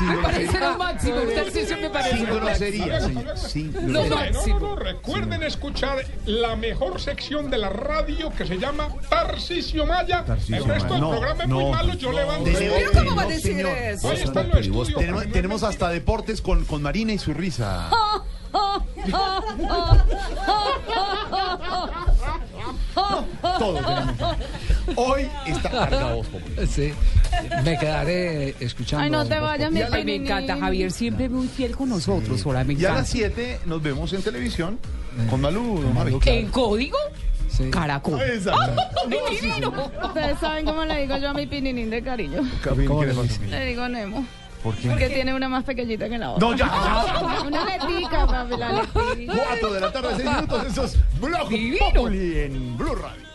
[0.00, 1.16] Me parece lo máximo.
[1.34, 3.20] Tarcisio me parece Sin lo grosería, máximo.
[3.20, 3.36] señor.
[3.38, 8.58] Sin No, no, no, no, recuerden escuchar la mejor sección de la radio que se
[8.58, 10.24] llama Tarcisio Maya.
[10.24, 10.94] Tarcisio el resto Maya.
[10.94, 12.44] del No, programa es no, muy malo, yo levanto.
[12.44, 13.76] Tenemos- ¿Pero cómo va a decir señor.
[13.78, 14.08] eso?
[14.10, 14.94] Ahí están los estudios.
[14.98, 17.90] Tenemos, tenemos hasta deportes con, con Marina y su risa.
[23.58, 24.36] Todo tenemos.
[24.96, 26.22] Hoy está cargado.
[26.68, 26.92] Sí.
[27.64, 29.04] Me quedaré escuchando.
[29.04, 32.44] Ay, no te vayas, mi Ay, me encanta, Javier, siempre muy fiel con nosotros.
[32.46, 34.78] Hola, me Y a las 7 nos vemos en televisión
[35.30, 35.82] con Malú.
[35.82, 36.18] don Javi.
[36.26, 36.98] ¿En código?
[37.70, 38.20] Caracol.
[38.20, 38.82] Exacto.
[39.10, 39.72] ¡Ay, divino!
[40.04, 42.42] Ustedes saben cómo le digo yo a mi pininín de cariño.
[43.50, 44.26] Le digo Nemo.
[44.66, 44.88] ¿Por qué?
[44.88, 46.48] Porque tiene una más pequeñita que la otra.
[46.48, 47.40] No, ya, ya.
[47.46, 49.34] Una letica, papi, la letica.
[49.46, 50.66] 4 de la tarde, 6 minutos.
[50.66, 51.48] Eso es Blog
[51.94, 53.25] Populi en Blue Radio.